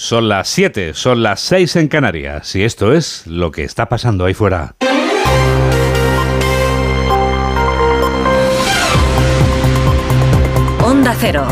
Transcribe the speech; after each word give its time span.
Son 0.00 0.28
las 0.28 0.48
7, 0.50 0.94
son 0.94 1.24
las 1.24 1.40
6 1.40 1.74
en 1.74 1.88
Canarias 1.88 2.54
y 2.54 2.62
esto 2.62 2.92
es 2.92 3.26
lo 3.26 3.50
que 3.50 3.64
está 3.64 3.88
pasando 3.88 4.26
ahí 4.26 4.32
fuera. 4.32 4.76
Onda 10.84 11.16
Cero. 11.18 11.48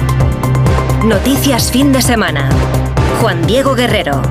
Noticias 1.04 1.72
fin 1.72 1.92
de 1.92 2.00
semana. 2.00 2.48
Juan 3.20 3.44
Diego 3.48 3.74
Guerrero. 3.74 4.22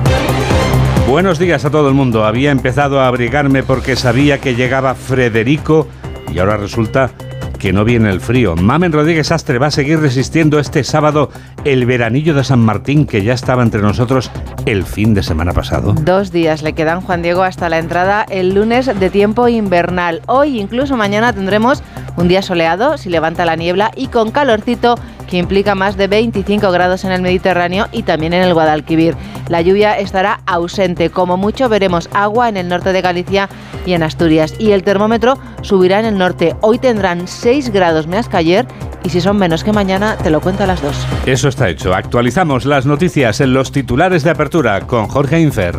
Buenos 1.06 1.38
días 1.38 1.66
a 1.66 1.70
todo 1.70 1.86
el 1.90 1.94
mundo. 1.94 2.24
Había 2.24 2.52
empezado 2.52 3.00
a 3.00 3.08
abrigarme 3.08 3.64
porque 3.64 3.96
sabía 3.96 4.40
que 4.40 4.54
llegaba 4.54 4.94
Frederico 4.94 5.88
y 6.32 6.38
ahora 6.38 6.56
resulta 6.56 7.10
que 7.56 7.72
no 7.72 7.84
viene 7.84 8.10
el 8.10 8.20
frío. 8.20 8.56
Mamen 8.56 8.92
Rodríguez 8.92 9.32
Astre 9.32 9.58
va 9.58 9.68
a 9.68 9.70
seguir 9.70 10.00
resistiendo 10.00 10.58
este 10.58 10.84
sábado 10.84 11.30
el 11.64 11.86
veranillo 11.86 12.34
de 12.34 12.44
San 12.44 12.60
Martín 12.60 13.06
que 13.06 13.22
ya 13.22 13.34
estaba 13.34 13.62
entre 13.62 13.82
nosotros 13.82 14.30
el 14.66 14.84
fin 14.84 15.14
de 15.14 15.22
semana 15.22 15.52
pasado. 15.52 15.94
Dos 15.94 16.32
días 16.32 16.62
le 16.62 16.72
quedan, 16.72 17.00
Juan 17.00 17.22
Diego, 17.22 17.42
hasta 17.42 17.68
la 17.68 17.78
entrada 17.78 18.26
el 18.28 18.54
lunes 18.54 18.86
de 18.86 19.10
tiempo 19.10 19.48
invernal. 19.48 20.22
Hoy, 20.26 20.60
incluso 20.60 20.96
mañana, 20.96 21.32
tendremos 21.32 21.82
un 22.16 22.28
día 22.28 22.42
soleado, 22.42 22.98
si 22.98 23.10
levanta 23.10 23.44
la 23.44 23.56
niebla 23.56 23.90
y 23.94 24.08
con 24.08 24.30
calorcito 24.30 24.96
que 25.26 25.36
implica 25.38 25.74
más 25.74 25.96
de 25.96 26.08
25 26.08 26.70
grados 26.70 27.04
en 27.04 27.12
el 27.12 27.22
Mediterráneo 27.22 27.86
y 27.92 28.02
también 28.02 28.32
en 28.32 28.42
el 28.42 28.54
Guadalquivir. 28.54 29.14
La 29.48 29.60
lluvia 29.60 29.98
estará 29.98 30.40
ausente, 30.46 31.10
como 31.10 31.36
mucho 31.36 31.68
veremos 31.68 32.08
agua 32.12 32.48
en 32.48 32.56
el 32.56 32.68
norte 32.68 32.92
de 32.92 33.02
Galicia 33.02 33.48
y 33.84 33.92
en 33.92 34.02
Asturias 34.02 34.54
y 34.58 34.72
el 34.72 34.82
termómetro 34.82 35.38
subirá 35.62 36.00
en 36.00 36.06
el 36.06 36.18
norte. 36.18 36.56
Hoy 36.60 36.78
tendrán 36.78 37.28
6 37.28 37.70
grados 37.70 38.06
más 38.06 38.28
que 38.28 38.36
ayer 38.36 38.66
y 39.04 39.10
si 39.10 39.20
son 39.20 39.36
menos 39.36 39.62
que 39.62 39.72
mañana 39.72 40.16
te 40.16 40.30
lo 40.30 40.40
cuento 40.40 40.64
a 40.64 40.66
las 40.66 40.82
2. 40.82 41.06
Eso 41.26 41.48
está 41.48 41.68
hecho. 41.68 41.94
Actualizamos 41.94 42.64
las 42.64 42.86
noticias 42.86 43.40
en 43.40 43.52
los 43.52 43.70
titulares 43.70 44.24
de 44.24 44.30
apertura 44.30 44.80
con 44.80 45.06
Jorge 45.06 45.40
Infer. 45.40 45.76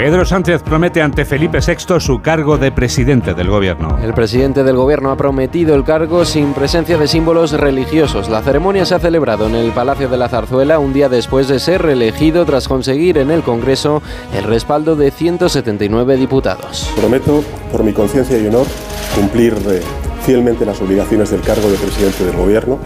Pedro 0.00 0.24
Sánchez 0.24 0.62
promete 0.62 1.02
ante 1.02 1.26
Felipe 1.26 1.58
VI 1.58 2.00
su 2.00 2.22
cargo 2.22 2.56
de 2.56 2.72
presidente 2.72 3.34
del 3.34 3.50
gobierno. 3.50 3.98
El 4.02 4.14
presidente 4.14 4.64
del 4.64 4.74
gobierno 4.74 5.10
ha 5.10 5.16
prometido 5.18 5.74
el 5.74 5.84
cargo 5.84 6.24
sin 6.24 6.54
presencia 6.54 6.96
de 6.96 7.06
símbolos 7.06 7.52
religiosos. 7.52 8.30
La 8.30 8.40
ceremonia 8.40 8.86
se 8.86 8.94
ha 8.94 8.98
celebrado 8.98 9.46
en 9.46 9.54
el 9.54 9.72
Palacio 9.72 10.08
de 10.08 10.16
la 10.16 10.30
Zarzuela 10.30 10.78
un 10.78 10.94
día 10.94 11.10
después 11.10 11.48
de 11.48 11.60
ser 11.60 11.82
reelegido 11.82 12.46
tras 12.46 12.66
conseguir 12.66 13.18
en 13.18 13.30
el 13.30 13.42
Congreso 13.42 14.02
el 14.34 14.44
respaldo 14.44 14.96
de 14.96 15.10
179 15.10 16.16
diputados. 16.16 16.90
Prometo, 16.96 17.44
por 17.70 17.84
mi 17.84 17.92
conciencia 17.92 18.38
y 18.38 18.46
honor, 18.46 18.66
cumplir 19.14 19.52
eh, 19.68 19.82
fielmente 20.22 20.64
las 20.64 20.80
obligaciones 20.80 21.30
del 21.30 21.42
cargo 21.42 21.70
de 21.70 21.76
presidente 21.76 22.24
del 22.24 22.38
gobierno, 22.38 22.78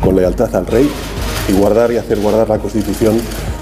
con 0.00 0.16
lealtad 0.16 0.52
al 0.56 0.66
rey 0.66 0.90
y 1.48 1.52
guardar 1.52 1.92
y 1.92 1.98
hacer 1.98 2.18
guardar 2.18 2.48
la 2.48 2.58
Constitución 2.58 3.20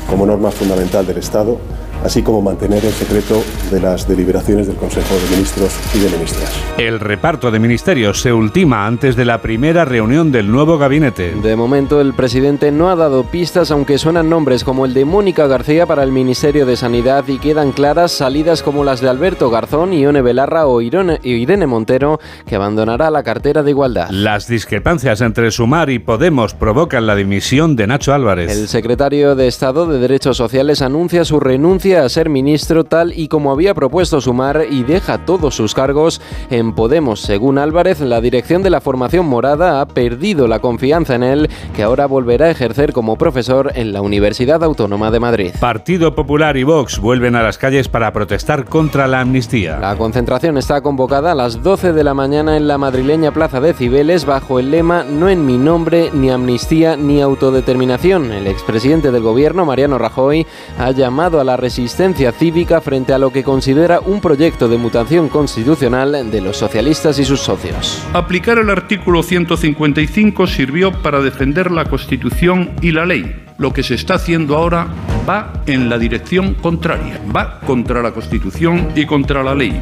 como 0.09 0.25
norma 0.25 0.51
fundamental 0.51 1.07
del 1.07 1.19
Estado 1.19 1.59
así 2.05 2.23
como 2.23 2.43
mantener 2.43 2.85
el 2.85 2.93
secreto 2.93 3.43
de 3.71 3.81
las 3.81 4.09
deliberaciones 4.09 4.67
del 4.67 4.77
Consejo 4.77 5.15
de 5.15 5.37
Ministros 5.37 5.77
y 5.95 5.99
de 5.99 6.11
Ministras. 6.11 6.53
El 6.79 7.01
reparto 7.01 7.51
de 7.51 7.59
ministerios 7.59 8.21
se 8.21 8.33
ultima 8.33 8.87
antes 8.87 9.17
de 9.17 9.25
la 9.25 9.43
primera 9.43 9.85
reunión 9.85 10.31
del 10.33 10.51
nuevo 10.51 10.79
gabinete. 10.79 11.33
De 11.43 11.57
momento, 11.57 12.01
el 12.01 12.15
presidente 12.15 12.71
no 12.71 12.91
ha 12.91 12.97
dado 12.97 13.25
pistas, 13.25 13.71
aunque 13.71 13.99
suenan 13.99 14.29
nombres 14.31 14.65
como 14.65 14.87
el 14.87 14.95
de 14.95 15.05
Mónica 15.05 15.47
García 15.47 15.87
para 15.87 16.03
el 16.03 16.13
Ministerio 16.13 16.67
de 16.67 16.77
Sanidad 16.77 17.25
y 17.27 17.39
quedan 17.39 17.73
claras 17.73 18.13
salidas 18.13 18.63
como 18.63 18.85
las 18.85 19.01
de 19.01 19.09
Alberto 19.09 19.51
Garzón, 19.51 19.93
Ione 19.93 20.23
Belarra 20.23 20.67
o 20.67 20.81
Irene 20.81 21.67
Montero, 21.67 22.21
que 22.47 22.57
abandonará 22.57 23.11
la 23.11 23.23
cartera 23.23 23.63
de 23.63 23.71
Igualdad. 23.71 24.09
Las 24.11 24.47
discrepancias 24.47 25.21
entre 25.21 25.51
Sumar 25.51 25.91
y 25.91 25.99
Podemos 25.99 26.55
provocan 26.55 27.07
la 27.07 27.17
dimisión 27.17 27.77
de 27.77 27.87
Nacho 27.87 28.15
Álvarez. 28.15 28.57
El 28.57 28.69
secretario 28.69 29.35
de 29.35 29.49
Estado 29.49 29.87
de 29.87 29.99
Derechos 29.99 30.37
Sociales 30.37 30.83
anuncia 30.83 31.25
su 31.25 31.41
renuncia 31.41 31.88
a 31.97 32.09
ser 32.09 32.29
ministro 32.29 32.85
tal 32.85 33.13
y 33.17 33.29
como 33.29 33.51
había 33.51 33.75
propuesto 33.75 34.21
Sumar 34.21 34.67
y 34.71 34.83
deja 34.83 35.25
todos 35.25 35.55
sus 35.55 35.75
cargos 35.75 36.21
en 36.51 36.75
Podemos. 36.75 37.21
Según 37.21 37.59
Álvarez, 37.59 38.01
la 38.01 38.21
dirección 38.21 38.63
de 38.63 38.71
la 38.71 38.81
formación 38.81 39.27
morada 39.27 39.81
ha 39.81 39.87
perdido 39.87 40.47
la 40.49 40.59
confianza 40.59 41.15
en 41.15 41.23
él, 41.23 41.51
que 41.75 41.83
ahora 41.83 42.07
volverá 42.07 42.47
a 42.47 42.51
ejercer 42.51 42.93
como 42.93 43.17
profesor 43.17 43.73
en 43.75 43.93
la 43.93 44.03
Universidad 44.03 44.63
Autónoma 44.63 45.11
de 45.11 45.21
Madrid. 45.21 45.53
Partido 45.59 46.15
Popular 46.15 46.57
y 46.57 46.65
Vox 46.65 46.99
vuelven 46.99 47.37
a 47.37 47.43
las 47.43 47.57
calles 47.57 47.89
para 47.89 48.13
protestar 48.13 48.67
contra 48.67 49.07
la 49.07 49.21
amnistía. 49.21 49.79
La 49.79 49.97
concentración 49.97 50.59
está 50.59 50.83
convocada 50.83 51.33
a 51.33 51.35
las 51.35 51.63
12 51.63 51.93
de 51.93 52.05
la 52.05 52.13
mañana 52.13 52.57
en 52.57 52.69
la 52.69 52.77
madrileña 52.77 53.33
Plaza 53.33 53.61
de 53.61 53.73
Cibeles 53.73 54.27
bajo 54.27 54.59
el 54.59 54.71
lema 54.71 55.05
No 55.05 55.29
en 55.29 55.47
mi 55.47 55.57
nombre, 55.57 56.11
ni 56.13 56.31
amnistía, 56.31 56.97
ni 56.97 57.23
autodeterminación. 57.23 58.31
El 58.33 58.47
expresidente 58.47 59.11
del 59.11 59.23
gobierno, 59.23 59.65
Mariano 59.65 59.97
Rajoy, 59.97 60.47
ha 60.79 60.91
llamado 60.91 61.41
a 61.41 61.45
la 61.45 61.57
resistencia 61.57 61.78
resistencia 61.79 62.33
cívica 62.33 62.81
frente 62.81 63.13
a 63.13 63.19
lo 63.21 63.33
que 63.33 63.45
considera 63.45 64.01
un 64.01 64.21
proyecto 64.21 64.67
de 64.67 64.77
mutación 64.77 65.29
constitucional 65.29 66.29
de 66.29 66.41
los 66.41 66.57
socialistas 66.57 67.21
y 67.21 67.25
sus 67.25 67.39
socios. 67.39 68.03
Aplicar 68.15 68.59
el 68.59 68.69
artículo 68.69 69.23
155 69.23 70.49
sirvió 70.49 70.91
para 70.91 71.21
defender 71.21 71.71
la 71.71 71.85
Constitución 71.85 72.73
y 72.83 72.91
la 72.91 73.07
ley. 73.07 73.45
Lo 73.59 73.73
que 73.73 73.85
se 73.85 73.95
está 73.95 74.15
haciendo 74.15 74.57
ahora 74.57 74.89
va 75.29 75.63
en 75.67 75.89
la 75.89 75.99
dirección 75.99 76.55
contraria, 76.55 77.21
va 77.35 77.61
contra 77.61 78.03
la 78.03 78.11
Constitución 78.11 78.89
y 78.97 79.07
contra 79.07 79.45
la 79.45 79.55
ley 79.55 79.81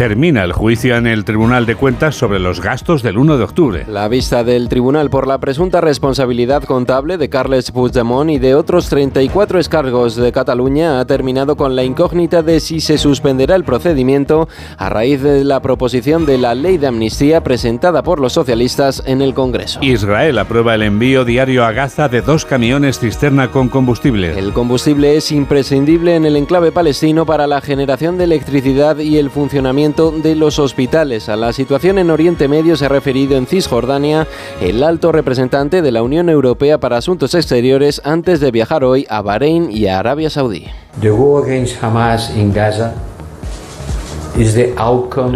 termina 0.00 0.44
el 0.44 0.54
juicio 0.54 0.96
en 0.96 1.06
el 1.06 1.26
Tribunal 1.26 1.66
de 1.66 1.74
Cuentas 1.74 2.14
sobre 2.14 2.38
los 2.38 2.62
gastos 2.62 3.02
del 3.02 3.18
1 3.18 3.36
de 3.36 3.44
octubre. 3.44 3.84
La 3.86 4.08
vista 4.08 4.42
del 4.44 4.70
tribunal 4.70 5.10
por 5.10 5.26
la 5.26 5.36
presunta 5.36 5.82
responsabilidad 5.82 6.62
contable 6.62 7.18
de 7.18 7.28
Carles 7.28 7.70
Puigdemont 7.70 8.30
y 8.30 8.38
de 8.38 8.54
otros 8.54 8.88
34 8.88 9.58
escargos 9.58 10.16
de 10.16 10.32
Cataluña 10.32 11.00
ha 11.00 11.04
terminado 11.04 11.54
con 11.54 11.76
la 11.76 11.84
incógnita 11.84 12.42
de 12.42 12.60
si 12.60 12.80
se 12.80 12.96
suspenderá 12.96 13.56
el 13.56 13.64
procedimiento 13.64 14.48
a 14.78 14.88
raíz 14.88 15.20
de 15.20 15.44
la 15.44 15.60
proposición 15.60 16.24
de 16.24 16.38
la 16.38 16.54
ley 16.54 16.78
de 16.78 16.86
amnistía 16.86 17.42
presentada 17.42 18.02
por 18.02 18.20
los 18.20 18.32
socialistas 18.32 19.02
en 19.04 19.20
el 19.20 19.34
Congreso. 19.34 19.80
Israel 19.82 20.38
aprueba 20.38 20.74
el 20.76 20.80
envío 20.82 21.26
diario 21.26 21.62
a 21.66 21.72
Gaza 21.72 22.08
de 22.08 22.22
dos 22.22 22.46
camiones 22.46 23.00
cisterna 23.00 23.50
con 23.50 23.68
combustible. 23.68 24.38
El 24.38 24.54
combustible 24.54 25.18
es 25.18 25.30
imprescindible 25.30 26.16
en 26.16 26.24
el 26.24 26.36
enclave 26.36 26.72
palestino 26.72 27.26
para 27.26 27.46
la 27.46 27.60
generación 27.60 28.16
de 28.16 28.24
electricidad 28.24 28.96
y 28.96 29.18
el 29.18 29.28
funcionamiento 29.28 29.89
de 29.90 30.36
los 30.36 30.60
hospitales. 30.60 31.28
A 31.28 31.34
la 31.34 31.52
situación 31.52 31.98
en 31.98 32.10
Oriente 32.10 32.46
Medio 32.46 32.76
se 32.76 32.86
ha 32.86 32.88
referido 32.88 33.36
en 33.36 33.46
Cisjordania 33.46 34.28
el 34.60 34.84
alto 34.84 35.10
representante 35.10 35.82
de 35.82 35.90
la 35.90 36.02
Unión 36.02 36.28
Europea 36.28 36.78
para 36.78 36.96
Asuntos 36.96 37.34
Exteriores 37.34 38.00
antes 38.04 38.38
de 38.38 38.52
viajar 38.52 38.84
hoy 38.84 39.04
a 39.10 39.20
Bahrein 39.20 39.68
y 39.72 39.88
a 39.88 39.98
Arabia 39.98 40.30
Saudí. 40.30 40.66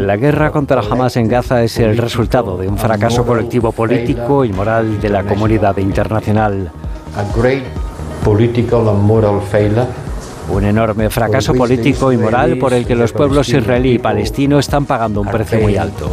La 0.06 0.16
guerra 0.16 0.52
contra 0.52 0.82
Hamas 0.82 1.16
en 1.16 1.26
Gaza 1.26 1.64
es 1.64 1.78
el 1.80 1.96
resultado 1.98 2.56
de 2.56 2.68
un 2.68 2.78
fracaso 2.78 3.26
colectivo 3.26 3.72
político 3.72 4.44
y 4.44 4.52
moral 4.52 5.00
de 5.00 5.08
la 5.08 5.24
comunidad 5.24 5.76
internacional. 5.78 6.70
Un 10.48 10.64
enorme 10.64 11.10
fracaso 11.10 11.54
político 11.54 12.12
y 12.12 12.16
moral 12.16 12.58
por 12.58 12.74
el 12.74 12.86
que 12.86 12.94
los 12.94 13.12
pueblos 13.12 13.48
israelí 13.48 13.92
y 13.92 13.98
palestino 13.98 14.58
están 14.58 14.84
pagando 14.84 15.20
un 15.20 15.28
precio 15.28 15.60
muy 15.60 15.76
alto. 15.76 16.10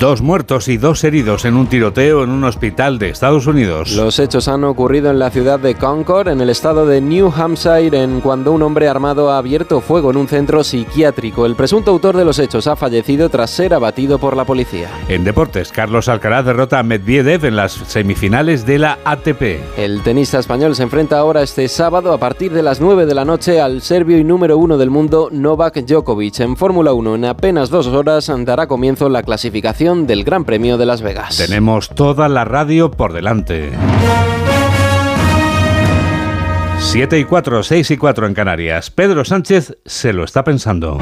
Dos 0.00 0.22
muertos 0.22 0.66
y 0.66 0.76
dos 0.76 1.04
heridos 1.04 1.44
en 1.44 1.56
un 1.56 1.68
tiroteo 1.68 2.24
en 2.24 2.30
un 2.30 2.42
hospital 2.42 2.98
de 2.98 3.10
Estados 3.10 3.46
Unidos. 3.46 3.92
Los 3.92 4.18
hechos 4.18 4.48
han 4.48 4.64
ocurrido 4.64 5.10
en 5.10 5.20
la 5.20 5.30
ciudad 5.30 5.60
de 5.60 5.76
Concord, 5.76 6.26
en 6.26 6.40
el 6.40 6.50
estado 6.50 6.84
de 6.84 7.00
New 7.00 7.32
Hampshire, 7.34 8.02
en 8.02 8.20
cuando 8.20 8.50
un 8.50 8.62
hombre 8.62 8.88
armado 8.88 9.30
ha 9.30 9.38
abierto 9.38 9.80
fuego 9.80 10.10
en 10.10 10.16
un 10.16 10.26
centro 10.26 10.64
psiquiátrico. 10.64 11.46
El 11.46 11.54
presunto 11.54 11.92
autor 11.92 12.16
de 12.16 12.24
los 12.24 12.40
hechos 12.40 12.66
ha 12.66 12.74
fallecido 12.74 13.28
tras 13.28 13.50
ser 13.50 13.72
abatido 13.72 14.18
por 14.18 14.36
la 14.36 14.44
policía. 14.44 14.88
En 15.08 15.22
deportes, 15.22 15.70
Carlos 15.70 16.08
Alcaraz 16.08 16.44
derrota 16.44 16.80
a 16.80 16.82
Medvedev 16.82 17.44
en 17.44 17.54
las 17.54 17.72
semifinales 17.72 18.66
de 18.66 18.80
la 18.80 18.98
ATP. 19.04 19.60
El 19.76 20.02
tenista 20.02 20.40
español 20.40 20.74
se 20.74 20.82
enfrenta 20.82 21.18
ahora 21.18 21.42
este 21.42 21.68
sábado 21.68 22.12
a 22.12 22.18
partir 22.18 22.52
de 22.52 22.64
las 22.64 22.80
9 22.80 23.06
de 23.06 23.14
la 23.14 23.24
noche 23.24 23.60
al 23.60 23.80
serbio 23.80 24.18
y 24.18 24.24
número 24.24 24.58
uno 24.58 24.76
del 24.76 24.90
mundo 24.90 25.28
Novak 25.30 25.84
Djokovic. 25.84 26.40
En 26.40 26.56
Fórmula 26.56 26.92
1, 26.92 27.14
en 27.14 27.24
apenas 27.26 27.70
dos 27.70 27.86
horas, 27.86 28.28
dará 28.44 28.66
comienzo 28.66 28.87
la 29.08 29.22
clasificación 29.22 30.06
del 30.06 30.24
Gran 30.24 30.44
Premio 30.44 30.78
de 30.78 30.86
Las 30.86 31.02
Vegas. 31.02 31.36
Tenemos 31.36 31.90
toda 31.90 32.28
la 32.28 32.44
radio 32.44 32.90
por 32.90 33.12
delante. 33.12 33.70
7 36.78 37.18
y 37.18 37.24
4, 37.24 37.62
6 37.62 37.90
y 37.90 37.96
4 37.98 38.26
en 38.26 38.34
Canarias. 38.34 38.90
Pedro 38.90 39.24
Sánchez 39.24 39.76
se 39.84 40.12
lo 40.14 40.24
está 40.24 40.42
pensando. 40.42 40.98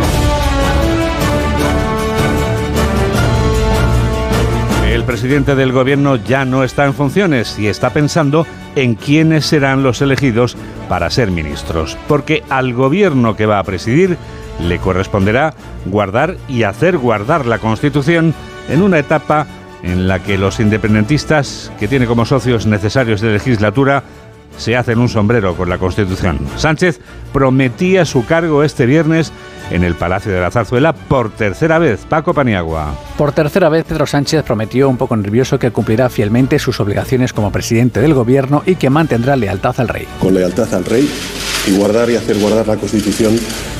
El 4.90 5.04
presidente 5.04 5.54
del 5.54 5.70
gobierno 5.70 6.16
ya 6.16 6.44
no 6.44 6.64
está 6.64 6.86
en 6.86 6.94
funciones 6.94 7.56
y 7.58 7.68
está 7.68 7.90
pensando 7.90 8.46
en 8.74 8.96
quiénes 8.96 9.46
serán 9.46 9.84
los 9.84 10.02
elegidos 10.02 10.56
para 10.88 11.08
ser 11.10 11.30
ministros, 11.30 11.96
porque 12.08 12.42
al 12.48 12.74
gobierno 12.74 13.36
que 13.36 13.46
va 13.46 13.60
a 13.60 13.64
presidir 13.64 14.18
le 14.60 14.78
corresponderá 14.78 15.54
guardar 15.86 16.36
y 16.48 16.62
hacer 16.64 16.98
guardar 16.98 17.46
la 17.46 17.58
Constitución 17.58 18.34
en 18.68 18.82
una 18.82 18.98
etapa 18.98 19.46
en 19.82 20.08
la 20.08 20.20
que 20.22 20.38
los 20.38 20.58
independentistas, 20.60 21.70
que 21.78 21.88
tiene 21.88 22.06
como 22.06 22.24
socios 22.24 22.66
necesarios 22.66 23.20
de 23.20 23.32
legislatura, 23.32 24.02
se 24.58 24.76
hacen 24.76 24.98
un 24.98 25.08
sombrero 25.08 25.54
con 25.54 25.68
la 25.68 25.78
Constitución. 25.78 26.38
Sánchez 26.56 27.00
prometía 27.32 28.04
su 28.04 28.24
cargo 28.24 28.62
este 28.62 28.86
viernes 28.86 29.32
en 29.70 29.84
el 29.84 29.94
Palacio 29.94 30.32
de 30.32 30.40
la 30.40 30.50
Zarzuela 30.50 30.92
por 30.94 31.30
tercera 31.30 31.78
vez. 31.78 32.06
Paco 32.08 32.32
Paniagua. 32.32 32.94
Por 33.18 33.32
tercera 33.32 33.68
vez, 33.68 33.84
Pedro 33.84 34.06
Sánchez 34.06 34.44
prometió 34.44 34.88
un 34.88 34.96
poco 34.96 35.16
nervioso 35.16 35.58
que 35.58 35.70
cumplirá 35.70 36.08
fielmente 36.08 36.58
sus 36.58 36.80
obligaciones 36.80 37.32
como 37.32 37.52
presidente 37.52 38.00
del 38.00 38.14
gobierno 38.14 38.62
y 38.64 38.76
que 38.76 38.90
mantendrá 38.90 39.36
lealtad 39.36 39.74
al 39.78 39.88
rey. 39.88 40.06
Con 40.20 40.34
lealtad 40.34 40.72
al 40.72 40.84
rey 40.84 41.10
y 41.66 41.76
guardar 41.76 42.08
y 42.10 42.16
hacer 42.16 42.38
guardar 42.38 42.66
la 42.66 42.76
Constitución 42.76 43.38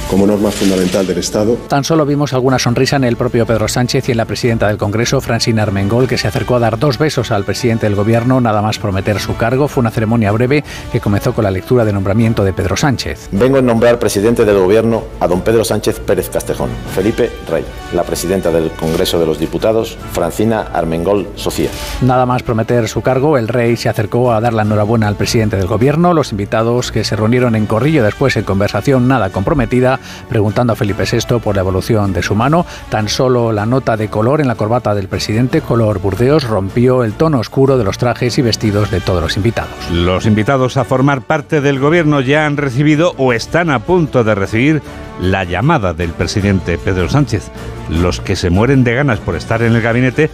como 0.08 0.26
norma 0.26 0.50
fundamental 0.50 1.06
del 1.06 1.18
Estado. 1.18 1.56
Tan 1.68 1.84
solo 1.84 2.06
vimos 2.06 2.32
alguna 2.32 2.58
sonrisa 2.58 2.96
en 2.96 3.04
el 3.04 3.16
propio 3.16 3.46
Pedro 3.46 3.68
Sánchez 3.68 4.08
y 4.08 4.12
en 4.12 4.18
la 4.18 4.24
presidenta 4.24 4.68
del 4.68 4.76
Congreso, 4.76 5.20
Francina 5.20 5.62
Armengol, 5.62 6.06
que 6.06 6.18
se 6.18 6.28
acercó 6.28 6.56
a 6.56 6.60
dar 6.60 6.78
dos 6.78 6.98
besos 6.98 7.30
al 7.30 7.44
presidente 7.44 7.86
del 7.86 7.96
Gobierno, 7.96 8.40
nada 8.40 8.62
más 8.62 8.78
prometer 8.78 9.18
su 9.18 9.36
cargo. 9.36 9.68
Fue 9.68 9.80
una 9.80 9.90
ceremonia 9.90 10.32
breve 10.32 10.64
que 10.92 11.00
comenzó 11.00 11.34
con 11.34 11.44
la 11.44 11.50
lectura 11.50 11.84
de 11.84 11.92
nombramiento 11.92 12.44
de 12.44 12.52
Pedro 12.52 12.76
Sánchez. 12.76 13.28
Vengo 13.32 13.58
a 13.58 13.62
nombrar 13.62 13.98
presidente 13.98 14.44
del 14.44 14.58
Gobierno 14.58 15.04
a 15.20 15.26
don 15.26 15.42
Pedro 15.42 15.64
Sánchez 15.64 16.00
Pérez 16.00 16.30
Castejón, 16.30 16.70
Felipe 16.94 17.30
Rey, 17.50 17.64
la 17.92 18.02
presidenta 18.04 18.50
del 18.50 18.70
Congreso 18.70 19.18
de 19.18 19.26
los 19.26 19.38
Diputados, 19.38 19.98
Francina 20.12 20.62
Armengol 20.72 21.28
Sofía. 21.34 21.70
Nada 22.02 22.26
más 22.26 22.42
prometer 22.42 22.88
su 22.88 23.02
cargo, 23.02 23.38
el 23.38 23.48
rey 23.48 23.76
se 23.76 23.88
acercó 23.88 24.32
a 24.32 24.40
dar 24.40 24.52
la 24.52 24.62
enhorabuena 24.62 25.08
al 25.08 25.16
presidente 25.16 25.56
del 25.56 25.66
Gobierno. 25.66 26.14
Los 26.14 26.30
invitados 26.30 26.92
que 26.92 27.04
se 27.04 27.16
reunieron 27.16 27.54
en 27.54 27.66
Corrillo 27.66 28.04
después 28.04 28.36
en 28.36 28.44
conversación 28.44 29.08
nada 29.08 29.30
comprometida, 29.30 29.95
preguntando 30.28 30.72
a 30.72 30.76
Felipe 30.76 31.04
VI 31.10 31.38
por 31.38 31.56
la 31.56 31.62
evolución 31.62 32.12
de 32.12 32.22
su 32.22 32.34
mano. 32.34 32.66
Tan 32.88 33.08
solo 33.08 33.52
la 33.52 33.66
nota 33.66 33.96
de 33.96 34.08
color 34.08 34.40
en 34.40 34.48
la 34.48 34.54
corbata 34.54 34.94
del 34.94 35.08
presidente, 35.08 35.60
color 35.60 36.00
burdeos, 36.00 36.44
rompió 36.44 37.04
el 37.04 37.14
tono 37.14 37.38
oscuro 37.38 37.78
de 37.78 37.84
los 37.84 37.98
trajes 37.98 38.38
y 38.38 38.42
vestidos 38.42 38.90
de 38.90 39.00
todos 39.00 39.22
los 39.22 39.36
invitados. 39.36 39.70
Los 39.90 40.26
invitados 40.26 40.76
a 40.76 40.84
formar 40.84 41.22
parte 41.22 41.60
del 41.60 41.78
gobierno 41.78 42.20
ya 42.20 42.46
han 42.46 42.56
recibido 42.56 43.14
o 43.18 43.32
están 43.32 43.70
a 43.70 43.80
punto 43.80 44.24
de 44.24 44.34
recibir 44.34 44.82
la 45.20 45.44
llamada 45.44 45.94
del 45.94 46.10
presidente 46.10 46.78
Pedro 46.78 47.08
Sánchez. 47.08 47.50
Los 47.88 48.20
que 48.20 48.36
se 48.36 48.50
mueren 48.50 48.84
de 48.84 48.94
ganas 48.94 49.18
por 49.20 49.36
estar 49.36 49.62
en 49.62 49.74
el 49.74 49.82
gabinete 49.82 50.30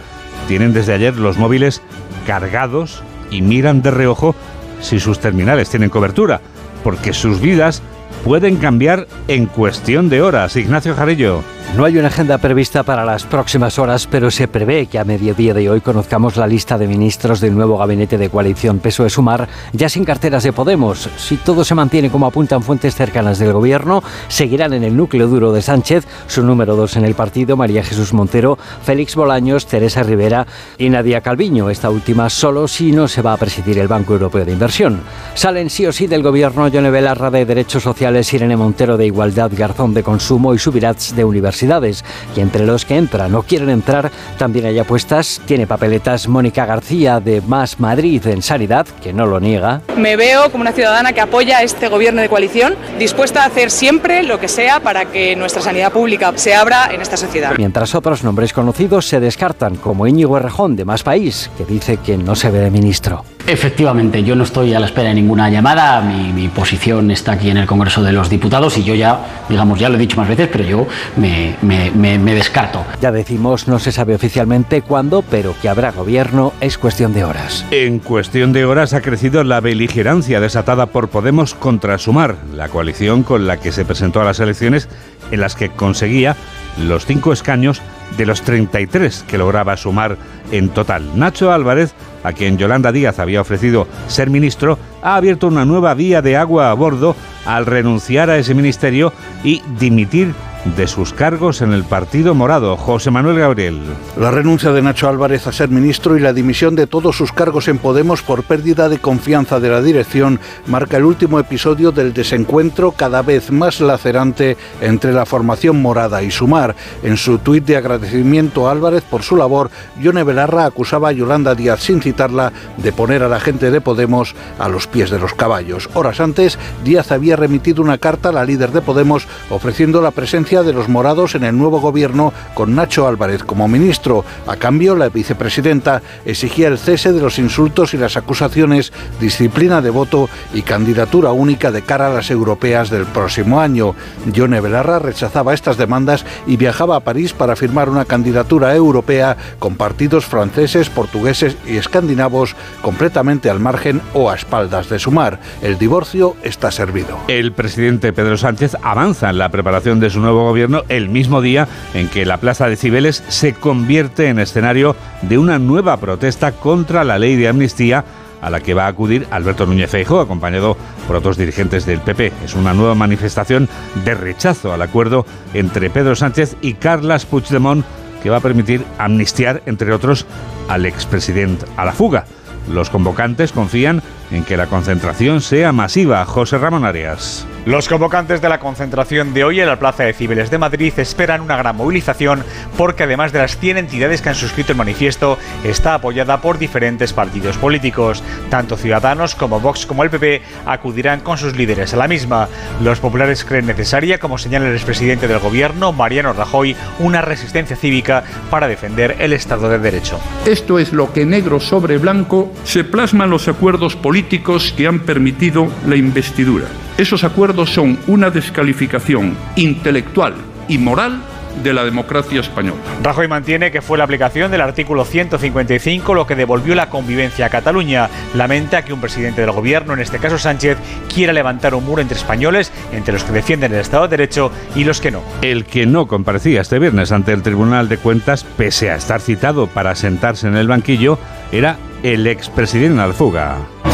tienen 0.47 0.73
desde 0.73 0.93
ayer 0.93 1.15
los 1.17 1.37
móviles 1.37 1.81
cargados 2.27 3.03
y 3.31 3.41
miran 3.41 3.81
de 3.81 3.91
reojo 3.91 4.35
si 4.81 4.99
sus 4.99 5.19
terminales 5.19 5.69
tienen 5.69 5.89
cobertura 5.89 6.41
porque 6.83 7.13
sus 7.13 7.39
vidas 7.39 7.81
pueden 8.23 8.57
cambiar 8.57 9.07
en 9.27 9.45
cuestión 9.45 10.09
de 10.09 10.21
horas. 10.21 10.55
Ignacio 10.55 10.95
Jarillo. 10.95 11.43
No 11.75 11.85
hay 11.85 11.97
una 11.97 12.09
agenda 12.09 12.37
prevista 12.37 12.83
para 12.83 13.03
las 13.03 13.23
próximas 13.23 13.79
horas, 13.79 14.05
pero 14.05 14.29
se 14.29 14.47
prevé 14.47 14.85
que 14.85 14.99
a 14.99 15.03
mediodía 15.03 15.55
de 15.55 15.71
hoy 15.71 15.81
conozcamos 15.81 16.37
la 16.37 16.45
lista 16.45 16.77
de 16.77 16.87
ministros 16.87 17.41
del 17.41 17.55
nuevo 17.55 17.79
gabinete 17.79 18.19
de 18.19 18.29
coalición 18.29 18.77
PSOE 18.77 19.09
Sumar, 19.09 19.49
ya 19.71 19.89
sin 19.89 20.05
carteras 20.05 20.43
de 20.43 20.53
Podemos. 20.53 21.09
Si 21.17 21.37
todo 21.37 21.63
se 21.63 21.73
mantiene 21.73 22.11
como 22.11 22.27
apuntan 22.27 22.61
fuentes 22.61 22.93
cercanas 22.93 23.39
del 23.39 23.53
gobierno, 23.53 24.03
seguirán 24.27 24.73
en 24.73 24.83
el 24.83 24.95
núcleo 24.95 25.27
duro 25.27 25.51
de 25.51 25.63
Sánchez, 25.63 26.05
su 26.27 26.43
número 26.43 26.75
dos 26.75 26.95
en 26.95 27.05
el 27.05 27.15
partido, 27.15 27.57
María 27.57 27.83
Jesús 27.83 28.13
Montero, 28.13 28.59
Félix 28.83 29.15
Bolaños, 29.15 29.65
Teresa 29.65 30.03
Rivera 30.03 30.45
y 30.77 30.89
Nadia 30.89 31.21
Calviño. 31.21 31.71
Esta 31.71 31.89
última 31.89 32.29
solo 32.29 32.67
si 32.67 32.91
no 32.91 33.07
se 33.07 33.23
va 33.23 33.33
a 33.33 33.37
presidir 33.37 33.79
el 33.79 33.87
Banco 33.87 34.13
Europeo 34.13 34.45
de 34.45 34.51
Inversión. 34.51 35.01
Salen 35.33 35.71
sí 35.71 35.87
o 35.87 35.91
sí 35.91 36.05
del 36.05 36.21
gobierno 36.21 36.67
Yone 36.67 36.91
Belarra 36.91 37.31
de 37.31 37.47
Derechos 37.47 37.81
Sociales, 37.81 38.31
Irene 38.31 38.57
Montero 38.57 38.95
de 38.95 39.07
Igualdad, 39.07 39.49
Garzón 39.57 39.95
de 39.95 40.03
Consumo 40.03 40.53
y 40.53 40.59
Subirats 40.59 41.15
de 41.15 41.25
Universidad 41.25 41.52
y 41.61 42.39
entre 42.39 42.65
los 42.65 42.85
que 42.85 42.97
entran 42.97 43.33
o 43.35 43.43
quieren 43.43 43.69
entrar 43.69 44.11
también 44.37 44.65
hay 44.65 44.79
apuestas. 44.79 45.41
Tiene 45.45 45.67
papeletas 45.67 46.27
Mónica 46.27 46.65
García 46.65 47.19
de 47.19 47.41
Más 47.41 47.79
Madrid 47.79 48.25
en 48.27 48.41
Sanidad, 48.41 48.87
que 49.01 49.13
no 49.13 49.25
lo 49.25 49.39
niega. 49.39 49.81
Me 49.97 50.15
veo 50.15 50.51
como 50.51 50.61
una 50.61 50.71
ciudadana 50.71 51.13
que 51.13 51.21
apoya 51.21 51.61
este 51.61 51.87
gobierno 51.87 52.21
de 52.21 52.29
coalición, 52.29 52.75
dispuesta 52.99 53.43
a 53.43 53.47
hacer 53.47 53.71
siempre 53.71 54.23
lo 54.23 54.39
que 54.39 54.47
sea 54.47 54.79
para 54.79 55.05
que 55.05 55.35
nuestra 55.35 55.61
sanidad 55.61 55.91
pública 55.91 56.33
se 56.35 56.55
abra 56.55 56.89
en 56.91 57.01
esta 57.01 57.17
sociedad. 57.17 57.53
Mientras 57.57 57.95
otros 57.95 58.23
nombres 58.23 58.53
conocidos 58.53 59.07
se 59.07 59.19
descartan, 59.19 59.75
como 59.75 60.07
Íñigo 60.07 60.37
Errejón 60.37 60.75
de 60.75 60.85
Más 60.85 61.03
País, 61.03 61.49
que 61.57 61.65
dice 61.65 61.97
que 61.97 62.17
no 62.17 62.35
se 62.35 62.51
ve 62.51 62.59
de 62.59 62.71
ministro. 62.71 63.23
Efectivamente, 63.45 64.23
yo 64.23 64.35
no 64.35 64.45
estoy 64.45 64.73
a 64.73 64.79
la 64.79 64.85
espera 64.85 65.09
de 65.09 65.15
ninguna 65.15 65.49
llamada, 65.49 65.99
mi, 66.01 66.31
mi, 66.31 66.47
posición 66.47 67.11
está 67.11 67.33
aquí 67.33 67.49
en 67.49 67.57
el 67.57 67.67
Congreso 67.67 68.01
de 68.01 68.13
los 68.13 68.29
Diputados 68.29 68.77
y 68.77 68.83
yo 68.83 68.95
ya, 68.95 69.19
digamos, 69.49 69.79
ya 69.79 69.89
lo 69.89 69.95
he 69.95 69.97
dicho 69.97 70.15
más 70.15 70.29
veces, 70.29 70.47
pero 70.49 70.63
yo 70.63 70.87
me, 71.17 71.55
me, 71.61 71.91
me, 71.91 72.17
me 72.17 72.35
descarto. 72.35 72.85
Ya 73.01 73.11
decimos, 73.11 73.67
no 73.67 73.79
se 73.79 73.91
sabe 73.91 74.15
oficialmente 74.15 74.81
cuándo, 74.81 75.23
pero 75.23 75.55
que 75.61 75.67
habrá 75.67 75.91
gobierno 75.91 76.53
es 76.61 76.77
cuestión 76.77 77.13
de 77.13 77.25
horas. 77.25 77.65
En 77.71 77.99
cuestión 77.99 78.53
de 78.53 78.63
horas 78.63 78.93
ha 78.93 79.01
crecido 79.01 79.43
la 79.43 79.59
beligerancia 79.59 80.39
desatada 80.39 80.85
por 80.85 81.09
Podemos 81.09 81.53
contra 81.53 81.97
Sumar, 81.97 82.37
la 82.53 82.69
coalición 82.69 83.23
con 83.23 83.45
la 83.45 83.57
que 83.57 83.73
se 83.73 83.83
presentó 83.83 84.21
a 84.21 84.25
las 84.25 84.39
elecciones 84.39 84.87
en 85.31 85.41
las 85.41 85.55
que 85.55 85.69
conseguía 85.69 86.37
los 86.77 87.05
cinco 87.05 87.33
escaños 87.33 87.81
de 88.17 88.25
los 88.25 88.41
33 88.41 89.25
que 89.27 89.37
lograba 89.37 89.77
sumar 89.77 90.17
en 90.51 90.69
total. 90.69 91.17
Nacho 91.17 91.51
Álvarez, 91.51 91.93
a 92.23 92.33
quien 92.33 92.57
Yolanda 92.57 92.91
Díaz 92.91 93.19
había 93.19 93.41
ofrecido 93.41 93.87
ser 94.07 94.29
ministro, 94.29 94.77
ha 95.01 95.15
abierto 95.15 95.47
una 95.47 95.65
nueva 95.65 95.93
vía 95.93 96.21
de 96.21 96.37
agua 96.37 96.69
a 96.69 96.73
bordo 96.73 97.15
al 97.45 97.65
renunciar 97.65 98.29
a 98.29 98.37
ese 98.37 98.53
ministerio 98.53 99.13
y 99.43 99.61
dimitir 99.79 100.33
de 100.65 100.87
sus 100.87 101.13
cargos 101.13 101.61
en 101.61 101.73
el 101.73 101.83
Partido 101.83 102.33
Morado. 102.33 102.77
José 102.77 103.11
Manuel 103.11 103.39
Gabriel. 103.39 103.81
La 104.17 104.31
renuncia 104.31 104.71
de 104.71 104.81
Nacho 104.81 105.09
Álvarez 105.09 105.45
a 105.47 105.51
ser 105.51 105.69
ministro 105.69 106.17
y 106.17 106.21
la 106.21 106.33
dimisión 106.33 106.75
de 106.75 106.87
todos 106.87 107.17
sus 107.17 107.31
cargos 107.33 107.67
en 107.67 107.77
Podemos 107.77 108.21
por 108.21 108.43
pérdida 108.43 108.89
de 108.89 108.99
confianza 108.99 109.59
de 109.59 109.69
la 109.69 109.81
dirección 109.81 110.39
marca 110.67 110.97
el 110.97 111.05
último 111.05 111.39
episodio 111.39 111.91
del 111.91 112.13
desencuentro 112.13 112.93
cada 112.93 113.21
vez 113.21 113.51
más 113.51 113.81
lacerante 113.81 114.57
entre 114.81 115.11
la 115.11 115.25
formación 115.25 115.81
morada 115.81 116.23
y 116.23 116.31
Sumar. 116.31 116.75
En 117.03 117.17
su 117.17 117.39
tuit 117.39 117.65
de 117.65 117.77
agradecimiento 117.77 118.67
a 118.67 118.71
Álvarez 118.71 119.03
por 119.03 119.23
su 119.23 119.35
labor, 119.35 119.69
Yone 120.01 120.23
Belarra 120.23 120.65
acusaba 120.65 121.09
a 121.09 121.13
Yolanda 121.13 121.55
Díaz 121.55 121.81
sin 121.81 122.01
citarla 122.01 122.53
de 122.77 122.93
poner 122.93 123.23
a 123.23 123.29
la 123.29 123.39
gente 123.39 123.69
de 123.69 123.81
Podemos 123.81 124.35
a 124.59 124.69
los 124.69 124.87
pies 124.87 125.09
de 125.09 125.19
los 125.19 125.33
caballos. 125.33 125.89
Horas 125.93 126.19
antes, 126.19 126.57
Díaz 126.83 127.11
había 127.11 127.35
remitido 127.35 127.81
una 127.81 127.97
carta 127.97 128.29
a 128.29 128.33
la 128.33 128.45
líder 128.45 128.71
de 128.71 128.81
Podemos 128.81 129.27
ofreciendo 129.49 130.01
la 130.01 130.11
presencia 130.11 130.52
de 130.61 130.73
los 130.73 130.89
morados 130.89 131.33
en 131.33 131.43
el 131.43 131.57
nuevo 131.57 131.79
gobierno 131.79 132.31
con 132.53 132.75
Nacho 132.75 133.07
Álvarez 133.07 133.43
como 133.43 133.67
ministro. 133.67 134.23
A 134.45 134.57
cambio, 134.57 134.95
la 134.95 135.09
vicepresidenta 135.09 136.03
exigía 136.25 136.67
el 136.67 136.77
cese 136.77 137.11
de 137.11 137.21
los 137.21 137.39
insultos 137.39 137.95
y 137.95 137.97
las 137.97 138.17
acusaciones, 138.17 138.93
disciplina 139.19 139.81
de 139.81 139.89
voto 139.89 140.29
y 140.53 140.61
candidatura 140.61 141.31
única 141.31 141.71
de 141.71 141.81
cara 141.81 142.07
a 142.07 142.13
las 142.13 142.29
europeas 142.29 142.91
del 142.91 143.05
próximo 143.05 143.59
año. 143.59 143.95
Yone 144.31 144.61
Belarra 144.61 144.99
rechazaba 144.99 145.55
estas 145.55 145.77
demandas 145.77 146.25
y 146.45 146.57
viajaba 146.57 146.97
a 146.97 146.99
París 146.99 147.33
para 147.33 147.55
firmar 147.55 147.89
una 147.89 148.05
candidatura 148.05 148.75
europea 148.75 149.37
con 149.57 149.75
partidos 149.75 150.25
franceses, 150.25 150.89
portugueses 150.89 151.57
y 151.65 151.77
escandinavos 151.77 152.55
completamente 152.81 153.49
al 153.49 153.59
margen 153.59 154.01
o 154.13 154.29
a 154.29 154.35
espaldas 154.35 154.89
de 154.89 154.99
Sumar. 154.99 155.39
El 155.61 155.77
divorcio 155.77 156.35
está 156.43 156.69
servido. 156.69 157.17
El 157.27 157.53
presidente 157.53 158.11
Pedro 158.11 158.37
Sánchez 158.37 158.75
avanza 158.81 159.29
en 159.29 159.37
la 159.37 159.49
preparación 159.49 159.99
de 159.99 160.09
su 160.09 160.19
nuevo 160.19 160.42
gobierno 160.43 160.83
el 160.89 161.09
mismo 161.09 161.41
día 161.41 161.67
en 161.93 162.07
que 162.07 162.25
la 162.25 162.37
Plaza 162.37 162.67
de 162.67 162.75
Cibeles 162.75 163.23
se 163.27 163.53
convierte 163.53 164.27
en 164.27 164.39
escenario 164.39 164.95
de 165.21 165.37
una 165.37 165.59
nueva 165.59 165.97
protesta 165.97 166.51
contra 166.51 167.03
la 167.03 167.19
ley 167.19 167.35
de 167.35 167.47
amnistía 167.47 168.05
a 168.41 168.49
la 168.49 168.59
que 168.59 168.73
va 168.73 168.85
a 168.85 168.89
acudir 168.89 169.25
Alberto 169.31 169.65
Núñez 169.65 169.89
Feijóo, 169.89 170.19
acompañado 170.19 170.75
por 171.07 171.15
otros 171.15 171.37
dirigentes 171.37 171.85
del 171.85 172.01
PP. 172.01 172.33
Es 172.43 172.55
una 172.55 172.73
nueva 172.73 172.93
manifestación 172.93 173.69
de 174.03 174.15
rechazo 174.15 174.73
al 174.73 174.81
acuerdo 174.81 175.25
entre 175.53 175.89
Pedro 175.89 176.15
Sánchez 176.15 176.57
y 176.61 176.73
Carles 176.73 177.25
Puigdemont 177.25 177.85
que 178.21 178.29
va 178.29 178.37
a 178.37 178.41
permitir 178.41 178.83
amnistiar, 178.97 179.61
entre 179.65 179.93
otros, 179.93 180.25
al 180.67 180.85
expresidente 180.85 181.65
a 181.77 181.85
la 181.85 181.91
fuga. 181.93 182.25
Los 182.71 182.89
convocantes 182.89 183.51
confían 183.51 184.01
en 184.33 184.43
que 184.43 184.57
la 184.57 184.67
concentración 184.67 185.41
sea 185.41 185.71
masiva. 185.71 186.25
José 186.25 186.57
Ramón 186.57 186.85
Arias. 186.85 187.45
Los 187.65 187.87
convocantes 187.87 188.41
de 188.41 188.49
la 188.49 188.59
concentración 188.59 189.33
de 189.33 189.45
hoy 189.45 189.61
en 189.61 189.67
la 189.67 189.79
Plaza 189.79 190.03
de 190.03 190.13
Cibeles 190.13 190.51
de 190.51 190.57
Madrid 190.57 190.91
esperan 190.97 191.39
una 191.39 191.55
gran 191.55 191.77
movilización 191.77 192.43
porque 192.77 193.03
además 193.03 193.31
de 193.31 193.39
las 193.39 193.57
100 193.57 193.77
entidades 193.77 194.21
que 194.21 194.29
han 194.29 194.35
suscrito 194.35 194.73
el 194.73 194.77
manifiesto, 194.77 195.37
está 195.63 195.93
apoyada 195.93 196.41
por 196.41 196.57
diferentes 196.57 197.13
partidos 197.13 197.57
políticos. 197.57 198.21
Tanto 198.49 198.75
Ciudadanos 198.75 199.35
como 199.35 199.61
Vox 199.61 199.85
como 199.85 200.03
el 200.03 200.09
PP 200.09 200.41
acudirán 200.65 201.21
con 201.21 201.37
sus 201.37 201.55
líderes 201.55 201.93
a 201.93 201.97
la 201.97 202.09
misma. 202.09 202.49
Los 202.81 202.99
populares 202.99 203.45
creen 203.45 203.67
necesaria, 203.67 204.19
como 204.19 204.37
señala 204.37 204.67
el 204.67 204.75
expresidente 204.75 205.27
del 205.27 205.39
gobierno, 205.39 205.93
Mariano 205.93 206.33
Rajoy, 206.33 206.75
una 206.99 207.21
resistencia 207.21 207.77
cívica 207.77 208.23
para 208.49 208.67
defender 208.67 209.15
el 209.19 209.31
Estado 209.31 209.69
de 209.69 209.79
Derecho. 209.79 210.19
Esto 210.45 210.79
es 210.79 210.91
lo 210.91 211.13
que 211.13 211.25
negro 211.25 211.59
sobre 211.61 211.97
blanco 211.97 212.51
se 212.65 212.83
plasman 212.83 213.29
los 213.29 213.47
acuerdos 213.47 213.95
políticos 213.95 214.22
que 214.23 214.87
han 214.87 214.99
permitido 214.99 215.67
la 215.87 215.95
investidura. 215.95 216.65
Esos 216.97 217.23
acuerdos 217.23 217.71
son 217.71 217.97
una 218.07 218.29
descalificación 218.29 219.35
intelectual 219.55 220.35
y 220.67 220.77
moral 220.77 221.21
de 221.61 221.73
la 221.73 221.83
democracia 221.83 222.39
española. 222.39 222.79
Rajoy 223.03 223.27
mantiene 223.27 223.71
que 223.71 223.81
fue 223.81 223.97
la 223.97 224.05
aplicación 224.05 224.49
del 224.49 224.61
artículo 224.61 225.05
155 225.05 226.13
lo 226.15 226.25
que 226.25 226.35
devolvió 226.35 226.73
la 226.73 226.89
convivencia 226.89 227.45
a 227.45 227.49
Cataluña. 227.49 228.09
Lamenta 228.33 228.83
que 228.83 228.93
un 228.93 229.01
presidente 229.01 229.41
del 229.41 229.51
gobierno, 229.51 229.93
en 229.93 229.99
este 229.99 230.17
caso 230.17 230.37
Sánchez, 230.39 230.77
quiera 231.13 231.33
levantar 231.33 231.75
un 231.75 231.85
muro 231.85 232.01
entre 232.01 232.17
españoles, 232.17 232.71
entre 232.91 233.13
los 233.13 233.23
que 233.23 233.33
defienden 233.33 233.73
el 233.73 233.81
Estado 233.81 234.07
de 234.07 234.17
Derecho 234.17 234.51
y 234.75 234.83
los 234.83 234.99
que 234.99 235.11
no. 235.11 235.21
El 235.41 235.65
que 235.65 235.85
no 235.85 236.07
comparecía 236.07 236.61
este 236.61 236.79
viernes 236.79 237.11
ante 237.11 237.33
el 237.33 237.43
Tribunal 237.43 237.87
de 237.87 237.97
Cuentas, 237.97 238.43
pese 238.43 238.89
a 238.89 238.95
estar 238.95 239.21
citado 239.21 239.67
para 239.67 239.95
sentarse 239.95 240.47
en 240.47 240.55
el 240.55 240.67
banquillo, 240.67 241.19
era 241.51 241.77
el 242.01 242.25
expresidente 242.25 243.01
Alfuga. 243.01 243.92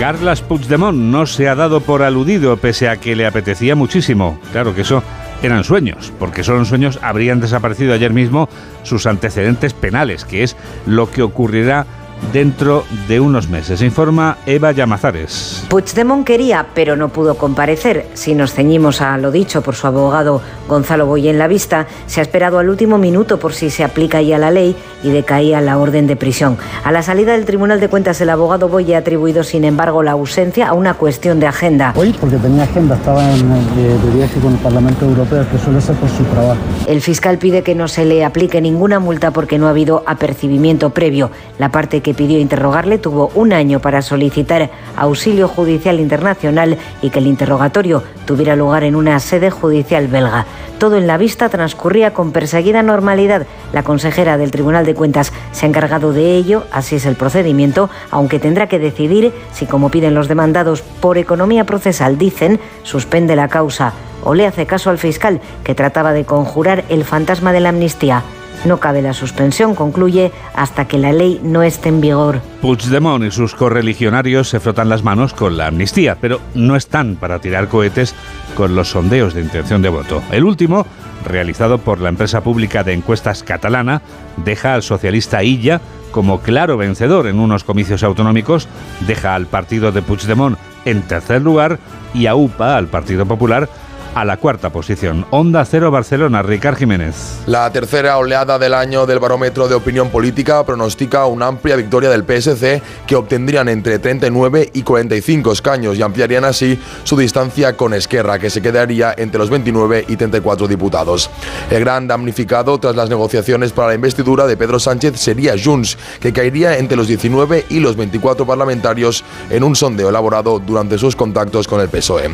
Carles 0.00 0.40
Puigdemont 0.40 0.96
no 0.96 1.26
se 1.26 1.46
ha 1.46 1.54
dado 1.54 1.82
por 1.82 2.02
aludido 2.02 2.56
pese 2.56 2.88
a 2.88 2.96
que 2.96 3.14
le 3.14 3.26
apetecía 3.26 3.76
muchísimo. 3.76 4.40
Claro 4.50 4.74
que 4.74 4.80
eso 4.80 5.02
eran 5.42 5.62
sueños, 5.62 6.10
porque 6.18 6.42
solo 6.42 6.60
en 6.60 6.64
sueños 6.64 6.98
habrían 7.02 7.38
desaparecido 7.38 7.92
ayer 7.92 8.10
mismo 8.10 8.48
sus 8.82 9.04
antecedentes 9.04 9.74
penales, 9.74 10.24
que 10.24 10.42
es 10.42 10.56
lo 10.86 11.10
que 11.10 11.20
ocurrirá 11.20 11.84
dentro 12.32 12.84
de 13.08 13.20
unos 13.20 13.48
meses. 13.48 13.82
Informa 13.82 14.38
Eva 14.46 14.72
Llamazares. 14.72 15.64
Puigdemont 15.68 16.24
quería, 16.24 16.66
pero 16.74 16.96
no 16.96 17.08
pudo 17.08 17.34
comparecer. 17.36 18.06
Si 18.14 18.34
nos 18.34 18.52
ceñimos 18.52 19.00
a 19.00 19.16
lo 19.18 19.30
dicho 19.30 19.62
por 19.62 19.74
su 19.74 19.86
abogado 19.86 20.40
Gonzalo 20.68 21.06
Boy 21.06 21.28
en 21.28 21.38
la 21.38 21.48
vista, 21.48 21.86
se 22.06 22.20
ha 22.20 22.22
esperado 22.22 22.58
al 22.58 22.68
último 22.68 22.98
minuto 22.98 23.38
por 23.38 23.52
si 23.52 23.70
se 23.70 23.84
aplica 23.84 24.22
ya 24.22 24.38
la 24.38 24.50
ley 24.50 24.76
y 25.02 25.10
decaía 25.10 25.60
la 25.60 25.78
orden 25.78 26.06
de 26.06 26.16
prisión. 26.16 26.56
A 26.84 26.92
la 26.92 27.02
salida 27.02 27.32
del 27.32 27.44
Tribunal 27.44 27.80
de 27.80 27.88
Cuentas, 27.88 28.20
el 28.20 28.30
abogado 28.30 28.68
Boy 28.68 28.94
ha 28.94 28.98
atribuido, 28.98 29.42
sin 29.42 29.64
embargo, 29.64 30.02
la 30.02 30.12
ausencia 30.12 30.68
a 30.68 30.72
una 30.74 30.94
cuestión 30.94 31.40
de 31.40 31.46
agenda. 31.46 31.92
Hoy, 31.96 32.14
porque 32.20 32.36
tenía 32.36 32.64
agenda, 32.64 32.94
estaba 32.96 33.22
en 33.34 33.50
el, 33.50 34.02
de 34.02 34.16
viaje 34.16 34.38
con 34.40 34.52
el 34.52 34.58
Parlamento 34.58 35.04
Europeo, 35.04 35.44
que 35.50 35.58
suele 35.58 35.80
ser 35.80 35.96
por 35.96 36.08
su 36.10 36.22
trabajo. 36.24 36.60
El 36.86 37.00
fiscal 37.00 37.38
pide 37.38 37.62
que 37.62 37.74
no 37.74 37.88
se 37.88 38.04
le 38.04 38.24
aplique 38.24 38.60
ninguna 38.60 38.98
multa 39.00 39.30
porque 39.30 39.58
no 39.58 39.66
ha 39.66 39.70
habido 39.70 40.02
apercibimiento 40.06 40.90
previo. 40.90 41.30
La 41.58 41.70
parte 41.70 42.02
que 42.10 42.14
pidió 42.14 42.40
interrogarle 42.40 42.98
tuvo 42.98 43.30
un 43.36 43.52
año 43.52 43.78
para 43.78 44.02
solicitar 44.02 44.68
auxilio 44.96 45.46
judicial 45.46 46.00
internacional 46.00 46.76
y 47.02 47.10
que 47.10 47.20
el 47.20 47.28
interrogatorio 47.28 48.02
tuviera 48.24 48.56
lugar 48.56 48.82
en 48.82 48.96
una 48.96 49.20
sede 49.20 49.52
judicial 49.52 50.08
belga. 50.08 50.44
Todo 50.80 50.96
en 50.96 51.06
la 51.06 51.18
vista 51.18 51.48
transcurría 51.48 52.12
con 52.12 52.32
perseguida 52.32 52.82
normalidad. 52.82 53.46
La 53.72 53.84
consejera 53.84 54.38
del 54.38 54.50
Tribunal 54.50 54.84
de 54.86 54.96
Cuentas 54.96 55.32
se 55.52 55.66
ha 55.66 55.68
encargado 55.68 56.12
de 56.12 56.34
ello, 56.34 56.64
así 56.72 56.96
es 56.96 57.06
el 57.06 57.14
procedimiento, 57.14 57.90
aunque 58.10 58.40
tendrá 58.40 58.66
que 58.66 58.80
decidir 58.80 59.32
si, 59.52 59.66
como 59.66 59.92
piden 59.92 60.14
los 60.14 60.26
demandados 60.26 60.82
por 60.82 61.16
economía 61.16 61.62
procesal, 61.62 62.18
dicen, 62.18 62.58
suspende 62.82 63.36
la 63.36 63.46
causa 63.46 63.92
o 64.24 64.34
le 64.34 64.48
hace 64.48 64.66
caso 64.66 64.90
al 64.90 64.98
fiscal 64.98 65.40
que 65.62 65.76
trataba 65.76 66.12
de 66.12 66.24
conjurar 66.24 66.82
el 66.88 67.04
fantasma 67.04 67.52
de 67.52 67.60
la 67.60 67.68
amnistía. 67.68 68.24
No 68.64 68.78
cabe 68.78 69.00
la 69.00 69.14
suspensión, 69.14 69.74
concluye, 69.74 70.32
hasta 70.54 70.86
que 70.86 70.98
la 70.98 71.12
ley 71.12 71.40
no 71.42 71.62
esté 71.62 71.88
en 71.88 72.00
vigor. 72.00 72.40
Puigdemont 72.60 73.24
y 73.24 73.30
sus 73.30 73.54
correligionarios 73.54 74.48
se 74.50 74.60
frotan 74.60 74.90
las 74.90 75.02
manos 75.02 75.32
con 75.32 75.56
la 75.56 75.68
amnistía, 75.68 76.18
pero 76.20 76.40
no 76.54 76.76
están 76.76 77.16
para 77.16 77.38
tirar 77.38 77.68
cohetes 77.68 78.14
con 78.54 78.74
los 78.74 78.90
sondeos 78.90 79.32
de 79.32 79.40
intención 79.40 79.80
de 79.80 79.88
voto. 79.88 80.22
El 80.30 80.44
último, 80.44 80.86
realizado 81.24 81.78
por 81.78 82.00
la 82.00 82.10
empresa 82.10 82.42
pública 82.42 82.84
de 82.84 82.92
encuestas 82.92 83.42
catalana, 83.42 84.02
deja 84.44 84.74
al 84.74 84.82
socialista 84.82 85.42
Illa 85.42 85.80
como 86.10 86.40
claro 86.40 86.76
vencedor 86.76 87.28
en 87.28 87.38
unos 87.38 87.64
comicios 87.64 88.02
autonómicos, 88.02 88.68
deja 89.06 89.34
al 89.34 89.46
partido 89.46 89.92
de 89.92 90.02
Puigdemont 90.02 90.58
en 90.84 91.02
tercer 91.02 91.42
lugar 91.42 91.78
y 92.14 92.26
a 92.26 92.34
UPA, 92.34 92.76
al 92.76 92.88
Partido 92.88 93.26
Popular, 93.26 93.68
a 94.14 94.24
la 94.24 94.36
cuarta 94.36 94.70
posición. 94.70 95.26
Onda 95.30 95.64
Cero 95.64 95.90
Barcelona, 95.90 96.42
Ricard 96.42 96.76
Jiménez. 96.76 97.40
La 97.46 97.70
tercera 97.72 98.18
oleada 98.18 98.58
del 98.58 98.74
año 98.74 99.06
del 99.06 99.18
barómetro 99.18 99.68
de 99.68 99.74
opinión 99.74 100.10
política 100.10 100.64
pronostica 100.64 101.26
una 101.26 101.46
amplia 101.46 101.76
victoria 101.76 102.10
del 102.10 102.24
PSC 102.24 102.82
que 103.06 103.16
obtendrían 103.16 103.68
entre 103.68 103.98
39 103.98 104.70
y 104.72 104.82
45 104.82 105.52
escaños 105.52 105.96
y 105.96 106.02
ampliarían 106.02 106.44
así 106.44 106.78
su 107.04 107.16
distancia 107.16 107.76
con 107.76 107.94
Esquerra, 107.94 108.38
que 108.38 108.50
se 108.50 108.62
quedaría 108.62 109.14
entre 109.16 109.38
los 109.38 109.50
29 109.50 110.06
y 110.08 110.16
34 110.16 110.66
diputados. 110.66 111.30
El 111.70 111.80
gran 111.80 112.08
damnificado 112.08 112.78
tras 112.78 112.96
las 112.96 113.08
negociaciones 113.08 113.72
para 113.72 113.88
la 113.88 113.94
investidura 113.94 114.46
de 114.46 114.56
Pedro 114.56 114.78
Sánchez 114.78 115.18
sería 115.18 115.54
Junts, 115.62 115.98
que 116.20 116.32
caería 116.32 116.78
entre 116.78 116.96
los 116.96 117.08
19 117.08 117.66
y 117.68 117.80
los 117.80 117.96
24 117.96 118.46
parlamentarios 118.46 119.24
en 119.50 119.64
un 119.64 119.76
sondeo 119.76 120.08
elaborado 120.08 120.58
durante 120.58 120.98
sus 120.98 121.16
contactos 121.16 121.68
con 121.68 121.80
el 121.80 121.88
PSOE. 121.88 122.30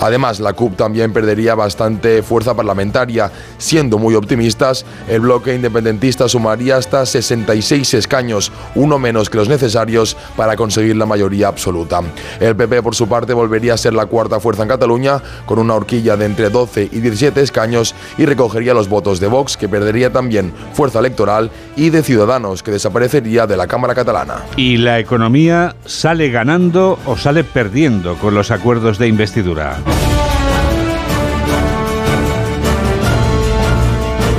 Además, 0.00 0.40
la 0.40 0.52
CUP 0.52 0.76
también 0.76 1.12
perdería 1.16 1.54
bastante 1.54 2.22
fuerza 2.22 2.54
parlamentaria. 2.54 3.32
Siendo 3.56 3.96
muy 3.96 4.14
optimistas, 4.14 4.84
el 5.08 5.20
bloque 5.20 5.54
independentista 5.54 6.28
sumaría 6.28 6.76
hasta 6.76 7.06
66 7.06 7.94
escaños, 7.94 8.52
uno 8.74 8.98
menos 8.98 9.30
que 9.30 9.38
los 9.38 9.48
necesarios 9.48 10.14
para 10.36 10.56
conseguir 10.56 10.94
la 10.94 11.06
mayoría 11.06 11.48
absoluta. 11.48 12.02
El 12.38 12.54
PP, 12.54 12.82
por 12.82 12.94
su 12.94 13.08
parte, 13.08 13.32
volvería 13.32 13.72
a 13.72 13.78
ser 13.78 13.94
la 13.94 14.04
cuarta 14.04 14.40
fuerza 14.40 14.64
en 14.64 14.68
Cataluña, 14.68 15.22
con 15.46 15.58
una 15.58 15.72
horquilla 15.72 16.18
de 16.18 16.26
entre 16.26 16.50
12 16.50 16.90
y 16.92 17.00
17 17.00 17.40
escaños 17.40 17.94
y 18.18 18.26
recogería 18.26 18.74
los 18.74 18.90
votos 18.90 19.18
de 19.18 19.28
Vox, 19.28 19.56
que 19.56 19.70
perdería 19.70 20.12
también 20.12 20.52
fuerza 20.74 20.98
electoral, 20.98 21.50
y 21.76 21.88
de 21.88 22.02
Ciudadanos, 22.02 22.62
que 22.62 22.72
desaparecería 22.72 23.46
de 23.46 23.56
la 23.56 23.66
Cámara 23.66 23.94
catalana. 23.94 24.42
¿Y 24.56 24.76
la 24.76 24.98
economía 24.98 25.76
sale 25.86 26.28
ganando 26.28 26.98
o 27.06 27.16
sale 27.16 27.42
perdiendo 27.42 28.16
con 28.16 28.34
los 28.34 28.50
acuerdos 28.50 28.98
de 28.98 29.08
investidura? 29.08 29.78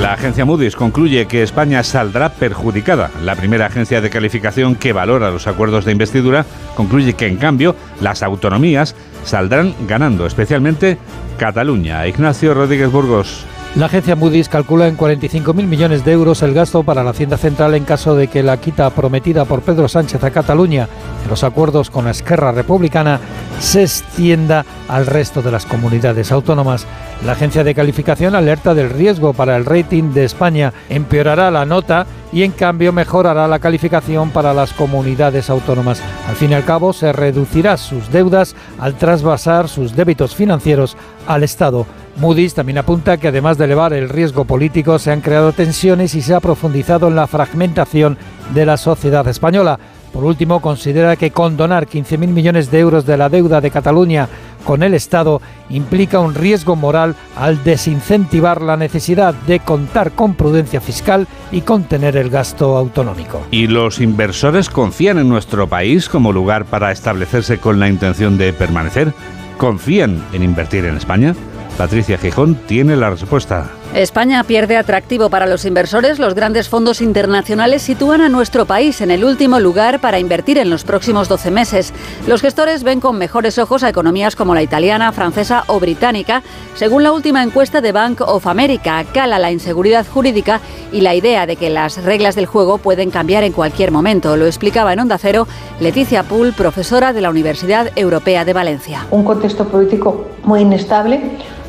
La 0.02 0.14
agencia 0.14 0.46
Moody's 0.46 0.76
concluye 0.76 1.28
que 1.28 1.42
España 1.42 1.84
saldrá 1.84 2.30
perjudicada. 2.30 3.10
La 3.24 3.36
primera 3.36 3.66
agencia 3.66 4.00
de 4.00 4.12
calificación 4.12 4.76
que 4.76 4.94
valora 4.94 5.32
los 5.32 5.48
acuerdos 5.48 5.86
de 5.86 5.92
investidura 5.92 6.46
concluye 6.76 7.14
que, 7.14 7.28
en 7.28 7.38
cambio, 7.38 7.76
las 8.00 8.22
autonomías 8.22 8.96
saldrán 9.24 9.74
ganando, 9.88 10.28
especialmente 10.28 11.00
Cataluña. 11.40 12.06
Ignacio 12.08 12.54
Rodríguez 12.54 12.92
Burgos. 12.92 13.46
La 13.76 13.86
agencia 13.86 14.16
Moody's 14.16 14.50
calcula 14.50 14.88
en 14.88 14.98
45.000 14.98 15.54
millones 15.54 16.04
de 16.04 16.12
euros 16.12 16.42
el 16.42 16.56
gasto 16.56 16.82
para 16.82 17.04
la 17.04 17.12
Hacienda 17.12 17.38
Central 17.38 17.76
en 17.76 17.86
caso 17.86 18.16
de 18.16 18.28
que 18.28 18.42
la 18.42 18.58
quita 18.58 18.90
prometida 18.90 19.46
por 19.46 19.62
Pedro 19.62 19.88
Sánchez 19.88 20.24
a 20.24 20.32
Cataluña 20.32 20.88
en 21.24 21.30
los 21.30 21.44
acuerdos 21.44 21.92
con 21.92 22.06
la 22.06 22.12
Esquerra 22.12 22.52
Republicana 22.52 23.20
se 23.60 23.84
extienda 23.84 24.66
al 24.88 25.06
resto 25.06 25.44
de 25.44 25.52
las 25.52 25.66
comunidades 25.66 26.32
autónomas. 26.32 26.88
La 27.26 27.34
agencia 27.34 27.64
de 27.64 27.76
calificación 27.76 28.36
alerta 28.36 28.74
del 28.74 28.90
riesgo 28.90 29.34
para 29.34 29.56
el 29.58 29.66
rating 29.66 30.12
de 30.12 30.26
España. 30.26 30.74
Empeorará 30.90 31.52
la 31.52 31.66
nota 31.66 32.08
y 32.32 32.44
en 32.44 32.52
cambio 32.52 32.92
mejorará 32.94 33.48
la 33.48 33.60
calificación 33.60 34.32
para 34.32 34.54
las 34.54 34.74
comunidades 34.74 35.50
autónomas. 35.50 36.02
Al 36.28 36.36
fin 36.36 36.52
y 36.52 36.56
al 36.56 36.66
cabo 36.66 36.94
se 36.94 37.14
reducirá 37.14 37.78
sus 37.78 38.12
deudas 38.12 38.56
al 38.80 38.96
trasvasar 38.96 39.70
sus 39.70 39.96
débitos 39.96 40.36
financieros 40.36 40.98
al 41.28 41.44
Estado. 41.44 41.86
Moody's 42.20 42.54
también 42.54 42.80
apunta 42.80 43.18
que 43.18 43.28
además 43.28 43.58
de 43.58 43.66
elevar 43.66 43.94
el 43.94 44.10
riesgo 44.10 44.46
político 44.46 44.98
se 44.98 45.12
han 45.12 45.22
creado 45.22 45.52
tensiones 45.52 46.16
y 46.16 46.22
se 46.22 46.34
ha 46.34 46.40
profundizado 46.40 47.08
en 47.08 47.16
la 47.16 47.28
fragmentación 47.28 48.18
de 48.54 48.66
la 48.66 48.78
sociedad 48.78 49.28
española. 49.28 49.80
Por 50.12 50.24
último, 50.24 50.62
considera 50.62 51.16
que 51.16 51.32
condonar 51.32 51.88
15.000 51.88 52.28
millones 52.30 52.72
de 52.72 52.80
euros 52.80 53.06
de 53.06 53.18
la 53.18 53.30
deuda 53.30 53.62
de 53.62 53.70
Cataluña 53.70 54.28
con 54.64 54.82
el 54.82 54.96
Estado 54.96 55.42
implica 55.70 56.20
un 56.20 56.34
riesgo 56.34 56.76
moral 56.76 57.16
al 57.36 57.64
desincentivar 57.64 58.62
la 58.62 58.78
necesidad 58.78 59.34
de 59.34 59.60
contar 59.60 60.12
con 60.12 60.34
prudencia 60.34 60.82
fiscal 60.82 61.28
y 61.52 61.62
contener 61.62 62.18
el 62.18 62.30
gasto 62.30 62.78
autonómico. 62.78 63.46
¿Y 63.52 63.68
los 63.68 64.02
inversores 64.02 64.70
confían 64.70 65.20
en 65.20 65.30
nuestro 65.30 65.68
país 65.68 66.10
como 66.10 66.34
lugar 66.34 66.66
para 66.66 66.92
establecerse 66.92 67.60
con 67.60 67.80
la 67.80 67.88
intención 67.88 68.38
de 68.38 68.54
permanecer? 68.54 69.14
¿Confían 69.58 70.24
en 70.34 70.44
invertir 70.44 70.86
en 70.86 70.98
España? 70.98 71.36
Patricia 71.78 72.18
Gijón 72.18 72.56
tiene 72.66 72.96
la 72.96 73.12
respuesta. 73.12 73.70
España 73.94 74.44
pierde 74.44 74.78
atractivo 74.78 75.30
para 75.30 75.46
los 75.46 75.64
inversores. 75.64 76.18
Los 76.18 76.34
grandes 76.34 76.70
fondos 76.70 77.02
internacionales 77.02 77.84
sitúan 77.84 78.22
a 78.22 78.30
nuestro 78.30 78.66
país 78.66 79.00
en 79.02 79.12
el 79.12 79.24
último 79.24 79.60
lugar 79.60 80.02
para 80.02 80.20
invertir 80.20 80.58
en 80.58 80.70
los 80.70 80.84
próximos 80.84 81.30
12 81.30 81.52
meses. 81.52 81.94
Los 82.28 82.42
gestores 82.42 82.84
ven 82.84 83.00
con 83.00 83.18
mejores 83.18 83.60
ojos 83.60 83.84
a 83.84 83.90
economías 83.90 84.36
como 84.36 84.56
la 84.56 84.64
italiana, 84.64 85.12
francesa 85.12 85.64
o 85.68 85.80
británica. 85.80 86.42
Según 86.74 87.04
la 87.04 87.12
última 87.12 87.44
encuesta 87.44 87.80
de 87.80 87.92
Bank 87.92 88.22
of 88.22 88.48
America, 88.48 89.06
cala 89.14 89.40
la 89.40 89.52
inseguridad 89.52 90.06
jurídica 90.06 90.60
y 90.92 91.02
la 91.02 91.16
idea 91.16 91.46
de 91.46 91.56
que 91.56 91.70
las 91.70 92.04
reglas 92.04 92.36
del 92.36 92.48
juego 92.48 92.80
pueden 92.80 93.12
cambiar 93.12 93.44
en 93.44 93.54
cualquier 93.54 93.92
momento. 93.92 94.36
Lo 94.36 94.48
explicaba 94.48 94.94
en 94.94 95.00
Onda 95.00 95.18
Cero 95.18 95.48
Leticia 95.80 96.24
Pool, 96.24 96.54
profesora 96.54 97.14
de 97.14 97.22
la 97.22 97.30
Universidad 97.30 97.92
Europea 97.96 98.46
de 98.46 98.54
Valencia. 98.54 99.06
Un 99.12 99.24
contexto 99.24 99.68
político 99.68 100.28
muy 100.44 100.62
inestable 100.62 101.22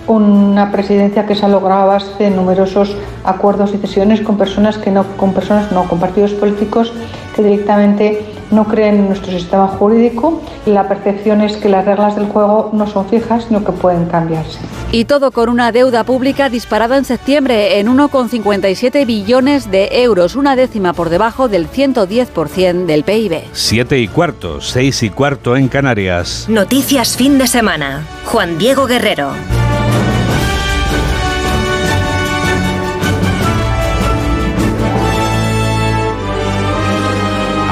una 0.08 0.72
presidencia 0.72 1.26
que 1.26 1.34
se 1.34 1.44
ha 1.44 1.48
logrado 1.48 1.82
a 1.82 1.86
base 1.86 2.24
de 2.24 2.30
numerosos 2.30 2.96
acuerdos 3.24 3.74
y 3.74 3.78
cesiones 3.78 4.20
con 4.22 4.38
personas 4.38 4.78
que 4.78 4.90
no, 4.90 5.04
con 5.16 5.34
personas 5.34 5.70
no, 5.70 5.84
con 5.84 6.00
partidos 6.00 6.32
políticos 6.32 6.92
que 7.36 7.42
directamente 7.42 8.26
no 8.50 8.64
creen 8.64 8.96
en 8.96 9.06
nuestro 9.08 9.30
sistema 9.30 9.68
jurídico. 9.68 10.42
La 10.66 10.88
percepción 10.88 11.40
es 11.42 11.56
que 11.56 11.68
las 11.68 11.84
reglas 11.84 12.16
del 12.16 12.26
juego 12.26 12.70
no 12.72 12.86
son 12.86 13.06
fijas, 13.06 13.44
sino 13.44 13.64
que 13.64 13.72
pueden 13.72 14.06
cambiarse. 14.06 14.58
Y 14.90 15.04
todo 15.04 15.30
con 15.30 15.48
una 15.48 15.70
deuda 15.70 16.04
pública 16.04 16.48
disparada 16.48 16.96
en 16.96 17.04
septiembre 17.04 17.78
en 17.78 17.88
1,57 17.88 19.06
billones 19.06 19.70
de 19.70 19.88
euros, 20.02 20.34
una 20.34 20.56
décima 20.56 20.94
por 20.94 21.10
debajo 21.10 21.48
del 21.48 21.70
110% 21.70 22.86
del 22.86 23.04
PIB. 23.04 23.42
Siete 23.52 23.98
y 23.98 24.08
cuarto, 24.08 24.60
seis 24.60 25.02
y 25.02 25.10
cuarto 25.10 25.56
en 25.56 25.68
Canarias. 25.68 26.46
Noticias 26.48 27.16
fin 27.16 27.38
de 27.38 27.46
semana. 27.46 28.06
Juan 28.24 28.56
Diego 28.58 28.86
Guerrero. 28.86 29.32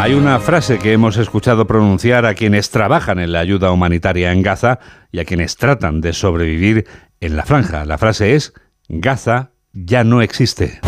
Hay 0.06 0.14
una 0.14 0.38
frase 0.38 0.78
que 0.78 0.92
hemos 0.92 1.16
escuchado 1.16 1.66
pronunciar 1.66 2.26
a 2.26 2.34
quienes 2.34 2.70
trabajan 2.70 3.18
en 3.18 3.32
la 3.32 3.40
ayuda 3.40 3.72
humanitaria 3.72 4.30
en 4.30 4.40
Gaza 4.40 4.78
y 5.10 5.18
a 5.18 5.24
quienes 5.24 5.56
tratan 5.56 6.00
de 6.00 6.12
sobrevivir 6.12 6.86
en 7.18 7.34
la 7.34 7.42
franja. 7.42 7.84
La 7.84 7.98
frase 7.98 8.36
es, 8.36 8.52
Gaza 8.88 9.50
ya 9.72 10.04
no 10.04 10.22
existe. 10.22 10.78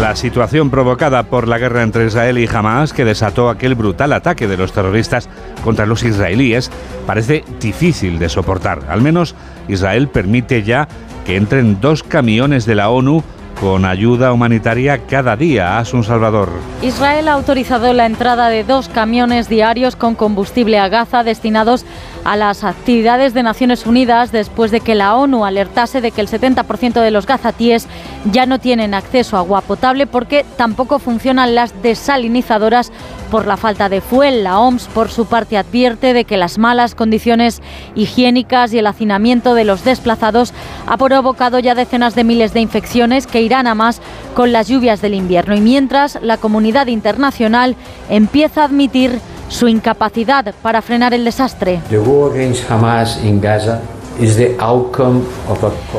La 0.00 0.16
situación 0.16 0.70
provocada 0.70 1.24
por 1.24 1.46
la 1.46 1.58
guerra 1.58 1.84
entre 1.84 2.06
Israel 2.06 2.38
y 2.38 2.48
Hamas, 2.48 2.92
que 2.92 3.04
desató 3.04 3.50
aquel 3.50 3.76
brutal 3.76 4.14
ataque 4.14 4.48
de 4.48 4.56
los 4.56 4.72
terroristas 4.72 5.28
contra 5.62 5.86
los 5.86 6.02
israelíes, 6.02 6.72
parece 7.06 7.44
difícil 7.60 8.18
de 8.18 8.30
soportar. 8.30 8.86
Al 8.88 9.00
menos 9.00 9.36
Israel 9.68 10.08
permite 10.08 10.64
ya 10.64 10.88
que 11.28 11.36
entren 11.36 11.78
dos 11.78 12.02
camiones 12.02 12.64
de 12.64 12.74
la 12.74 12.88
ONU 12.88 13.22
con 13.60 13.84
ayuda 13.84 14.32
humanitaria 14.32 15.04
cada 15.06 15.36
día 15.36 15.78
a 15.78 15.84
Sun 15.84 16.02
Salvador. 16.02 16.48
Israel 16.80 17.28
ha 17.28 17.34
autorizado 17.34 17.92
la 17.92 18.06
entrada 18.06 18.48
de 18.48 18.64
dos 18.64 18.88
camiones 18.88 19.46
diarios 19.50 19.94
con 19.94 20.14
combustible 20.14 20.78
a 20.78 20.88
Gaza 20.88 21.24
destinados 21.24 21.84
a 22.24 22.36
las 22.36 22.64
actividades 22.64 23.34
de 23.34 23.42
Naciones 23.42 23.84
Unidas 23.84 24.32
después 24.32 24.70
de 24.70 24.80
que 24.80 24.94
la 24.94 25.16
ONU 25.16 25.44
alertase 25.44 26.00
de 26.00 26.12
que 26.12 26.22
el 26.22 26.28
70% 26.28 27.02
de 27.02 27.10
los 27.10 27.26
gazatíes 27.26 27.88
ya 28.32 28.46
no 28.46 28.58
tienen 28.58 28.94
acceso 28.94 29.36
a 29.36 29.40
agua 29.40 29.60
potable 29.60 30.06
porque 30.06 30.46
tampoco 30.56 30.98
funcionan 30.98 31.54
las 31.54 31.82
desalinizadoras 31.82 32.90
por 33.30 33.46
la 33.46 33.56
falta 33.56 33.88
de 33.88 34.00
fuel. 34.00 34.44
La 34.44 34.58
OMS, 34.58 34.88
por 34.88 35.10
su 35.10 35.26
parte, 35.26 35.56
advierte 35.56 36.12
de 36.12 36.24
que 36.24 36.36
las 36.36 36.58
malas 36.58 36.94
condiciones 36.94 37.62
higiénicas 37.94 38.72
y 38.72 38.78
el 38.78 38.86
hacinamiento 38.86 39.54
de 39.54 39.64
los 39.64 39.84
desplazados 39.84 40.52
ha 40.86 40.96
provocado 40.96 41.58
ya 41.58 41.74
decenas 41.74 42.14
de 42.14 42.24
miles 42.24 42.52
de 42.52 42.60
infecciones 42.60 43.26
que 43.26 43.42
irán 43.42 43.66
a 43.66 43.74
más 43.74 44.00
con 44.34 44.52
las 44.52 44.68
lluvias 44.68 45.00
del 45.00 45.14
invierno. 45.14 45.54
Y 45.54 45.60
mientras 45.60 46.18
la 46.22 46.36
comunidad 46.38 46.86
internacional 46.86 47.76
empieza 48.08 48.62
a 48.62 48.64
admitir 48.64 49.20
su 49.48 49.68
incapacidad 49.68 50.54
para 50.62 50.82
frenar 50.82 51.14
el 51.14 51.24
desastre. 51.24 51.80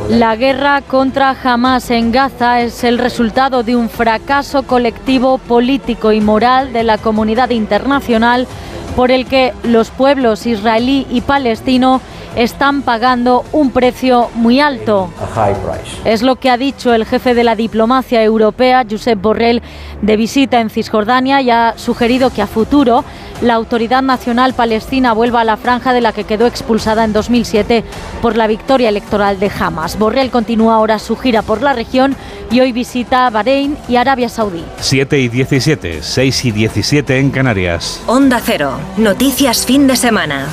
La 0.10 0.36
guerra 0.36 0.82
contra 0.82 1.36
Hamas 1.42 1.90
en 1.90 2.12
Gaza 2.12 2.62
es 2.62 2.84
el 2.84 2.98
resultado 2.98 3.64
de 3.64 3.76
un 3.76 3.90
fracaso 3.90 4.64
colectivo 4.64 5.38
político 5.38 6.12
y 6.12 6.20
moral 6.20 6.74
de 6.74 6.84
la 6.84 6.98
comunidad 6.98 7.50
internacional 7.52 8.46
por 8.96 9.12
el 9.12 9.26
que 9.26 9.54
los 9.64 9.90
pueblos 9.90 10.46
israelí 10.46 11.08
y 11.10 11.22
palestino 11.22 12.02
están 12.36 12.82
pagando 12.82 13.44
un 13.52 13.72
precio 13.72 14.30
muy 14.36 14.60
alto. 14.60 15.10
Es 16.06 16.22
lo 16.22 16.36
que 16.36 16.50
ha 16.50 16.58
dicho 16.58 16.94
el 16.94 17.06
jefe 17.06 17.34
de 17.34 17.44
la 17.44 17.56
diplomacia 17.56 18.24
europea, 18.24 18.86
Josep 18.90 19.22
Borrell, 19.22 19.62
de 20.02 20.18
visita 20.18 20.60
en 20.62 20.70
Cisjordania 20.70 21.42
y 21.42 21.52
ha 21.52 21.74
sugerido 21.78 22.30
que 22.30 22.42
a 22.42 22.48
futuro 22.48 23.04
la 23.42 23.54
Autoridad 23.54 24.02
Nacional 24.02 24.54
Palestina 24.54 25.14
vuelva 25.14 25.42
a 25.42 25.46
la 25.46 25.58
franja 25.58 25.94
de 25.94 26.02
la 26.02 26.12
que 26.12 26.26
quedó 26.26 26.46
expulsada 26.46 27.04
en 27.04 27.14
2007 27.14 27.84
por 28.22 28.36
la 28.36 28.48
victoria 28.48 28.90
electoral 28.90 29.40
de 29.40 29.52
Hamas. 29.60 29.98
Borrell 29.98 30.30
continúa 30.30 30.76
ahora 30.76 31.00
su 31.00 31.16
gira 31.16 31.42
por 31.42 31.62
la 31.62 31.74
región 31.74 32.16
y 32.52 32.60
hoy 32.60 32.72
visita 32.72 33.30
Bahrein 33.30 33.78
y 33.88 33.96
Arabia 33.96 34.30
Saudí. 34.30 34.64
7 34.80 35.20
y 35.20 35.30
17, 35.30 36.04
6 36.04 36.46
y 36.46 36.52
17 36.52 37.20
en 37.20 37.32
Canarias. 37.32 38.02
Onda 38.08 38.42
Cero. 38.44 38.74
Noticias 38.98 39.66
fin 39.66 39.88
de 39.88 39.96
semana. 39.96 40.48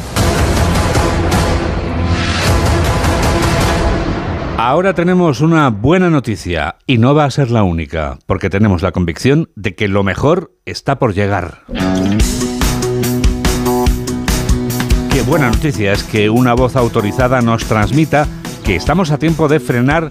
Ahora 4.59 4.95
tenemos 4.95 5.43
una 5.43 5.69
buena 5.69 6.09
noticia 6.09 6.77
y 6.87 6.97
no 6.97 7.15
va 7.15 7.27
a 7.27 7.31
ser 7.31 7.51
la 7.51 7.63
única, 7.63 8.19
porque 8.25 8.49
tenemos 8.49 8.81
la 8.81 8.91
convicción 8.91 9.51
de 9.55 9.75
que 9.75 9.87
lo 9.87 10.03
mejor 10.03 10.53
está 10.65 10.99
por 10.99 11.13
llegar. 11.13 11.65
Qué 15.13 15.21
buena 15.23 15.51
noticia 15.51 15.93
es 15.93 16.03
que 16.05 16.31
una 16.31 16.55
voz 16.55 16.75
autorizada 16.75 17.43
nos 17.43 17.67
transmita 17.67 18.27
que 18.65 18.77
estamos 18.77 19.11
a 19.11 19.19
tiempo 19.19 19.47
de 19.49 19.61
frenar 19.61 20.09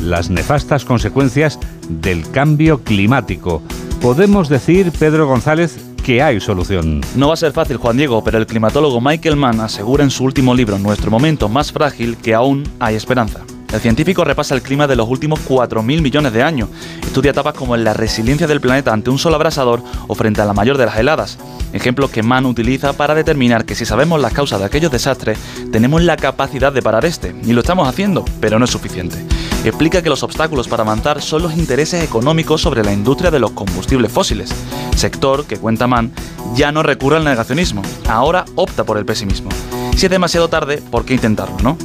las 0.00 0.30
nefastas 0.30 0.84
consecuencias 0.84 1.58
del 1.88 2.30
cambio 2.30 2.84
climático. 2.84 3.62
Podemos 4.00 4.48
decir, 4.48 4.92
Pedro 4.96 5.26
González, 5.26 5.76
que 6.04 6.22
hay 6.22 6.38
solución. 6.38 7.00
No 7.16 7.28
va 7.28 7.34
a 7.34 7.36
ser 7.36 7.50
fácil, 7.50 7.78
Juan 7.78 7.96
Diego, 7.96 8.22
pero 8.22 8.38
el 8.38 8.46
climatólogo 8.46 9.00
Michael 9.00 9.34
Mann 9.34 9.58
asegura 9.58 10.04
en 10.04 10.10
su 10.10 10.22
último 10.22 10.54
libro, 10.54 10.78
Nuestro 10.78 11.10
momento 11.10 11.48
más 11.48 11.72
frágil, 11.72 12.16
que 12.16 12.32
aún 12.32 12.62
hay 12.78 12.94
esperanza. 12.94 13.40
El 13.72 13.80
científico 13.80 14.24
repasa 14.24 14.54
el 14.54 14.62
clima 14.62 14.86
de 14.86 14.96
los 14.96 15.08
últimos 15.08 15.40
4.000 15.46 16.00
millones 16.00 16.32
de 16.32 16.42
años. 16.42 16.70
Estudia 17.02 17.32
etapas 17.32 17.52
como 17.52 17.76
la 17.76 17.92
resiliencia 17.92 18.46
del 18.46 18.62
planeta 18.62 18.92
ante 18.92 19.10
un 19.10 19.18
sol 19.18 19.34
abrasador 19.34 19.82
o 20.06 20.14
frente 20.14 20.40
a 20.40 20.46
la 20.46 20.54
mayor 20.54 20.78
de 20.78 20.86
las 20.86 20.96
heladas. 20.96 21.38
Ejemplos 21.74 22.10
que 22.10 22.22
Mann 22.22 22.46
utiliza 22.46 22.94
para 22.94 23.14
determinar 23.14 23.66
que 23.66 23.74
si 23.74 23.84
sabemos 23.84 24.20
las 24.22 24.32
causas 24.32 24.60
de 24.60 24.64
aquellos 24.64 24.90
desastres, 24.90 25.38
tenemos 25.70 26.02
la 26.02 26.16
capacidad 26.16 26.72
de 26.72 26.80
parar 26.80 27.04
este. 27.04 27.34
Y 27.44 27.52
lo 27.52 27.60
estamos 27.60 27.86
haciendo, 27.86 28.24
pero 28.40 28.58
no 28.58 28.64
es 28.64 28.70
suficiente. 28.70 29.16
Explica 29.64 30.00
que 30.00 30.08
los 30.08 30.22
obstáculos 30.22 30.66
para 30.66 30.82
avanzar 30.82 31.20
son 31.20 31.42
los 31.42 31.58
intereses 31.58 32.02
económicos 32.02 32.62
sobre 32.62 32.82
la 32.82 32.92
industria 32.92 33.30
de 33.30 33.38
los 33.38 33.50
combustibles 33.50 34.10
fósiles. 34.10 34.50
Sector 34.96 35.44
que, 35.44 35.58
cuenta 35.58 35.86
Mann, 35.86 36.10
ya 36.54 36.72
no 36.72 36.82
recurre 36.82 37.18
al 37.18 37.24
negacionismo. 37.24 37.82
Ahora 38.08 38.46
opta 38.54 38.84
por 38.84 38.96
el 38.96 39.04
pesimismo. 39.04 39.50
Si 39.94 40.06
es 40.06 40.10
demasiado 40.10 40.48
tarde, 40.48 40.80
¿por 40.90 41.04
qué 41.04 41.14
intentarlo, 41.14 41.56
no? 41.62 41.76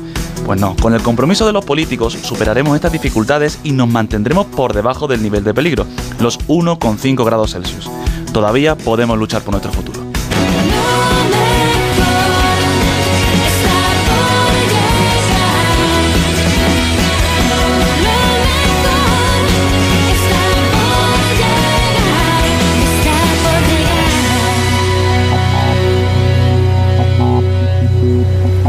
Pues 0.45 0.59
no, 0.59 0.75
con 0.75 0.93
el 0.93 1.01
compromiso 1.01 1.45
de 1.45 1.53
los 1.53 1.63
políticos 1.65 2.17
superaremos 2.21 2.75
estas 2.75 2.91
dificultades 2.91 3.59
y 3.63 3.71
nos 3.71 3.87
mantendremos 3.87 4.45
por 4.47 4.73
debajo 4.73 5.07
del 5.07 5.23
nivel 5.23 5.43
de 5.43 5.53
peligro, 5.53 5.85
los 6.19 6.39
1,5 6.47 7.25
grados 7.25 7.53
Celsius. 7.53 7.89
Todavía 8.33 8.75
podemos 8.75 9.17
luchar 9.17 9.41
por 9.41 9.51
nuestro 9.51 9.71
futuro. 9.71 10.12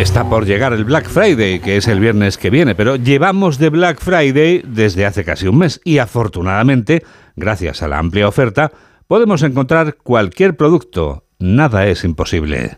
Está 0.05 0.29
por 0.29 0.45
llegar 0.45 0.75
el 0.75 0.85
Black 0.85 1.09
Friday, 1.09 1.61
que 1.61 1.79
es 1.79 1.88
el 1.88 1.99
viernes 1.99 2.37
que 2.37 2.51
viene, 2.51 2.75
pero 2.75 2.97
llevamos 2.97 3.57
de 3.57 3.71
Black 3.71 4.01
Friday 4.01 4.62
desde 4.62 5.07
hace 5.07 5.25
casi 5.25 5.49
un 5.49 5.57
mes 5.57 5.81
y 5.83 5.97
afortunadamente, 5.97 7.03
gracias 7.37 7.83
a 7.83 7.88
la 7.88 7.99
amplia 7.99 8.29
oferta, 8.29 8.71
podemos 9.09 9.43
encontrar 9.43 9.97
cualquier 9.97 10.59
producto. 10.59 11.25
Nada 11.38 11.87
es 11.87 12.05
imposible. 12.05 12.77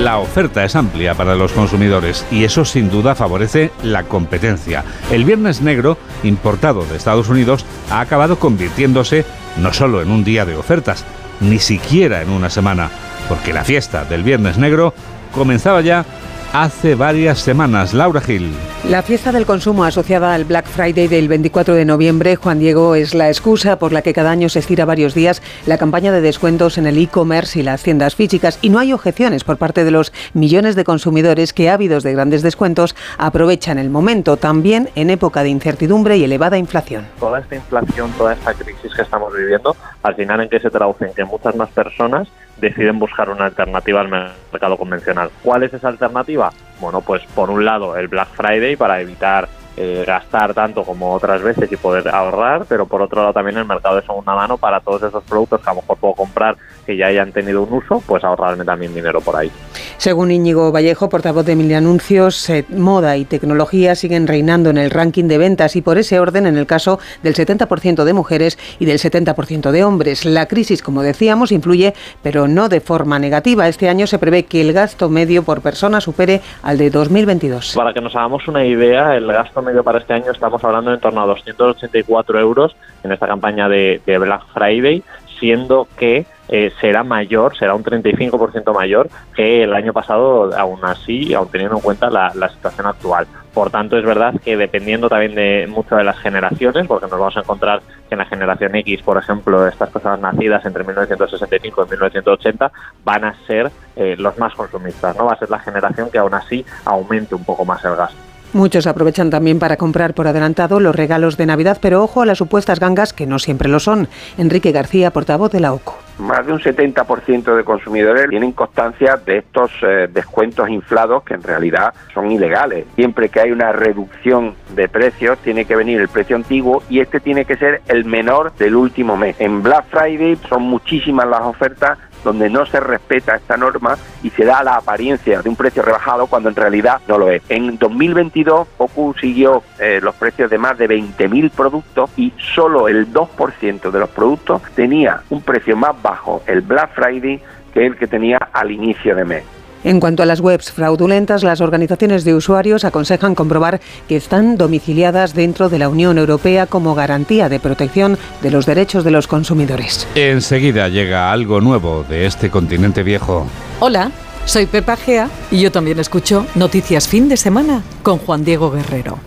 La 0.00 0.18
oferta 0.18 0.64
es 0.64 0.76
amplia 0.76 1.14
para 1.14 1.34
los 1.34 1.52
consumidores 1.52 2.24
y 2.30 2.44
eso 2.44 2.64
sin 2.64 2.88
duda 2.88 3.16
favorece 3.16 3.72
la 3.82 4.04
competencia. 4.04 4.84
El 5.10 5.24
Viernes 5.24 5.60
Negro, 5.60 5.98
importado 6.22 6.84
de 6.84 6.96
Estados 6.96 7.28
Unidos, 7.28 7.66
ha 7.90 8.00
acabado 8.00 8.38
convirtiéndose 8.38 9.24
no 9.58 9.72
solo 9.72 10.00
en 10.00 10.10
un 10.12 10.22
día 10.22 10.44
de 10.44 10.56
ofertas, 10.56 11.04
ni 11.40 11.58
siquiera 11.58 12.22
en 12.22 12.30
una 12.30 12.50
semana, 12.50 12.90
porque 13.28 13.52
la 13.52 13.64
fiesta 13.64 14.04
del 14.04 14.22
Viernes 14.22 14.58
Negro 14.58 14.94
comenzaba 15.32 15.80
ya 15.80 16.04
hace 16.52 16.94
varias 16.94 17.38
semanas. 17.38 17.94
Laura 17.94 18.20
Gil. 18.20 18.52
La 18.88 19.02
fiesta 19.02 19.32
del 19.32 19.44
consumo 19.44 19.84
asociada 19.84 20.34
al 20.34 20.44
Black 20.44 20.66
Friday 20.66 21.08
del 21.08 21.28
24 21.28 21.74
de 21.74 21.84
noviembre, 21.84 22.36
Juan 22.36 22.58
Diego, 22.58 22.94
es 22.94 23.14
la 23.14 23.28
excusa 23.28 23.78
por 23.78 23.92
la 23.92 24.02
que 24.02 24.12
cada 24.12 24.30
año 24.30 24.48
se 24.48 24.60
estira 24.60 24.84
varios 24.84 25.14
días 25.14 25.42
la 25.66 25.78
campaña 25.78 26.12
de 26.12 26.20
descuentos 26.20 26.78
en 26.78 26.86
el 26.86 26.96
e-commerce 26.96 27.58
y 27.58 27.62
las 27.62 27.82
tiendas 27.82 28.14
físicas. 28.14 28.58
Y 28.62 28.70
no 28.70 28.78
hay 28.78 28.92
objeciones 28.92 29.44
por 29.44 29.58
parte 29.58 29.84
de 29.84 29.90
los 29.90 30.12
millones 30.32 30.74
de 30.76 30.84
consumidores 30.84 31.52
que, 31.52 31.70
ávidos 31.70 32.02
de 32.02 32.12
grandes 32.12 32.42
descuentos, 32.42 32.94
aprovechan 33.18 33.78
el 33.78 33.90
momento, 33.90 34.36
también 34.36 34.88
en 34.94 35.10
época 35.10 35.42
de 35.42 35.50
incertidumbre 35.50 36.16
y 36.16 36.24
elevada 36.24 36.56
inflación. 36.56 37.06
Toda 37.18 37.40
esta 37.40 37.56
inflación, 37.56 38.10
toda 38.16 38.32
esta 38.32 38.54
crisis 38.54 38.94
que 38.94 39.02
estamos 39.02 39.34
viviendo, 39.36 39.76
al 40.02 40.14
final 40.14 40.40
en 40.40 40.48
qué 40.48 40.60
se 40.60 40.70
traduce 40.70 41.06
en 41.06 41.14
que 41.14 41.24
muchas 41.24 41.54
más 41.56 41.68
personas 41.70 42.28
deciden 42.60 42.98
buscar 42.98 43.30
una 43.30 43.46
alternativa 43.46 44.00
al 44.00 44.08
mercado 44.08 44.76
convencional. 44.76 45.30
¿Cuál 45.42 45.62
es 45.62 45.74
esa 45.74 45.88
alternativa? 45.88 46.50
Bueno, 46.80 47.00
pues 47.00 47.22
por 47.34 47.50
un 47.50 47.64
lado 47.64 47.96
el 47.96 48.08
Black 48.08 48.28
Friday 48.28 48.76
para 48.76 49.00
evitar 49.00 49.48
eh, 49.76 50.02
gastar 50.04 50.54
tanto 50.54 50.82
como 50.82 51.14
otras 51.14 51.40
veces 51.40 51.70
y 51.70 51.76
poder 51.76 52.08
ahorrar, 52.08 52.66
pero 52.68 52.86
por 52.86 53.00
otro 53.00 53.20
lado 53.20 53.32
también 53.32 53.58
el 53.58 53.64
mercado 53.64 53.96
de 53.96 54.02
segunda 54.02 54.34
mano 54.34 54.58
para 54.58 54.80
todos 54.80 55.02
esos 55.04 55.22
productos 55.22 55.60
que 55.60 55.70
a 55.70 55.74
lo 55.74 55.82
mejor 55.82 55.96
puedo 55.98 56.14
comprar 56.14 56.56
que 56.88 56.96
ya 56.96 57.08
hayan 57.08 57.32
tenido 57.32 57.64
un 57.64 57.74
uso, 57.74 58.02
pues 58.06 58.24
ahorrarme 58.24 58.64
también 58.64 58.94
dinero 58.94 59.20
por 59.20 59.36
ahí. 59.36 59.50
Según 59.98 60.30
Íñigo 60.30 60.72
Vallejo, 60.72 61.10
portavoz 61.10 61.44
de 61.44 61.52
Emilia 61.52 61.76
Anuncios, 61.76 62.48
eh, 62.48 62.64
moda 62.70 63.18
y 63.18 63.26
tecnología 63.26 63.94
siguen 63.94 64.26
reinando 64.26 64.70
en 64.70 64.78
el 64.78 64.90
ranking 64.90 65.24
de 65.24 65.36
ventas 65.36 65.76
y 65.76 65.82
por 65.82 65.98
ese 65.98 66.18
orden 66.18 66.46
en 66.46 66.56
el 66.56 66.66
caso 66.66 66.98
del 67.22 67.34
70% 67.34 68.04
de 68.04 68.12
mujeres 68.14 68.58
y 68.78 68.86
del 68.86 68.98
70% 68.98 69.70
de 69.70 69.84
hombres. 69.84 70.24
La 70.24 70.46
crisis, 70.46 70.80
como 70.80 71.02
decíamos, 71.02 71.52
influye, 71.52 71.92
pero 72.22 72.48
no 72.48 72.70
de 72.70 72.80
forma 72.80 73.18
negativa. 73.18 73.68
Este 73.68 73.90
año 73.90 74.06
se 74.06 74.18
prevé 74.18 74.46
que 74.46 74.62
el 74.62 74.72
gasto 74.72 75.10
medio 75.10 75.42
por 75.42 75.60
persona 75.60 76.00
supere 76.00 76.40
al 76.62 76.78
de 76.78 76.88
2022. 76.88 77.74
Para 77.76 77.92
que 77.92 78.00
nos 78.00 78.16
hagamos 78.16 78.48
una 78.48 78.64
idea, 78.64 79.14
el 79.14 79.26
gasto 79.26 79.60
medio 79.60 79.84
para 79.84 79.98
este 79.98 80.14
año 80.14 80.32
estamos 80.32 80.64
hablando 80.64 80.94
en 80.94 81.00
torno 81.00 81.20
a 81.20 81.26
284 81.26 82.40
euros 82.40 82.74
en 83.02 83.12
esta 83.12 83.26
campaña 83.26 83.68
de, 83.68 84.00
de 84.06 84.16
Black 84.16 84.42
Friday, 84.54 85.02
siendo 85.38 85.88
que 85.96 86.26
eh, 86.48 86.72
será 86.80 87.04
mayor, 87.04 87.56
será 87.58 87.74
un 87.74 87.84
35% 87.84 88.72
mayor 88.74 89.10
que 89.34 89.64
el 89.64 89.74
año 89.74 89.92
pasado, 89.92 90.50
aún 90.56 90.82
así, 90.82 91.34
aún 91.34 91.48
teniendo 91.48 91.76
en 91.76 91.82
cuenta 91.82 92.08
la, 92.08 92.30
situación 92.48 92.86
actual. 92.86 93.26
Por 93.52 93.70
tanto, 93.70 93.98
es 93.98 94.04
verdad 94.04 94.34
que 94.42 94.56
dependiendo 94.56 95.08
también 95.08 95.34
de 95.34 95.66
mucho 95.68 95.96
de 95.96 96.04
las 96.04 96.18
generaciones, 96.18 96.86
porque 96.86 97.06
nos 97.06 97.18
vamos 97.18 97.36
a 97.36 97.40
encontrar 97.40 97.82
que 98.08 98.14
en 98.14 98.18
la 98.18 98.24
generación 98.24 98.74
X, 98.76 99.02
por 99.02 99.18
ejemplo, 99.18 99.66
estas 99.66 99.90
personas 99.90 100.20
nacidas 100.20 100.64
entre 100.64 100.84
1965 100.84 101.84
y 101.84 101.90
1980 101.90 102.72
van 103.04 103.24
a 103.24 103.34
ser 103.46 103.70
eh, 103.96 104.16
los 104.18 104.38
más 104.38 104.54
consumistas, 104.54 105.16
¿no? 105.16 105.26
Va 105.26 105.32
a 105.32 105.38
ser 105.38 105.50
la 105.50 105.58
generación 105.58 106.10
que 106.10 106.18
aún 106.18 106.34
así 106.34 106.64
aumente 106.84 107.34
un 107.34 107.44
poco 107.44 107.64
más 107.64 107.84
el 107.84 107.96
gasto. 107.96 108.27
Muchos 108.54 108.86
aprovechan 108.86 109.28
también 109.28 109.58
para 109.58 109.76
comprar 109.76 110.14
por 110.14 110.26
adelantado 110.26 110.80
los 110.80 110.96
regalos 110.96 111.36
de 111.36 111.44
Navidad, 111.44 111.78
pero 111.82 112.02
ojo 112.02 112.22
a 112.22 112.26
las 112.26 112.38
supuestas 112.38 112.80
gangas 112.80 113.12
que 113.12 113.26
no 113.26 113.38
siempre 113.38 113.68
lo 113.68 113.78
son. 113.78 114.08
Enrique 114.38 114.72
García, 114.72 115.10
portavoz 115.10 115.52
de 115.52 115.60
la 115.60 115.74
OCU. 115.74 115.92
Más 116.18 116.44
de 116.46 116.52
un 116.52 116.58
70% 116.58 117.54
de 117.54 117.62
consumidores 117.62 118.28
tienen 118.28 118.52
constancia 118.52 119.16
de 119.16 119.38
estos 119.38 119.70
eh, 119.82 120.08
descuentos 120.12 120.68
inflados 120.68 121.22
que 121.22 121.34
en 121.34 121.42
realidad 121.42 121.94
son 122.12 122.32
ilegales. 122.32 122.86
Siempre 122.96 123.28
que 123.28 123.40
hay 123.40 123.52
una 123.52 123.70
reducción 123.70 124.54
de 124.74 124.88
precios 124.88 125.38
tiene 125.38 125.64
que 125.64 125.76
venir 125.76 126.00
el 126.00 126.08
precio 126.08 126.34
antiguo 126.34 126.82
y 126.90 127.00
este 127.00 127.20
tiene 127.20 127.44
que 127.44 127.56
ser 127.56 127.82
el 127.86 128.04
menor 128.04 128.52
del 128.56 128.74
último 128.74 129.16
mes. 129.16 129.36
En 129.38 129.62
Black 129.62 129.84
Friday 129.90 130.36
son 130.48 130.62
muchísimas 130.62 131.28
las 131.28 131.42
ofertas 131.42 131.98
donde 132.24 132.50
no 132.50 132.66
se 132.66 132.80
respeta 132.80 133.36
esta 133.36 133.56
norma 133.56 133.96
y 134.22 134.30
se 134.30 134.44
da 134.44 134.62
la 134.62 134.76
apariencia 134.76 135.42
de 135.42 135.48
un 135.48 135.56
precio 135.56 135.82
rebajado 135.82 136.26
cuando 136.26 136.48
en 136.48 136.56
realidad 136.56 137.00
no 137.08 137.18
lo 137.18 137.30
es. 137.30 137.42
En 137.48 137.78
2022 137.78 138.68
OCU 138.78 139.14
siguió 139.20 139.62
eh, 139.78 140.00
los 140.02 140.14
precios 140.14 140.50
de 140.50 140.58
más 140.58 140.78
de 140.78 140.88
20.000 140.88 141.50
productos 141.50 142.10
y 142.16 142.32
solo 142.54 142.88
el 142.88 143.12
2% 143.12 143.90
de 143.90 143.98
los 143.98 144.08
productos 144.10 144.62
tenía 144.74 145.22
un 145.30 145.42
precio 145.42 145.76
más 145.76 146.00
bajo 146.02 146.42
el 146.46 146.60
Black 146.62 146.94
Friday 146.94 147.40
que 147.72 147.86
el 147.86 147.96
que 147.96 148.06
tenía 148.06 148.38
al 148.52 148.70
inicio 148.70 149.14
de 149.14 149.24
mes. 149.24 149.57
En 149.88 150.00
cuanto 150.00 150.22
a 150.22 150.26
las 150.26 150.40
webs 150.40 150.70
fraudulentas, 150.70 151.42
las 151.42 151.62
organizaciones 151.62 152.22
de 152.22 152.34
usuarios 152.34 152.84
aconsejan 152.84 153.34
comprobar 153.34 153.80
que 154.06 154.16
están 154.16 154.58
domiciliadas 154.58 155.32
dentro 155.32 155.70
de 155.70 155.78
la 155.78 155.88
Unión 155.88 156.18
Europea 156.18 156.66
como 156.66 156.94
garantía 156.94 157.48
de 157.48 157.58
protección 157.58 158.18
de 158.42 158.50
los 158.50 158.66
derechos 158.66 159.02
de 159.02 159.12
los 159.12 159.26
consumidores. 159.26 160.06
Enseguida 160.14 160.88
llega 160.88 161.32
algo 161.32 161.62
nuevo 161.62 162.04
de 162.06 162.26
este 162.26 162.50
continente 162.50 163.02
viejo. 163.02 163.46
Hola, 163.80 164.12
soy 164.44 164.66
Pepa 164.66 164.94
Gea 164.94 165.30
y 165.50 165.58
yo 165.58 165.72
también 165.72 165.98
escucho 165.98 166.44
Noticias 166.54 167.08
Fin 167.08 167.30
de 167.30 167.38
Semana 167.38 167.82
con 168.02 168.18
Juan 168.18 168.44
Diego 168.44 168.70
Guerrero. 168.70 169.18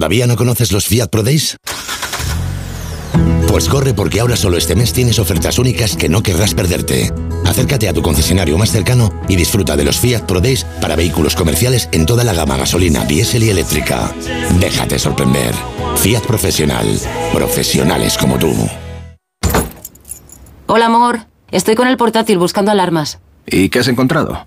¿Todavía 0.00 0.26
no 0.26 0.34
conoces 0.34 0.72
los 0.72 0.86
Fiat 0.86 1.10
Pro 1.10 1.22
Days? 1.22 1.58
Pues 3.48 3.68
corre 3.68 3.92
porque 3.92 4.20
ahora 4.20 4.34
solo 4.34 4.56
este 4.56 4.74
mes 4.74 4.94
tienes 4.94 5.18
ofertas 5.18 5.58
únicas 5.58 5.94
que 5.94 6.08
no 6.08 6.22
querrás 6.22 6.54
perderte. 6.54 7.12
Acércate 7.44 7.86
a 7.86 7.92
tu 7.92 8.00
concesionario 8.00 8.56
más 8.56 8.70
cercano 8.70 9.12
y 9.28 9.36
disfruta 9.36 9.76
de 9.76 9.84
los 9.84 9.98
Fiat 9.98 10.22
Pro 10.22 10.40
Days 10.40 10.64
para 10.80 10.96
vehículos 10.96 11.36
comerciales 11.36 11.90
en 11.92 12.06
toda 12.06 12.24
la 12.24 12.32
gama 12.32 12.56
gasolina, 12.56 13.04
diésel 13.04 13.42
y 13.42 13.50
eléctrica. 13.50 14.10
Déjate 14.58 14.98
sorprender. 14.98 15.54
Fiat 15.96 16.22
Profesional. 16.22 16.98
Profesionales 17.34 18.16
como 18.16 18.38
tú. 18.38 18.54
Hola, 20.66 20.86
amor. 20.86 21.26
Estoy 21.50 21.74
con 21.74 21.88
el 21.88 21.98
portátil 21.98 22.38
buscando 22.38 22.70
alarmas. 22.70 23.18
¿Y 23.44 23.68
qué 23.68 23.80
has 23.80 23.88
encontrado? 23.88 24.46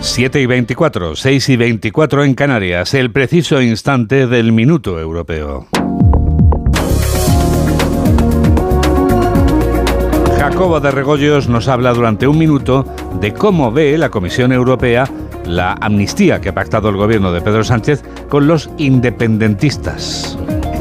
7 0.00 0.40
y 0.40 0.46
24, 0.46 1.16
6 1.16 1.48
y 1.48 1.56
24 1.56 2.24
en 2.24 2.34
Canarias, 2.34 2.94
el 2.94 3.10
preciso 3.10 3.60
instante 3.60 4.26
del 4.26 4.52
minuto 4.52 4.98
europeo. 4.98 5.66
Jacobo 10.38 10.80
de 10.80 10.90
Regoyos 10.90 11.48
nos 11.48 11.68
habla 11.68 11.92
durante 11.92 12.28
un 12.28 12.38
minuto 12.38 12.86
de 13.20 13.34
cómo 13.34 13.72
ve 13.72 13.98
la 13.98 14.08
Comisión 14.10 14.52
Europea 14.52 15.08
la 15.44 15.72
amnistía 15.80 16.40
que 16.40 16.50
ha 16.50 16.54
pactado 16.54 16.90
el 16.90 16.96
gobierno 16.96 17.32
de 17.32 17.40
Pedro 17.40 17.64
Sánchez 17.64 18.02
con 18.28 18.46
los 18.46 18.70
independentistas. 18.78 20.38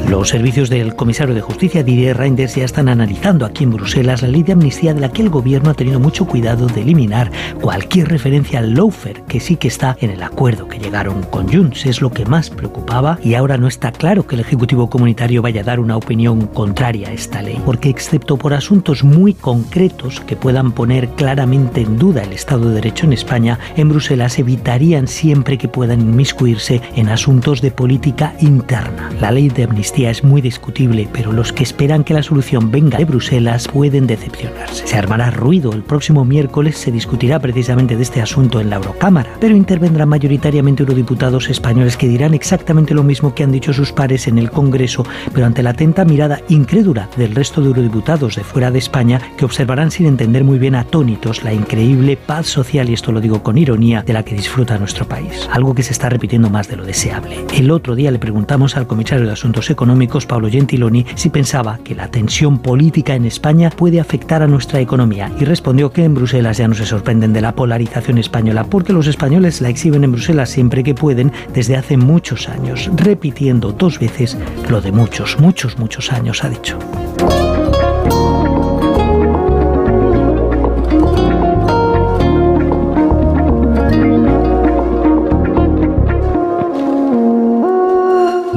Los 0.08 0.30
servicios 0.30 0.70
del 0.70 0.96
comisario 0.96 1.36
de 1.36 1.42
justicia 1.42 1.84
Didier 1.84 2.16
Reinders 2.16 2.56
ya 2.56 2.64
están 2.64 2.88
analizando 2.88 3.46
aquí 3.46 3.66
en 3.66 3.72
Bruselas 3.72 4.22
la 4.22 4.30
ley 4.30 4.42
de 4.42 4.54
amnistía 4.54 4.94
de 4.94 5.02
la 5.02 5.12
que 5.12 5.22
el 5.22 5.30
gobierno 5.30 5.70
ha 5.70 5.74
tenido 5.74 6.00
mucho 6.00 6.26
cuidado 6.26 6.68
de 6.68 6.82
eliminar 6.82 7.30
cualquier 7.60 8.08
referencia 8.08 8.60
al 8.60 8.74
lawfare, 8.74 9.26
que 9.28 9.42
sí 9.42 9.58
que 9.58 9.68
está 9.68 9.98
en 10.00 10.12
el 10.12 10.24
acuerdo 10.24 10.70
que 10.70 10.80
llegaron 10.80 11.24
con 11.24 11.52
Junts. 11.52 11.86
Es 11.86 12.00
lo 12.00 12.10
que 12.10 12.26
más 12.26 12.50
preocupaba 12.50 13.20
y 13.22 13.34
ahora 13.34 13.58
no 13.58 13.68
está 13.68 13.92
claro 13.92 14.26
que 14.26 14.36
el 14.36 14.42
Ejecutivo 14.42 14.90
Comunitario 14.90 15.42
vaya 15.42 15.60
a 15.60 15.66
dar 15.66 15.82
una 15.82 15.98
opinión 15.98 16.48
contraria 16.48 17.10
a 17.10 17.12
esta 17.12 17.42
ley, 17.42 17.62
porque 17.66 17.90
excepto 17.90 18.38
por 18.38 18.54
asuntos 18.54 19.04
muy 19.04 19.34
concretos 19.34 20.22
que 20.22 20.38
puedan 20.38 20.72
poner 20.72 21.10
claramente 21.10 21.82
en 21.82 21.98
duda 21.98 22.24
el 22.24 22.32
Estado 22.32 22.70
de 22.70 22.76
Derecho 22.76 23.06
en 23.06 23.12
España, 23.14 23.60
en 23.76 23.90
Bruselas 23.90 24.40
evitarían 24.40 25.10
siempre 25.10 25.58
que 25.58 25.68
puedan 25.68 26.00
inmiscuirse 26.00 26.82
en 26.96 27.10
asuntos 27.10 27.60
de 27.62 27.72
política 27.72 28.36
interna. 28.40 29.10
La 29.20 29.32
ley 29.32 29.50
de 29.50 29.66
amnistía 29.66 29.97
es 30.06 30.24
muy 30.24 30.42
discutible, 30.42 31.10
pero 31.12 31.32
los 31.32 31.52
que 31.52 31.64
esperan 31.64 32.04
que 32.04 32.14
la 32.14 32.22
solución 32.22 32.72
venga 32.72 32.98
de 33.00 33.06
Bruselas 33.06 33.68
pueden 33.68 34.06
decepcionarse. 34.06 34.86
Se 34.86 34.96
armará 34.96 35.32
ruido. 35.32 35.74
El 35.74 35.82
próximo 35.82 36.24
miércoles 36.24 36.78
se 36.78 36.92
discutirá 36.92 37.40
precisamente 37.40 37.96
de 37.96 38.04
este 38.04 38.22
asunto 38.22 38.62
en 38.62 38.70
la 38.70 38.76
Eurocámara, 38.76 39.32
pero 39.40 39.56
intervendrán 39.56 40.10
mayoritariamente 40.10 40.84
eurodiputados 40.84 41.50
españoles 41.50 41.98
que 41.98 42.08
dirán 42.08 42.36
exactamente 42.36 42.94
lo 42.94 43.04
mismo 43.04 43.34
que 43.34 43.44
han 43.44 43.52
dicho 43.52 43.74
sus 43.74 43.92
pares 43.92 44.28
en 44.28 44.38
el 44.38 44.52
Congreso, 44.52 45.04
pero 45.34 45.48
ante 45.48 45.64
la 45.64 45.72
atenta 45.72 46.06
mirada 46.06 46.42
incrédula 46.48 47.10
del 47.18 47.34
resto 47.34 47.62
de 47.62 47.68
eurodiputados 47.68 48.36
de 48.36 48.44
fuera 48.44 48.70
de 48.70 48.80
España 48.80 49.20
que 49.36 49.46
observarán 49.46 49.90
sin 49.90 50.06
entender 50.06 50.44
muy 50.44 50.60
bien 50.60 50.76
atónitos 50.76 51.44
la 51.44 51.54
increíble 51.54 52.18
paz 52.18 52.46
social, 52.46 52.90
y 52.90 52.94
esto 52.94 53.12
lo 53.12 53.20
digo 53.20 53.42
con 53.42 53.58
ironía, 53.58 54.04
de 54.04 54.14
la 54.14 54.24
que 54.24 54.36
disfruta 54.36 54.78
nuestro 54.78 55.08
país. 55.08 55.50
Algo 55.52 55.74
que 55.74 55.84
se 55.84 55.94
está 55.94 56.08
repitiendo 56.08 56.52
más 56.52 56.68
de 56.68 56.78
lo 56.78 56.86
deseable. 56.86 57.46
El 57.52 57.72
otro 57.72 57.96
día 57.96 58.12
le 58.12 58.20
preguntamos 58.20 58.78
al 58.78 58.86
comisario 58.86 59.26
de 59.26 59.32
Asuntos 59.32 59.70
Económicos 59.72 59.87
Pablo 60.28 60.50
Gentiloni, 60.50 61.06
si 61.16 61.30
pensaba 61.30 61.80
que 61.84 61.96
la 61.96 62.10
tensión 62.10 62.60
política 62.60 63.16
en 63.16 63.26
España 63.26 63.70
puede 63.70 64.00
afectar 64.00 64.42
a 64.42 64.48
nuestra 64.48 64.80
economía 64.80 65.32
y 65.40 65.46
respondió 65.46 65.92
que 65.92 66.04
en 66.04 66.14
Bruselas 66.14 66.58
ya 66.58 66.68
no 66.68 66.76
se 66.76 66.86
sorprenden 66.86 67.34
de 67.34 67.42
la 67.42 67.54
polarización 67.54 68.18
española 68.18 68.66
porque 68.66 68.94
los 68.94 69.08
españoles 69.08 69.62
la 69.62 69.70
exhiben 69.70 70.04
en 70.04 70.12
Bruselas 70.12 70.50
siempre 70.50 70.84
que 70.84 70.96
pueden 70.96 71.32
desde 71.54 71.78
hace 71.78 71.98
muchos 71.98 72.50
años, 72.50 72.90
repitiendo 72.96 73.72
dos 73.72 74.00
veces 74.00 74.38
lo 74.70 74.82
de 74.82 74.92
muchos, 74.92 75.40
muchos, 75.40 75.78
muchos 75.78 76.12
años, 76.12 76.44
ha 76.44 76.50
dicho. 76.50 76.78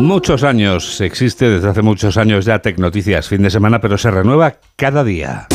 Muchos 0.00 0.44
años 0.44 0.98
existe, 1.02 1.50
desde 1.50 1.68
hace 1.68 1.82
muchos 1.82 2.16
años 2.16 2.46
ya 2.46 2.60
Tecnoticias 2.60 3.28
fin 3.28 3.42
de 3.42 3.50
semana, 3.50 3.82
pero 3.82 3.98
se 3.98 4.10
renueva 4.10 4.54
cada 4.74 5.04
día. 5.04 5.46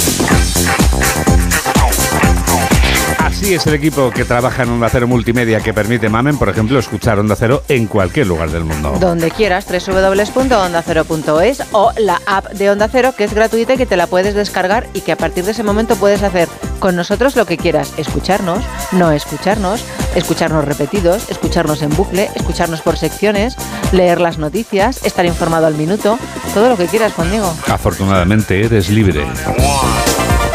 Así 3.18 3.56
es 3.56 3.66
el 3.66 3.74
equipo 3.74 4.12
que 4.12 4.24
trabaja 4.24 4.64
en 4.64 4.70
Onda 4.70 4.88
Cero 4.90 5.08
Multimedia 5.08 5.62
que 5.62 5.74
permite 5.74 6.10
Mamen, 6.10 6.38
por 6.38 6.48
ejemplo, 6.48 6.78
escuchar 6.78 7.18
Onda 7.18 7.36
Cero 7.36 7.64
en 7.68 7.88
cualquier 7.88 8.28
lugar 8.28 8.52
del 8.52 8.64
mundo. 8.64 8.96
Donde 9.00 9.32
quieras, 9.32 9.66
www.ondacero.es 9.68 11.64
o 11.72 11.92
la 11.98 12.22
app 12.28 12.52
de 12.52 12.70
Onda 12.70 12.88
Cero 12.88 13.14
que 13.18 13.24
es 13.24 13.34
gratuita 13.34 13.74
y 13.74 13.78
que 13.78 13.88
te 13.88 13.98
la 13.98 14.06
puedes 14.06 14.36
descargar 14.36 14.88
y 14.94 15.02
que 15.02 15.12
a 15.12 15.18
partir 15.18 15.44
de 15.44 15.52
ese 15.52 15.64
momento 15.64 15.96
puedes 15.96 16.22
hacer 16.22 16.48
con 16.86 16.96
nosotros 16.96 17.36
lo 17.36 17.48
que 17.48 17.58
quieras. 17.58 17.94
Escucharnos, 17.98 18.64
no 18.92 19.10
escucharnos, 19.10 19.84
escucharnos 20.14 20.66
repetidos, 20.66 21.32
escucharnos 21.32 21.82
en 21.82 21.90
bucle, 21.90 22.30
escucharnos 22.36 22.84
por 22.84 22.96
secciones, 22.96 23.58
leer 23.92 24.22
las 24.22 24.38
noticias, 24.38 25.04
estar 25.04 25.26
informado 25.26 25.66
al 25.66 25.74
minuto, 25.74 26.20
todo 26.54 26.70
lo 26.70 26.78
que 26.78 26.86
quieras, 26.86 27.14
Juan 27.14 27.32
Diego. 27.32 27.52
Afortunadamente 27.70 28.64
eres 28.64 28.92
libre. 28.92 29.26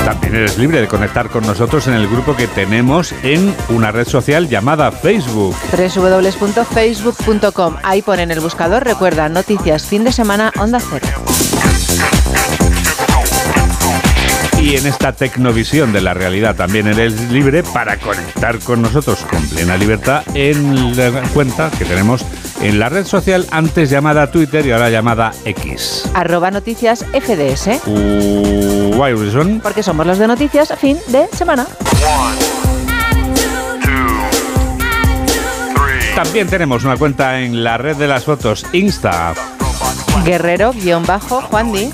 También 0.04 0.36
eres 0.36 0.56
libre 0.56 0.80
de 0.80 0.86
conectar 0.86 1.30
con 1.30 1.44
nosotros 1.44 1.88
en 1.88 1.94
el 1.94 2.06
grupo 2.06 2.36
que 2.36 2.46
tenemos 2.46 3.12
en 3.24 3.52
una 3.68 3.90
red 3.90 4.06
social 4.06 4.48
llamada 4.48 4.92
Facebook. 4.92 5.56
www.facebook.com. 5.96 7.74
Ahí 7.82 8.02
ponen 8.02 8.30
el 8.30 8.38
buscador, 8.38 8.84
recuerda, 8.84 9.28
noticias 9.28 9.84
fin 9.84 10.04
de 10.04 10.12
semana 10.12 10.52
Onda 10.60 10.78
Cero. 10.78 11.24
Y 14.60 14.76
en 14.76 14.86
esta 14.86 15.12
tecnovisión 15.12 15.92
de 15.92 16.02
la 16.02 16.12
realidad 16.12 16.54
también 16.54 16.86
eres 16.86 17.30
libre 17.30 17.62
para 17.62 17.96
conectar 17.96 18.58
con 18.58 18.82
nosotros 18.82 19.20
con 19.30 19.42
plena 19.48 19.76
libertad 19.78 20.22
en 20.34 20.96
la 20.96 21.22
cuenta 21.32 21.70
que 21.70 21.86
tenemos 21.86 22.24
en 22.60 22.78
la 22.78 22.90
red 22.90 23.06
social 23.06 23.46
antes 23.50 23.88
llamada 23.88 24.30
Twitter 24.30 24.66
y 24.66 24.72
ahora 24.72 24.90
llamada 24.90 25.32
X. 25.46 26.10
Arroba 26.12 26.50
noticias 26.50 27.06
FDS. 27.06 27.80
Why 27.86 29.14
reason? 29.14 29.60
Porque 29.62 29.82
somos 29.82 30.06
los 30.06 30.18
de 30.18 30.26
noticias 30.26 30.72
fin 30.78 30.98
de 31.08 31.26
semana. 31.32 31.66
También 36.14 36.48
tenemos 36.48 36.84
una 36.84 36.98
cuenta 36.98 37.40
en 37.40 37.64
la 37.64 37.78
red 37.78 37.96
de 37.96 38.06
las 38.06 38.24
fotos 38.24 38.66
Insta. 38.72 39.32
Guerrero-Juan 40.22 41.72
Di. 41.72 41.90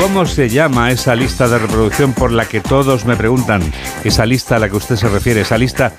¿Cómo 0.00 0.24
se 0.26 0.48
llama 0.48 0.92
esa 0.92 1.16
lista 1.16 1.48
de 1.48 1.58
reproducción 1.58 2.12
por 2.12 2.30
la 2.30 2.46
que 2.46 2.60
todos 2.60 3.04
me 3.04 3.16
preguntan? 3.16 3.60
Esa 4.04 4.24
lista 4.24 4.54
a 4.56 4.58
la 4.60 4.68
que 4.68 4.76
usted 4.76 4.94
se 4.94 5.08
refiere, 5.08 5.40
esa 5.40 5.58
lista 5.58 5.92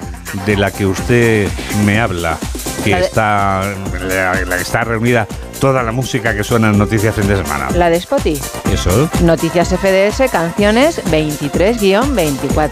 de 0.45 0.55
la 0.55 0.71
que 0.71 0.85
usted 0.85 1.49
me 1.85 1.99
habla, 1.99 2.37
que 2.83 2.91
La 2.91 2.99
está, 2.99 3.61
la, 4.07 4.45
la 4.45 4.55
que 4.55 4.61
está 4.61 4.85
reunida 4.85 5.27
toda 5.59 5.83
la 5.83 5.91
música 5.91 6.33
que 6.33 6.45
suena 6.45 6.69
en 6.69 6.77
Noticias 6.77 7.13
Fin 7.13 7.27
de 7.27 7.35
Semana. 7.43 7.69
La 7.71 7.89
de 7.89 7.97
Spotify. 7.97 8.41
Eso. 8.73 9.09
Noticias 9.21 9.67
FDS, 9.67 10.31
canciones 10.31 11.03
23-24. 11.11 12.69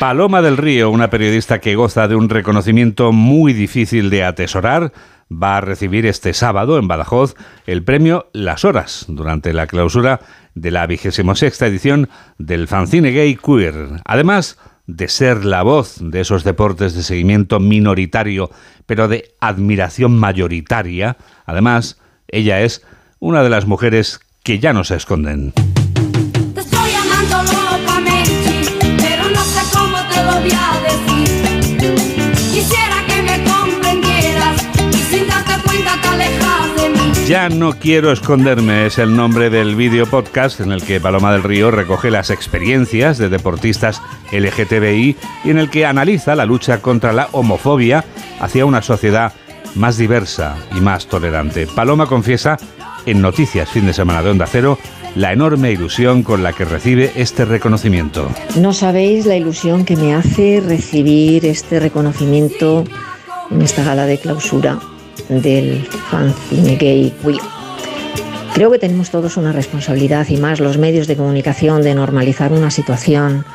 Paloma 0.00 0.42
del 0.42 0.56
Río, 0.56 0.90
una 0.90 1.10
periodista 1.10 1.60
que 1.60 1.76
goza 1.76 2.08
de 2.08 2.16
un 2.16 2.28
reconocimiento 2.28 3.12
muy 3.12 3.52
difícil 3.52 4.10
de 4.10 4.24
atesorar, 4.24 4.92
va 5.32 5.56
a 5.56 5.60
recibir 5.60 6.06
este 6.06 6.34
sábado 6.34 6.78
en 6.78 6.88
Badajoz 6.88 7.34
el 7.66 7.82
premio 7.84 8.28
Las 8.32 8.64
Horas 8.64 9.06
durante 9.08 9.52
la 9.52 9.66
clausura 9.66 10.20
de 10.54 10.70
la 10.70 10.86
26 10.86 11.62
edición 11.62 12.08
del 12.38 12.68
fanzine 12.68 13.10
gay 13.12 13.36
queer. 13.36 14.00
Además 14.04 14.58
de 14.86 15.08
ser 15.08 15.44
la 15.44 15.62
voz 15.62 15.96
de 16.00 16.20
esos 16.20 16.44
deportes 16.44 16.94
de 16.94 17.02
seguimiento 17.02 17.60
minoritario, 17.60 18.50
pero 18.86 19.08
de 19.08 19.34
admiración 19.40 20.18
mayoritaria, 20.18 21.16
además, 21.46 21.98
ella 22.28 22.60
es 22.62 22.84
una 23.18 23.42
de 23.42 23.50
las 23.50 23.66
mujeres 23.66 24.20
que 24.42 24.58
ya 24.58 24.72
no 24.72 24.84
se 24.84 24.96
esconden. 24.96 25.52
Ya 37.32 37.48
no 37.48 37.72
quiero 37.72 38.12
esconderme 38.12 38.84
es 38.84 38.98
el 38.98 39.16
nombre 39.16 39.48
del 39.48 39.74
vídeo 39.74 40.04
podcast 40.04 40.60
en 40.60 40.70
el 40.70 40.84
que 40.84 41.00
Paloma 41.00 41.32
del 41.32 41.42
Río 41.42 41.70
recoge 41.70 42.10
las 42.10 42.28
experiencias 42.28 43.16
de 43.16 43.30
deportistas 43.30 44.02
LGTBI 44.32 45.16
y 45.42 45.50
en 45.50 45.56
el 45.56 45.70
que 45.70 45.86
analiza 45.86 46.34
la 46.34 46.44
lucha 46.44 46.82
contra 46.82 47.14
la 47.14 47.30
homofobia 47.32 48.04
hacia 48.38 48.66
una 48.66 48.82
sociedad 48.82 49.32
más 49.74 49.96
diversa 49.96 50.56
y 50.76 50.82
más 50.82 51.06
tolerante. 51.06 51.66
Paloma 51.74 52.06
confiesa 52.06 52.58
en 53.06 53.22
Noticias 53.22 53.70
Fin 53.70 53.86
de 53.86 53.94
Semana 53.94 54.22
de 54.22 54.28
Onda 54.28 54.46
Cero 54.46 54.76
la 55.14 55.32
enorme 55.32 55.72
ilusión 55.72 56.22
con 56.22 56.42
la 56.42 56.52
que 56.52 56.66
recibe 56.66 57.12
este 57.16 57.46
reconocimiento. 57.46 58.28
No 58.56 58.74
sabéis 58.74 59.24
la 59.24 59.36
ilusión 59.36 59.86
que 59.86 59.96
me 59.96 60.14
hace 60.14 60.62
recibir 60.62 61.46
este 61.46 61.80
reconocimiento 61.80 62.84
en 63.50 63.62
esta 63.62 63.84
gala 63.84 64.04
de 64.04 64.18
clausura 64.18 64.78
del 65.28 65.86
fanzine 66.10 66.76
gay 66.76 67.12
queer. 67.22 67.40
Creo 68.54 68.70
que 68.70 68.78
tenemos 68.78 69.10
todos 69.10 69.36
una 69.36 69.52
responsabilidad 69.52 70.28
y 70.28 70.36
más 70.36 70.60
los 70.60 70.76
medios 70.76 71.06
de 71.06 71.16
comunicación 71.16 71.82
de 71.82 71.94
normalizar 71.94 72.52
una 72.52 72.70
situación, 72.70 73.46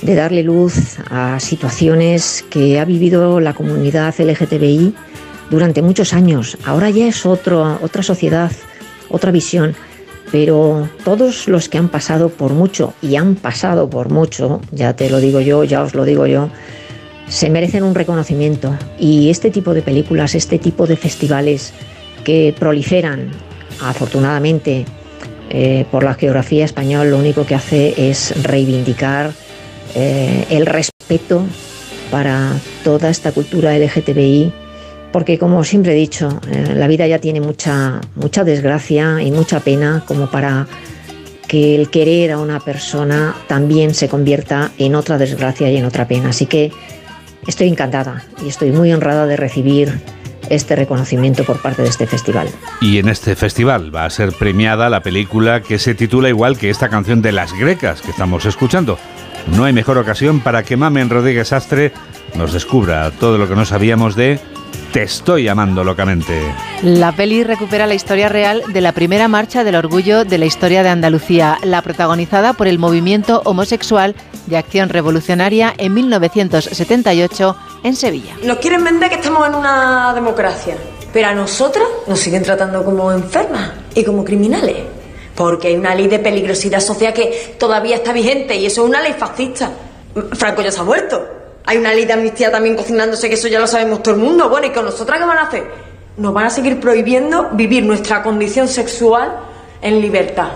de 0.00 0.14
darle 0.14 0.42
luz 0.42 0.98
a 1.10 1.38
situaciones 1.38 2.44
que 2.48 2.80
ha 2.80 2.84
vivido 2.84 3.40
la 3.40 3.52
comunidad 3.52 4.14
LGTBI 4.18 4.94
durante 5.50 5.82
muchos 5.82 6.14
años. 6.14 6.56
Ahora 6.64 6.88
ya 6.90 7.06
es 7.06 7.26
otro, 7.26 7.78
otra 7.82 8.02
sociedad, 8.02 8.50
otra 9.10 9.32
visión, 9.32 9.74
pero 10.32 10.88
todos 11.04 11.48
los 11.48 11.68
que 11.68 11.78
han 11.78 11.88
pasado 11.88 12.28
por 12.28 12.52
mucho 12.52 12.94
y 13.02 13.16
han 13.16 13.34
pasado 13.34 13.90
por 13.90 14.10
mucho, 14.10 14.60
ya 14.72 14.94
te 14.94 15.10
lo 15.10 15.20
digo 15.20 15.40
yo, 15.40 15.64
ya 15.64 15.82
os 15.82 15.94
lo 15.94 16.04
digo 16.04 16.26
yo, 16.26 16.50
se 17.28 17.50
merecen 17.50 17.82
un 17.82 17.94
reconocimiento. 17.94 18.76
Y 18.98 19.30
este 19.30 19.50
tipo 19.50 19.74
de 19.74 19.82
películas, 19.82 20.34
este 20.34 20.58
tipo 20.58 20.86
de 20.86 20.96
festivales 20.96 21.72
que 22.24 22.54
proliferan, 22.58 23.30
afortunadamente, 23.80 24.84
eh, 25.50 25.86
por 25.90 26.02
la 26.02 26.14
geografía 26.14 26.64
española, 26.64 27.10
lo 27.10 27.18
único 27.18 27.46
que 27.46 27.54
hace 27.54 28.10
es 28.10 28.42
reivindicar 28.42 29.32
eh, 29.94 30.44
el 30.50 30.66
respeto 30.66 31.44
para 32.10 32.52
toda 32.84 33.08
esta 33.08 33.32
cultura 33.32 33.76
LGTBI, 33.78 34.52
porque 35.12 35.38
como 35.38 35.64
siempre 35.64 35.92
he 35.92 35.96
dicho, 35.96 36.40
eh, 36.50 36.74
la 36.74 36.86
vida 36.86 37.06
ya 37.06 37.18
tiene 37.18 37.40
mucha, 37.40 38.00
mucha 38.14 38.44
desgracia 38.44 39.22
y 39.22 39.30
mucha 39.30 39.60
pena 39.60 40.04
como 40.06 40.30
para 40.30 40.66
que 41.46 41.74
el 41.74 41.88
querer 41.88 42.32
a 42.32 42.38
una 42.38 42.60
persona 42.60 43.34
también 43.46 43.94
se 43.94 44.08
convierta 44.08 44.70
en 44.76 44.94
otra 44.94 45.16
desgracia 45.16 45.70
y 45.70 45.78
en 45.78 45.86
otra 45.86 46.06
pena. 46.06 46.28
Así 46.28 46.44
que 46.44 46.70
estoy 47.46 47.68
encantada 47.68 48.24
y 48.44 48.48
estoy 48.48 48.72
muy 48.72 48.92
honrada 48.92 49.26
de 49.26 49.36
recibir 49.36 50.00
este 50.50 50.76
reconocimiento 50.76 51.44
por 51.44 51.60
parte 51.60 51.82
de 51.82 51.88
este 51.88 52.06
festival. 52.06 52.48
Y 52.80 52.98
en 52.98 53.08
este 53.08 53.36
festival 53.36 53.94
va 53.94 54.04
a 54.04 54.10
ser 54.10 54.32
premiada 54.32 54.88
la 54.88 55.02
película 55.02 55.62
que 55.62 55.78
se 55.78 55.94
titula 55.94 56.28
igual 56.28 56.58
que 56.58 56.70
esta 56.70 56.88
canción 56.88 57.22
de 57.22 57.32
Las 57.32 57.52
Grecas 57.52 58.00
que 58.00 58.10
estamos 58.10 58.44
escuchando. 58.46 58.98
No 59.54 59.64
hay 59.64 59.72
mejor 59.72 59.98
ocasión 59.98 60.40
para 60.40 60.62
que 60.62 60.76
Mamen 60.76 61.10
Rodríguez 61.10 61.52
Astre 61.52 61.92
nos 62.34 62.52
descubra 62.52 63.10
todo 63.10 63.38
lo 63.38 63.48
que 63.48 63.54
no 63.54 63.64
sabíamos 63.64 64.14
de 64.14 64.38
Te 64.92 65.02
estoy 65.02 65.48
amando 65.48 65.84
locamente. 65.84 66.40
La 66.82 67.12
peli 67.12 67.44
recupera 67.44 67.86
la 67.86 67.94
historia 67.94 68.28
real 68.28 68.62
de 68.72 68.80
la 68.80 68.92
primera 68.92 69.28
marcha 69.28 69.64
del 69.64 69.74
orgullo 69.74 70.24
de 70.24 70.38
la 70.38 70.46
historia 70.46 70.82
de 70.82 70.90
Andalucía, 70.90 71.58
la 71.62 71.82
protagonizada 71.82 72.52
por 72.52 72.68
el 72.68 72.78
movimiento 72.78 73.42
homosexual 73.44 74.14
de 74.48 74.56
acción 74.56 74.88
revolucionaria 74.88 75.74
en 75.76 75.94
1978 75.94 77.56
en 77.84 77.96
Sevilla. 77.96 78.36
Nos 78.42 78.58
quieren 78.58 78.82
vender 78.84 79.08
que 79.10 79.16
estamos 79.16 79.46
en 79.46 79.54
una 79.54 80.12
democracia, 80.14 80.76
pero 81.12 81.28
a 81.28 81.34
nosotras 81.34 81.86
nos 82.06 82.18
siguen 82.18 82.42
tratando 82.42 82.84
como 82.84 83.12
enfermas 83.12 83.72
y 83.94 84.04
como 84.04 84.24
criminales. 84.24 84.76
Porque 85.34 85.68
hay 85.68 85.76
una 85.76 85.94
ley 85.94 86.08
de 86.08 86.18
peligrosidad 86.18 86.80
social 86.80 87.12
que 87.12 87.54
todavía 87.58 87.96
está 87.96 88.12
vigente 88.12 88.56
y 88.56 88.66
eso 88.66 88.82
es 88.82 88.88
una 88.88 89.00
ley 89.00 89.14
fascista. 89.16 89.70
Franco 90.32 90.62
ya 90.62 90.72
se 90.72 90.80
ha 90.80 90.84
muerto. 90.84 91.26
Hay 91.64 91.76
una 91.76 91.92
ley 91.92 92.06
de 92.06 92.14
amnistía 92.14 92.50
también 92.50 92.74
cocinándose, 92.74 93.28
que 93.28 93.34
eso 93.34 93.46
ya 93.46 93.60
lo 93.60 93.66
sabemos 93.66 94.02
todo 94.02 94.14
el 94.14 94.20
mundo. 94.20 94.48
Bueno, 94.48 94.66
¿y 94.66 94.70
con 94.70 94.84
nosotras 94.84 95.20
qué 95.20 95.26
van 95.26 95.38
a 95.38 95.42
hacer? 95.42 95.64
Nos 96.16 96.34
van 96.34 96.46
a 96.46 96.50
seguir 96.50 96.80
prohibiendo 96.80 97.50
vivir 97.52 97.84
nuestra 97.84 98.22
condición 98.22 98.66
sexual 98.66 99.38
en 99.82 100.00
libertad. 100.00 100.48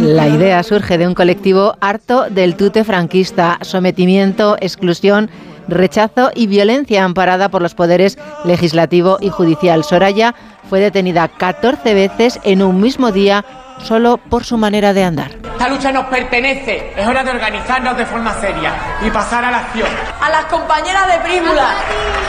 La 0.00 0.28
idea 0.28 0.62
surge 0.62 0.98
de 0.98 1.06
un 1.06 1.14
colectivo 1.14 1.76
harto 1.80 2.28
del 2.30 2.56
tute 2.56 2.84
franquista, 2.84 3.58
sometimiento, 3.62 4.56
exclusión, 4.60 5.30
rechazo 5.68 6.30
y 6.34 6.46
violencia 6.46 7.04
amparada 7.04 7.48
por 7.48 7.62
los 7.62 7.74
poderes 7.74 8.18
legislativo 8.44 9.18
y 9.20 9.30
judicial. 9.30 9.84
Soraya 9.84 10.34
fue 10.68 10.80
detenida 10.80 11.28
14 11.28 11.94
veces 11.94 12.40
en 12.42 12.62
un 12.62 12.80
mismo 12.80 13.12
día 13.12 13.44
solo 13.82 14.16
por 14.18 14.44
su 14.44 14.56
manera 14.56 14.92
de 14.92 15.04
andar. 15.04 15.30
Esta 15.44 15.68
lucha 15.68 15.92
nos 15.92 16.06
pertenece. 16.06 16.92
Es 16.96 17.06
hora 17.06 17.24
de 17.24 17.30
organizarnos 17.30 17.96
de 17.96 18.06
forma 18.06 18.34
seria 18.40 18.74
y 19.02 19.10
pasar 19.10 19.44
a 19.44 19.50
la 19.50 19.58
acción. 19.58 19.88
A 20.20 20.30
las 20.30 20.44
compañeras 20.46 21.06
de 21.08 21.18
Prímula, 21.20 21.74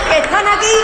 que 0.09 0.17
están 0.19 0.45
aquí 0.47 0.75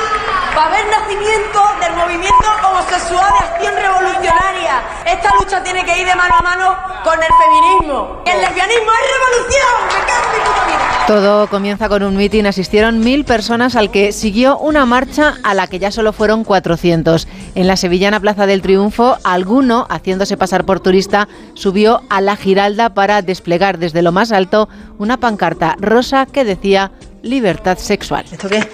para 0.55 0.69
ver 0.69 0.85
nacimiento 0.87 1.61
del 1.81 1.93
movimiento 1.93 2.47
homosexual 2.67 3.31
de 3.39 3.45
acción 3.47 3.75
revolucionaria. 3.75 4.81
Esta 5.05 5.33
lucha 5.39 5.63
tiene 5.63 5.83
que 5.85 5.99
ir 5.99 6.05
de 6.05 6.15
mano 6.15 6.35
a 6.37 6.41
mano 6.41 6.77
con 7.03 7.17
el 7.21 7.29
feminismo. 7.43 8.21
El 8.25 8.41
lesbianismo 8.41 8.91
es 8.91 9.05
revolución. 9.13 9.73
Me 10.62 10.62
Todo 11.07 11.47
comienza 11.47 11.89
con 11.89 12.01
un 12.01 12.15
mitin. 12.15 12.47
Asistieron 12.47 12.99
mil 13.01 13.25
personas 13.25 13.75
al 13.75 13.91
que 13.91 14.13
siguió 14.13 14.57
una 14.57 14.85
marcha 14.85 15.35
a 15.43 15.53
la 15.53 15.67
que 15.67 15.77
ya 15.77 15.91
solo 15.91 16.13
fueron 16.13 16.45
400. 16.45 17.27
En 17.55 17.67
la 17.67 17.75
sevillana 17.75 18.21
Plaza 18.21 18.45
del 18.45 18.61
Triunfo, 18.61 19.17
alguno, 19.25 19.85
haciéndose 19.89 20.37
pasar 20.37 20.63
por 20.63 20.79
turista, 20.79 21.27
subió 21.55 22.01
a 22.09 22.21
la 22.21 22.37
Giralda 22.37 22.93
para 22.93 23.21
desplegar 23.21 23.79
desde 23.79 24.01
lo 24.01 24.13
más 24.13 24.31
alto 24.31 24.69
una 24.97 25.17
pancarta 25.17 25.75
rosa 25.77 26.25
que 26.25 26.45
decía 26.45 26.91
libertad 27.21 27.77
sexual. 27.77 28.25
¿Esto 28.31 28.47
qué? 28.47 28.65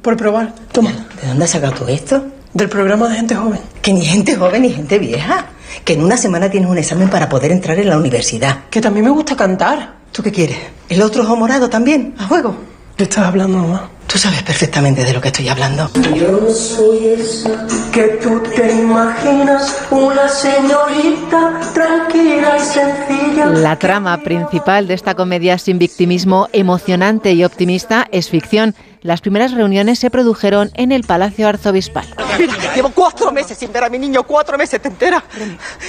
Por 0.00 0.16
probar. 0.16 0.54
Toma. 0.70 0.92
¿De 1.20 1.26
dónde 1.26 1.44
has 1.44 1.50
sacado 1.50 1.72
tú 1.72 1.88
esto? 1.88 2.24
Del 2.52 2.68
programa 2.68 3.08
de 3.08 3.16
gente 3.16 3.34
joven. 3.34 3.60
Que 3.82 3.92
ni 3.92 4.04
gente 4.04 4.36
joven 4.36 4.62
ni 4.62 4.70
gente 4.70 4.96
vieja. 5.00 5.46
Que 5.84 5.94
en 5.94 6.04
una 6.04 6.16
semana 6.16 6.50
tienes 6.50 6.70
un 6.70 6.78
examen 6.78 7.08
para 7.08 7.28
poder 7.28 7.52
entrar 7.52 7.78
en 7.78 7.88
la 7.88 7.98
universidad. 7.98 8.64
Que 8.70 8.80
también 8.80 9.06
me 9.06 9.10
gusta 9.10 9.36
cantar. 9.36 9.96
¿Tú 10.12 10.22
qué 10.22 10.30
quieres? 10.30 10.58
¿El 10.88 11.02
otro 11.02 11.22
ojo 11.22 11.36
morado 11.36 11.68
también? 11.68 12.14
¿A 12.18 12.26
juego? 12.26 12.56
¿Qué 12.96 13.04
estás 13.04 13.26
hablando, 13.26 13.58
mamá? 13.58 13.90
Tú 14.06 14.18
sabes 14.18 14.44
perfectamente 14.44 15.02
de 15.02 15.12
lo 15.12 15.20
que 15.20 15.28
estoy 15.28 15.48
hablando. 15.48 15.90
Yo 16.14 16.48
soy 16.48 17.08
esa 17.08 17.66
que 17.90 18.18
tú 18.22 18.40
te 18.54 18.72
imaginas, 18.72 19.86
una 19.90 20.28
señorita 20.28 21.60
tranquila 21.74 22.56
y 22.56 22.60
sencilla. 22.60 23.46
La 23.46 23.76
trama 23.76 24.18
principal 24.18 24.86
de 24.86 24.94
esta 24.94 25.14
comedia 25.14 25.58
sin 25.58 25.78
victimismo 25.78 26.48
emocionante 26.52 27.32
y 27.32 27.44
optimista 27.44 28.06
es 28.12 28.30
ficción. 28.30 28.76
Las 29.04 29.20
primeras 29.20 29.52
reuniones 29.52 29.98
se 29.98 30.08
produjeron 30.08 30.70
en 30.72 30.90
el 30.90 31.04
Palacio 31.04 31.46
Arzobispal. 31.46 32.06
Mira, 32.38 32.54
llevo 32.74 32.88
cuatro 32.88 33.30
meses 33.32 33.58
sin 33.58 33.70
ver 33.70 33.84
a 33.84 33.90
mi 33.90 33.98
niño, 33.98 34.22
cuatro 34.22 34.56
meses, 34.56 34.80
¿te 34.80 34.88
enteras? 34.88 35.22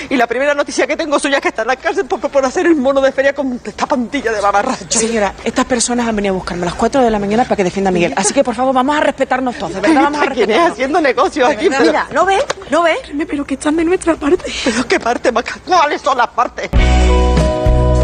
Y 0.09 0.17
la 0.17 0.27
primera 0.27 0.53
noticia 0.53 0.85
que 0.85 0.97
tengo 0.97 1.17
suya 1.17 1.37
es 1.37 1.41
que 1.41 1.47
está 1.47 1.61
en 1.61 1.69
la 1.69 1.77
cárcel 1.77 2.03
por, 2.07 2.19
por 2.19 2.43
hacer 2.45 2.65
el 2.65 2.75
mono 2.75 2.99
de 2.99 3.13
feria 3.13 3.31
con 3.33 3.57
esta 3.63 3.85
pandilla 3.85 4.33
de 4.33 4.41
babarrachos. 4.41 4.87
Señora, 4.89 5.33
estas 5.45 5.63
personas 5.63 6.09
han 6.09 6.15
venido 6.17 6.33
a 6.33 6.37
buscarme 6.39 6.63
a 6.63 6.65
las 6.65 6.73
4 6.75 6.99
de 7.03 7.09
la 7.09 7.17
mañana 7.17 7.43
para 7.45 7.55
que 7.55 7.63
defienda 7.63 7.87
a 7.87 7.93
Miguel. 7.93 8.13
Así 8.17 8.33
que, 8.33 8.43
por 8.43 8.53
favor, 8.53 8.75
vamos 8.75 8.97
a 8.97 8.99
respetarnos 8.99 9.55
todos, 9.55 9.75
de 9.75 9.79
verdad, 9.79 10.01
vamos 10.03 10.19
a 10.19 10.23
¿Quién 10.25 10.31
es 10.33 10.37
respetarnos. 10.47 10.71
haciendo 10.73 10.99
negocios 10.99 11.49
aquí? 11.49 11.69
verdad, 11.69 11.85
mira, 11.85 12.07
¿no 12.11 12.25
ves? 12.25 12.43
¿No 12.69 12.83
ves? 12.83 12.97
Pero 13.29 13.45
que 13.45 13.53
están 13.53 13.77
de 13.77 13.85
nuestra 13.85 14.15
parte. 14.15 14.51
¿Pero 14.65 14.85
qué 14.89 14.99
parte, 14.99 15.31
Maca? 15.31 15.55
¿Cuáles 15.65 16.01
son 16.01 16.17
las 16.17 16.27
partes? 16.27 16.69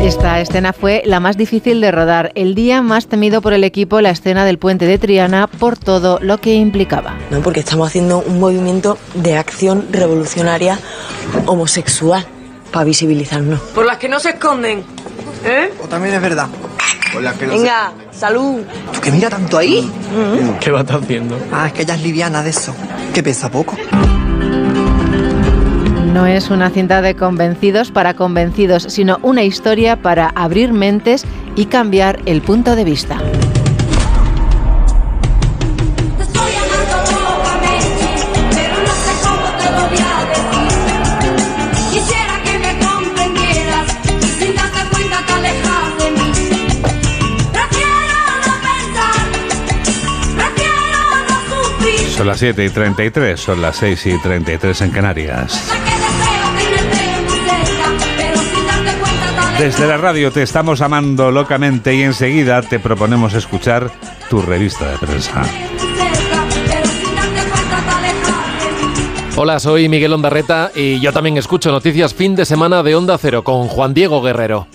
Esta 0.02 0.40
escena 0.40 0.74
fue 0.74 1.04
la 1.06 1.20
más 1.20 1.38
difícil 1.38 1.80
de 1.80 1.92
rodar, 1.92 2.32
el 2.34 2.56
día 2.56 2.82
más 2.82 3.08
temido 3.08 3.42
por 3.42 3.54
el 3.54 3.64
equipo, 3.64 4.02
la 4.02 4.10
escena 4.10 4.46
del 4.46 4.58
puente 4.58 4.86
de 4.86 4.98
Triana, 4.98 5.46
por 5.48 5.78
todo 5.78 6.18
lo 6.22 6.40
que 6.40 6.56
implicaba. 6.56 7.16
No, 7.30 7.40
porque 7.42 7.60
estamos 7.60 7.88
haciendo 7.88 8.20
un 8.20 8.40
movimiento 8.40 8.98
de 9.14 9.38
acción 9.38 9.88
revolucionaria 9.92 10.80
homosexual 11.46 12.26
para 12.72 12.84
visibilizarnos. 12.84 13.60
Por 13.60 13.86
las 13.86 13.98
que 13.98 14.10
no 14.10 14.20
se 14.20 14.30
esconden. 14.32 14.84
¿Eh? 15.46 15.72
O 15.84 15.88
también 15.88 16.16
es 16.16 16.22
verdad. 16.22 16.48
Venga, 17.40 17.92
salud. 18.12 18.62
¿Tú 18.94 19.02
qué 19.02 19.12
mira 19.12 19.30
tanto 19.30 19.58
ahí? 19.58 19.92
¿Qué 20.60 20.72
va 20.72 20.80
a 20.80 20.82
estar 20.82 21.00
haciendo? 21.02 21.38
Ah, 21.52 21.68
es 21.68 21.74
que 21.74 21.84
ella 21.84 21.96
es 21.96 22.02
liviana 22.02 22.42
de 22.42 22.50
eso. 22.50 22.74
Que 23.14 23.22
pesa 23.22 23.52
poco. 23.52 23.76
No 26.14 26.26
es 26.26 26.50
una 26.50 26.70
cinta 26.70 27.02
de 27.02 27.16
convencidos 27.16 27.90
para 27.90 28.16
convencidos, 28.16 28.84
sino 28.84 29.18
una 29.22 29.44
historia 29.44 30.02
para 30.02 30.28
abrir 30.36 30.74
mentes 30.74 31.24
y 31.56 31.68
cambiar 31.68 32.20
el 32.26 32.42
punto 32.42 32.76
de 32.76 32.84
vista. 32.84 33.18
Son 52.18 52.28
las 52.28 52.38
7 52.38 52.66
y 52.66 52.70
33, 52.70 53.40
son 53.40 53.62
las 53.62 53.78
6 53.78 54.06
y 54.06 54.22
33 54.22 54.82
en 54.82 54.92
Canarias. 54.92 55.81
Desde 59.62 59.86
la 59.86 59.96
radio 59.96 60.32
te 60.32 60.42
estamos 60.42 60.82
amando 60.82 61.30
locamente 61.30 61.94
y 61.94 62.02
enseguida 62.02 62.64
te 62.64 62.80
proponemos 62.80 63.36
escuchar 63.36 63.92
tu 64.28 64.42
revista 64.42 64.90
de 64.90 64.98
prensa. 64.98 65.44
Hola, 69.36 69.60
soy 69.60 69.88
Miguel 69.88 70.14
Ondarreta 70.14 70.72
y 70.74 71.00
yo 71.00 71.14
también 71.14 71.38
escucho 71.38 71.70
noticias 71.70 72.16
fin 72.16 72.36
de 72.36 72.46
semana 72.46 72.82
de 72.82 72.96
Onda 72.96 73.20
Cero 73.20 73.44
con 73.44 73.68
Juan 73.68 73.94
Diego 73.94 74.24
Guerrero. 74.24 74.66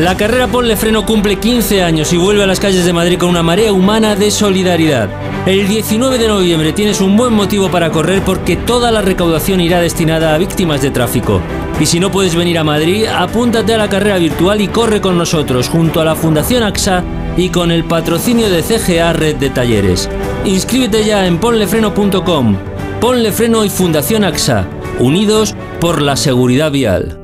La 0.00 0.16
carrera 0.16 0.46
Ponle 0.46 0.78
Freno 0.78 1.04
cumple 1.04 1.36
15 1.36 1.82
años 1.82 2.10
y 2.14 2.16
vuelve 2.16 2.44
a 2.44 2.46
las 2.46 2.60
calles 2.60 2.86
de 2.86 2.94
Madrid 2.94 3.18
con 3.18 3.28
una 3.28 3.42
marea 3.42 3.74
humana 3.74 4.16
de 4.16 4.30
solidaridad. 4.30 5.10
El 5.44 5.68
19 5.68 6.16
de 6.16 6.28
noviembre 6.28 6.72
tienes 6.72 7.02
un 7.02 7.14
buen 7.14 7.34
motivo 7.34 7.70
para 7.70 7.90
correr 7.90 8.22
porque 8.22 8.56
toda 8.56 8.90
la 8.90 9.02
recaudación 9.02 9.60
irá 9.60 9.80
destinada 9.80 10.34
a 10.34 10.38
víctimas 10.38 10.80
de 10.80 10.92
tráfico. 10.92 11.42
Y 11.80 11.86
si 11.86 12.00
no 12.00 12.10
puedes 12.10 12.34
venir 12.34 12.58
a 12.58 12.64
Madrid, 12.64 13.06
apúntate 13.06 13.72
a 13.72 13.78
la 13.78 13.88
carrera 13.88 14.18
virtual 14.18 14.60
y 14.60 14.66
corre 14.66 15.00
con 15.00 15.16
nosotros 15.16 15.68
junto 15.68 16.00
a 16.00 16.04
la 16.04 16.16
Fundación 16.16 16.64
AXA 16.64 17.04
y 17.36 17.50
con 17.50 17.70
el 17.70 17.84
patrocinio 17.84 18.50
de 18.50 18.62
CGA 18.62 19.12
Red 19.12 19.36
de 19.36 19.50
Talleres. 19.50 20.10
Inscríbete 20.44 21.04
ya 21.04 21.26
en 21.26 21.38
ponlefreno.com. 21.38 22.56
Ponle 23.00 23.30
Freno 23.30 23.64
y 23.64 23.70
Fundación 23.70 24.24
AXA, 24.24 24.66
unidos 24.98 25.54
por 25.80 26.02
la 26.02 26.16
seguridad 26.16 26.72
vial. 26.72 27.20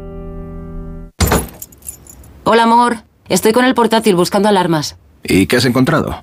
Hola, 2.44 2.62
amor. 2.62 2.98
Estoy 3.28 3.52
con 3.52 3.64
el 3.64 3.74
portátil 3.74 4.14
buscando 4.14 4.48
alarmas. 4.48 4.96
¿Y 5.24 5.46
qué 5.46 5.56
has 5.56 5.64
encontrado? 5.64 6.22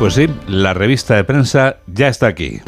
Pues 0.00 0.14
sí, 0.14 0.30
la 0.48 0.72
revista 0.72 1.14
de 1.14 1.24
prensa 1.24 1.76
ya 1.86 2.08
está 2.08 2.26
aquí. 2.26 2.62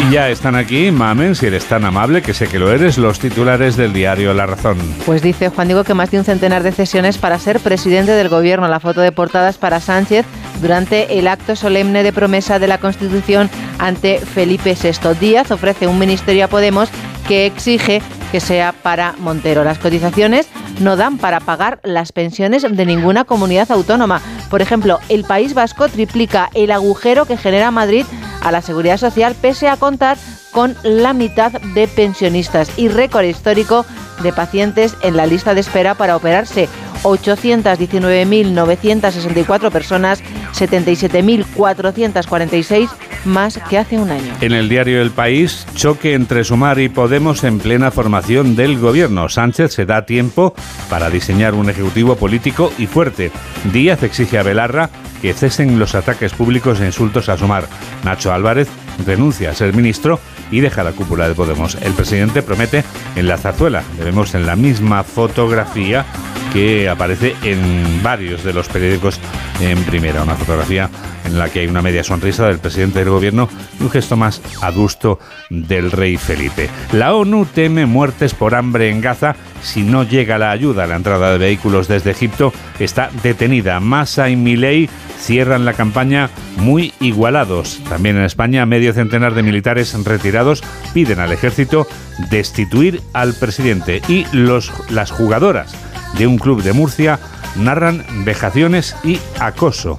Y 0.00 0.10
ya 0.10 0.28
están 0.28 0.56
aquí, 0.56 0.90
mamen, 0.90 1.36
si 1.36 1.46
eres 1.46 1.64
tan 1.66 1.84
amable, 1.84 2.20
que 2.20 2.34
sé 2.34 2.48
que 2.48 2.58
lo 2.58 2.72
eres, 2.72 2.98
los 2.98 3.20
titulares 3.20 3.76
del 3.76 3.92
diario 3.92 4.34
La 4.34 4.46
Razón. 4.46 4.76
Pues 5.06 5.22
dice 5.22 5.50
Juan 5.50 5.68
Diego 5.68 5.84
que 5.84 5.94
más 5.94 6.10
de 6.10 6.18
un 6.18 6.24
centenar 6.24 6.64
de 6.64 6.72
sesiones 6.72 7.16
para 7.16 7.38
ser 7.38 7.60
presidente 7.60 8.10
del 8.10 8.28
gobierno. 8.28 8.66
La 8.66 8.80
foto 8.80 9.02
de 9.02 9.12
portada 9.12 9.50
es 9.50 9.56
para 9.56 9.78
Sánchez 9.78 10.26
durante 10.60 11.20
el 11.20 11.28
acto 11.28 11.54
solemne 11.54 12.02
de 12.02 12.12
promesa 12.12 12.58
de 12.58 12.66
la 12.66 12.78
Constitución 12.78 13.48
ante 13.78 14.18
Felipe 14.18 14.74
VI. 14.74 15.14
Díaz 15.20 15.52
ofrece 15.52 15.86
un 15.86 16.00
ministerio 16.00 16.46
a 16.46 16.48
Podemos 16.48 16.88
que 17.28 17.46
exige 17.46 18.02
que 18.32 18.40
sea 18.40 18.72
para 18.72 19.14
Montero. 19.18 19.62
Las 19.62 19.78
cotizaciones 19.78 20.48
no 20.80 20.96
dan 20.96 21.18
para 21.18 21.40
pagar 21.40 21.80
las 21.82 22.12
pensiones 22.12 22.64
de 22.68 22.86
ninguna 22.86 23.24
comunidad 23.24 23.70
autónoma. 23.70 24.20
Por 24.50 24.62
ejemplo, 24.62 24.98
el 25.08 25.24
País 25.24 25.54
Vasco 25.54 25.88
triplica 25.88 26.50
el 26.54 26.70
agujero 26.70 27.26
que 27.26 27.36
genera 27.36 27.70
Madrid 27.70 28.04
a 28.40 28.52
la 28.52 28.62
seguridad 28.62 28.96
social 28.96 29.34
pese 29.40 29.68
a 29.68 29.76
contar 29.76 30.16
con 30.52 30.76
la 30.82 31.12
mitad 31.12 31.52
de 31.52 31.88
pensionistas 31.88 32.70
y 32.78 32.88
récord 32.88 33.24
histórico 33.24 33.84
de 34.22 34.32
pacientes 34.32 34.96
en 35.02 35.16
la 35.16 35.26
lista 35.26 35.54
de 35.54 35.60
espera 35.60 35.94
para 35.94 36.16
operarse. 36.16 36.68
819.964 37.02 39.70
personas, 39.70 40.22
77.446 40.52 42.88
más 43.24 43.58
que 43.68 43.78
hace 43.78 43.98
un 43.98 44.10
año. 44.10 44.32
En 44.40 44.52
el 44.52 44.68
diario 44.68 45.02
El 45.02 45.10
País, 45.10 45.66
choque 45.74 46.14
entre 46.14 46.44
Sumar 46.44 46.78
y 46.78 46.88
Podemos 46.88 47.44
en 47.44 47.58
plena 47.58 47.90
formación 47.90 48.56
del 48.56 48.78
gobierno. 48.78 49.28
Sánchez 49.28 49.72
se 49.72 49.86
da 49.86 50.06
tiempo 50.06 50.54
para 50.88 51.10
diseñar 51.10 51.54
un 51.54 51.70
ejecutivo 51.70 52.16
político 52.16 52.72
y 52.78 52.86
fuerte. 52.86 53.30
Díaz 53.72 54.02
exige 54.02 54.38
a 54.38 54.42
Belarra 54.42 54.90
que 55.20 55.34
cesen 55.34 55.78
los 55.78 55.94
ataques 55.94 56.32
públicos 56.32 56.80
e 56.80 56.86
insultos 56.86 57.28
a 57.28 57.36
Sumar. 57.36 57.66
Nacho 58.04 58.32
Álvarez 58.32 58.68
renuncia 59.04 59.50
a 59.50 59.54
ser 59.54 59.74
ministro 59.74 60.20
y 60.50 60.60
deja 60.60 60.82
la 60.82 60.92
cúpula 60.92 61.28
de 61.28 61.34
Podemos. 61.34 61.76
El 61.76 61.92
presidente 61.92 62.42
promete 62.42 62.84
en 63.16 63.28
la 63.28 63.38
zarzuela. 63.38 63.82
Le 63.98 64.04
vemos 64.04 64.34
en 64.34 64.46
la 64.46 64.56
misma 64.56 65.04
fotografía 65.04 66.04
que 66.52 66.88
aparece 66.88 67.36
en 67.42 68.02
varios 68.02 68.44
de 68.44 68.52
los 68.52 68.68
periódicos 68.68 69.20
en 69.60 69.82
primera. 69.84 70.22
Una 70.22 70.34
fotografía 70.34 70.88
en 71.28 71.38
la 71.38 71.48
que 71.48 71.60
hay 71.60 71.66
una 71.66 71.82
media 71.82 72.02
sonrisa 72.02 72.46
del 72.46 72.58
presidente 72.58 72.98
del 72.98 73.10
gobierno 73.10 73.48
y 73.78 73.84
un 73.84 73.90
gesto 73.90 74.16
más 74.16 74.42
adusto 74.62 75.18
del 75.50 75.92
rey 75.92 76.16
Felipe. 76.16 76.68
La 76.92 77.14
ONU 77.14 77.46
teme 77.46 77.86
muertes 77.86 78.34
por 78.34 78.54
hambre 78.54 78.90
en 78.90 79.00
Gaza 79.00 79.36
si 79.62 79.82
no 79.82 80.02
llega 80.02 80.38
la 80.38 80.50
ayuda. 80.50 80.86
La 80.86 80.96
entrada 80.96 81.32
de 81.32 81.38
vehículos 81.38 81.88
desde 81.88 82.10
Egipto 82.10 82.52
está 82.78 83.10
detenida. 83.22 83.80
Massa 83.80 84.28
y 84.30 84.36
Milei 84.36 84.88
cierran 85.18 85.64
la 85.64 85.74
campaña 85.74 86.30
muy 86.56 86.92
igualados. 87.00 87.80
También 87.88 88.16
en 88.16 88.24
España, 88.24 88.66
medio 88.66 88.92
centenar 88.92 89.34
de 89.34 89.42
militares 89.42 89.94
retirados 90.04 90.62
piden 90.94 91.20
al 91.20 91.32
ejército 91.32 91.86
destituir 92.30 93.02
al 93.12 93.34
presidente 93.34 94.02
y 94.08 94.26
los, 94.32 94.72
las 94.90 95.10
jugadoras 95.10 95.74
de 96.16 96.26
un 96.26 96.38
club 96.38 96.62
de 96.62 96.72
Murcia 96.72 97.18
narran 97.56 98.04
vejaciones 98.24 98.96
y 99.04 99.18
acoso. 99.40 99.98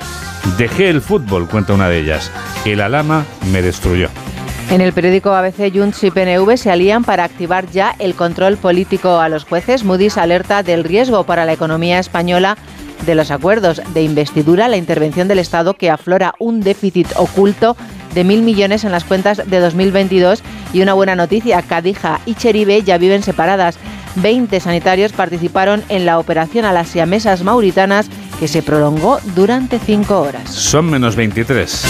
Dejé 0.57 0.89
el 0.89 1.01
fútbol, 1.01 1.47
cuenta 1.47 1.73
una 1.73 1.89
de 1.89 1.99
ellas. 1.99 2.31
El 2.65 2.81
alama 2.81 3.25
me 3.51 3.61
destruyó. 3.61 4.09
En 4.69 4.81
el 4.81 4.93
periódico 4.93 5.31
ABC, 5.31 5.73
Junts 5.73 6.03
y 6.03 6.11
PNV 6.11 6.55
se 6.55 6.69
alían 6.69 7.03
para 7.03 7.23
activar 7.23 7.69
ya 7.71 7.95
el 7.97 8.13
control 8.13 8.57
político 8.57 9.19
a 9.19 9.27
los 9.27 9.43
jueces. 9.43 9.83
Moody's 9.83 10.17
alerta 10.17 10.61
del 10.61 10.83
riesgo 10.83 11.23
para 11.23 11.45
la 11.45 11.53
economía 11.53 11.97
española 11.97 12.55
de 13.05 13.15
los 13.15 13.31
acuerdos 13.31 13.81
de 13.93 14.03
investidura, 14.03 14.67
la 14.67 14.77
intervención 14.77 15.27
del 15.27 15.39
Estado 15.39 15.73
que 15.73 15.89
aflora 15.89 16.35
un 16.37 16.59
déficit 16.61 17.07
oculto 17.15 17.75
de 18.13 18.23
mil 18.23 18.43
millones 18.43 18.83
en 18.83 18.91
las 18.91 19.05
cuentas 19.05 19.41
de 19.49 19.59
2022 19.59 20.43
y 20.73 20.81
una 20.81 20.93
buena 20.93 21.15
noticia, 21.15 21.61
Cadija 21.61 22.19
y 22.25 22.35
Cheribe 22.35 22.83
ya 22.83 22.97
viven 22.97 23.23
separadas. 23.23 23.77
20 24.21 24.59
sanitarios 24.59 25.11
participaron 25.11 25.83
en 25.89 26.05
la 26.05 26.19
operación 26.19 26.65
a 26.65 26.73
las 26.73 26.89
siamesas 26.89 27.43
mauritanas 27.43 28.09
que 28.39 28.47
se 28.47 28.61
prolongó 28.61 29.19
durante 29.35 29.79
cinco 29.79 30.21
horas. 30.21 30.49
Son 30.49 30.89
menos 30.89 31.15
23. 31.15 31.85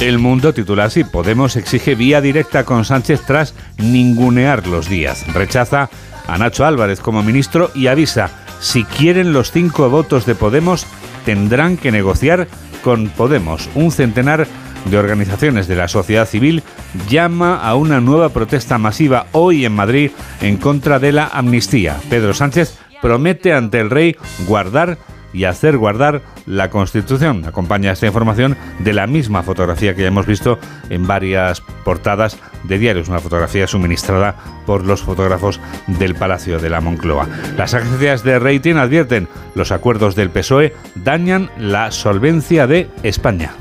El 0.00 0.18
mundo 0.18 0.52
titula 0.52 0.84
así, 0.84 1.04
Podemos 1.04 1.56
exige 1.56 1.94
vía 1.94 2.20
directa 2.20 2.64
con 2.64 2.84
Sánchez 2.84 3.22
tras 3.26 3.54
ningunear 3.78 4.66
los 4.66 4.88
días. 4.88 5.24
Rechaza 5.32 5.88
a 6.26 6.38
Nacho 6.38 6.66
Álvarez 6.66 7.00
como 7.00 7.22
ministro 7.22 7.70
y 7.74 7.86
avisa, 7.86 8.30
si 8.60 8.84
quieren 8.84 9.32
los 9.32 9.50
cinco 9.50 9.88
votos 9.88 10.26
de 10.26 10.34
Podemos, 10.34 10.86
tendrán 11.24 11.76
que 11.76 11.92
negociar 11.92 12.48
con 12.82 13.08
Podemos. 13.08 13.68
Un 13.74 13.92
centenar 13.92 14.46
organizaciones 14.92 15.66
de 15.66 15.76
la 15.76 15.88
sociedad 15.88 16.26
civil 16.26 16.62
llama 17.08 17.56
a 17.56 17.74
una 17.74 18.00
nueva 18.00 18.28
protesta 18.28 18.78
masiva 18.78 19.26
hoy 19.32 19.64
en 19.64 19.72
Madrid 19.72 20.10
en 20.40 20.56
contra 20.56 20.98
de 20.98 21.12
la 21.12 21.26
amnistía. 21.26 21.96
Pedro 22.10 22.34
Sánchez 22.34 22.78
promete 23.02 23.52
ante 23.52 23.80
el 23.80 23.90
rey 23.90 24.16
guardar 24.46 24.98
y 25.34 25.44
hacer 25.44 25.76
guardar 25.76 26.22
la 26.46 26.70
Constitución. 26.70 27.44
Acompaña 27.44 27.92
esta 27.92 28.06
información 28.06 28.56
de 28.78 28.92
la 28.92 29.06
misma 29.06 29.42
fotografía 29.42 29.94
que 29.94 30.02
ya 30.02 30.08
hemos 30.08 30.26
visto 30.26 30.58
en 30.88 31.06
varias 31.06 31.60
portadas 31.84 32.38
de 32.62 32.78
diarios, 32.78 33.08
una 33.08 33.18
fotografía 33.18 33.66
suministrada 33.66 34.36
por 34.64 34.84
los 34.84 35.02
fotógrafos 35.02 35.60
del 35.86 36.14
Palacio 36.14 36.60
de 36.60 36.70
la 36.70 36.80
Moncloa. 36.80 37.28
Las 37.58 37.74
agencias 37.74 38.22
de 38.22 38.38
rating 38.38 38.76
advierten 38.76 39.28
los 39.54 39.72
acuerdos 39.72 40.14
del 40.14 40.30
PSOE 40.30 40.72
dañan 40.94 41.50
la 41.58 41.90
solvencia 41.90 42.66
de 42.66 42.88
España. 43.02 43.52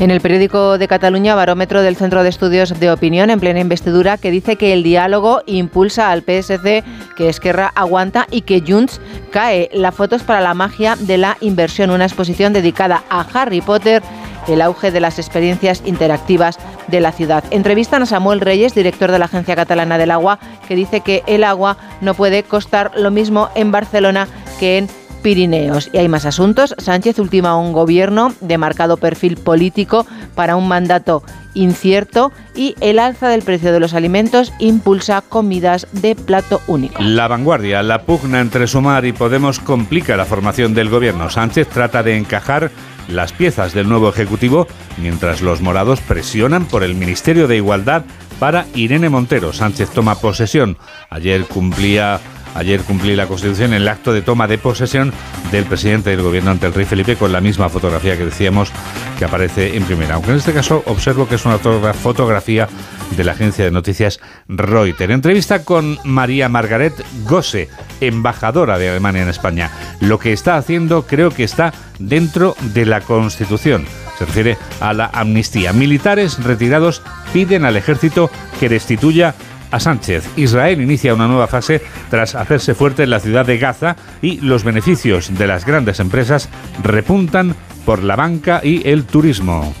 En 0.00 0.12
el 0.12 0.20
periódico 0.20 0.78
de 0.78 0.86
Cataluña, 0.86 1.34
barómetro 1.34 1.82
del 1.82 1.96
Centro 1.96 2.22
de 2.22 2.28
Estudios 2.28 2.78
de 2.78 2.92
Opinión 2.92 3.30
en 3.30 3.40
plena 3.40 3.58
investidura, 3.58 4.16
que 4.16 4.30
dice 4.30 4.54
que 4.54 4.72
el 4.72 4.84
diálogo 4.84 5.42
impulsa 5.46 6.12
al 6.12 6.22
PSC, 6.22 6.84
que 7.16 7.28
Esquerra 7.28 7.72
aguanta 7.74 8.28
y 8.30 8.42
que 8.42 8.62
Junts 8.64 9.00
cae. 9.32 9.68
La 9.72 9.90
foto 9.90 10.14
es 10.14 10.22
para 10.22 10.40
la 10.40 10.54
magia 10.54 10.94
de 10.94 11.18
la 11.18 11.36
inversión, 11.40 11.90
una 11.90 12.04
exposición 12.04 12.52
dedicada 12.52 13.02
a 13.10 13.26
Harry 13.34 13.60
Potter 13.60 14.02
el 14.46 14.62
auge 14.62 14.90
de 14.90 15.00
las 15.00 15.18
experiencias 15.18 15.82
interactivas 15.84 16.58
de 16.86 17.00
la 17.00 17.12
ciudad. 17.12 17.44
Entrevistan 17.50 18.02
a 18.02 18.06
Samuel 18.06 18.40
Reyes, 18.40 18.74
director 18.74 19.10
de 19.10 19.18
la 19.18 19.26
Agencia 19.26 19.56
Catalana 19.56 19.98
del 19.98 20.10
Agua, 20.10 20.38
que 20.66 20.74
dice 20.76 21.00
que 21.00 21.22
el 21.26 21.44
agua 21.44 21.76
no 22.00 22.14
puede 22.14 22.42
costar 22.44 22.92
lo 22.96 23.10
mismo 23.10 23.50
en 23.54 23.72
Barcelona 23.72 24.26
que 24.58 24.78
en 24.78 24.88
Pirineos. 25.28 25.90
Y 25.92 25.98
hay 25.98 26.08
más 26.08 26.24
asuntos. 26.24 26.74
Sánchez 26.78 27.18
ultima 27.18 27.54
un 27.58 27.74
gobierno 27.74 28.32
de 28.40 28.56
marcado 28.56 28.96
perfil 28.96 29.36
político 29.36 30.06
para 30.34 30.56
un 30.56 30.68
mandato 30.68 31.22
incierto 31.52 32.32
y 32.54 32.74
el 32.80 32.98
alza 32.98 33.28
del 33.28 33.42
precio 33.42 33.70
de 33.70 33.78
los 33.78 33.92
alimentos 33.92 34.54
impulsa 34.58 35.20
comidas 35.20 35.86
de 35.92 36.14
plato 36.14 36.62
único. 36.66 37.02
La 37.02 37.28
vanguardia, 37.28 37.82
la 37.82 38.04
pugna 38.04 38.40
entre 38.40 38.66
Sumar 38.66 39.04
y 39.04 39.12
Podemos 39.12 39.60
complica 39.60 40.16
la 40.16 40.24
formación 40.24 40.72
del 40.72 40.88
gobierno. 40.88 41.28
Sánchez 41.28 41.68
trata 41.68 42.02
de 42.02 42.16
encajar 42.16 42.70
las 43.06 43.34
piezas 43.34 43.74
del 43.74 43.86
nuevo 43.86 44.08
Ejecutivo 44.08 44.66
mientras 44.96 45.42
los 45.42 45.60
morados 45.60 46.00
presionan 46.00 46.64
por 46.64 46.82
el 46.84 46.94
Ministerio 46.94 47.46
de 47.48 47.56
Igualdad 47.56 48.04
para 48.38 48.64
Irene 48.74 49.10
Montero. 49.10 49.52
Sánchez 49.52 49.90
toma 49.90 50.14
posesión. 50.14 50.78
Ayer 51.10 51.44
cumplía 51.44 52.18
Ayer 52.58 52.80
cumplí 52.82 53.14
la 53.14 53.28
Constitución 53.28 53.72
en 53.72 53.82
el 53.82 53.88
acto 53.88 54.12
de 54.12 54.20
toma 54.20 54.48
de 54.48 54.58
posesión 54.58 55.12
del 55.52 55.64
presidente 55.64 56.10
del 56.10 56.22
gobierno 56.22 56.50
ante 56.50 56.66
el 56.66 56.74
rey 56.74 56.84
Felipe 56.84 57.14
con 57.14 57.30
la 57.30 57.40
misma 57.40 57.68
fotografía 57.68 58.16
que 58.16 58.24
decíamos 58.24 58.72
que 59.16 59.24
aparece 59.24 59.76
en 59.76 59.84
primera. 59.84 60.16
Aunque 60.16 60.32
en 60.32 60.38
este 60.38 60.52
caso 60.52 60.82
observo 60.86 61.28
que 61.28 61.36
es 61.36 61.44
una 61.44 61.58
fotografía 61.58 62.68
de 63.16 63.22
la 63.22 63.32
agencia 63.32 63.64
de 63.64 63.70
noticias 63.70 64.18
Reuters. 64.48 65.12
Entrevista 65.12 65.64
con 65.64 65.98
María 66.02 66.48
Margaret 66.48 66.94
Gosse, 67.24 67.68
embajadora 68.00 68.76
de 68.76 68.90
Alemania 68.90 69.22
en 69.22 69.28
España. 69.28 69.70
Lo 70.00 70.18
que 70.18 70.32
está 70.32 70.56
haciendo 70.56 71.06
creo 71.06 71.30
que 71.30 71.44
está 71.44 71.72
dentro 72.00 72.56
de 72.74 72.86
la 72.86 73.02
Constitución. 73.02 73.86
Se 74.18 74.24
refiere 74.24 74.58
a 74.80 74.92
la 74.92 75.06
amnistía. 75.06 75.72
Militares 75.72 76.42
retirados 76.42 77.02
piden 77.32 77.64
al 77.64 77.76
ejército 77.76 78.30
que 78.58 78.68
destituya 78.68 79.36
a 79.70 79.80
Sánchez. 79.80 80.28
Israel 80.36 80.80
inicia 80.80 81.14
una 81.14 81.26
nueva 81.26 81.46
fase 81.46 81.82
tras 82.10 82.34
hacerse 82.34 82.74
fuerte 82.74 83.02
en 83.04 83.10
la 83.10 83.20
ciudad 83.20 83.46
de 83.46 83.58
Gaza 83.58 83.96
y 84.22 84.40
los 84.40 84.64
beneficios 84.64 85.36
de 85.36 85.46
las 85.46 85.64
grandes 85.64 86.00
empresas 86.00 86.48
repuntan 86.82 87.54
por 87.84 88.02
la 88.02 88.16
banca 88.16 88.60
y 88.62 88.88
el 88.88 89.04
turismo. 89.04 89.74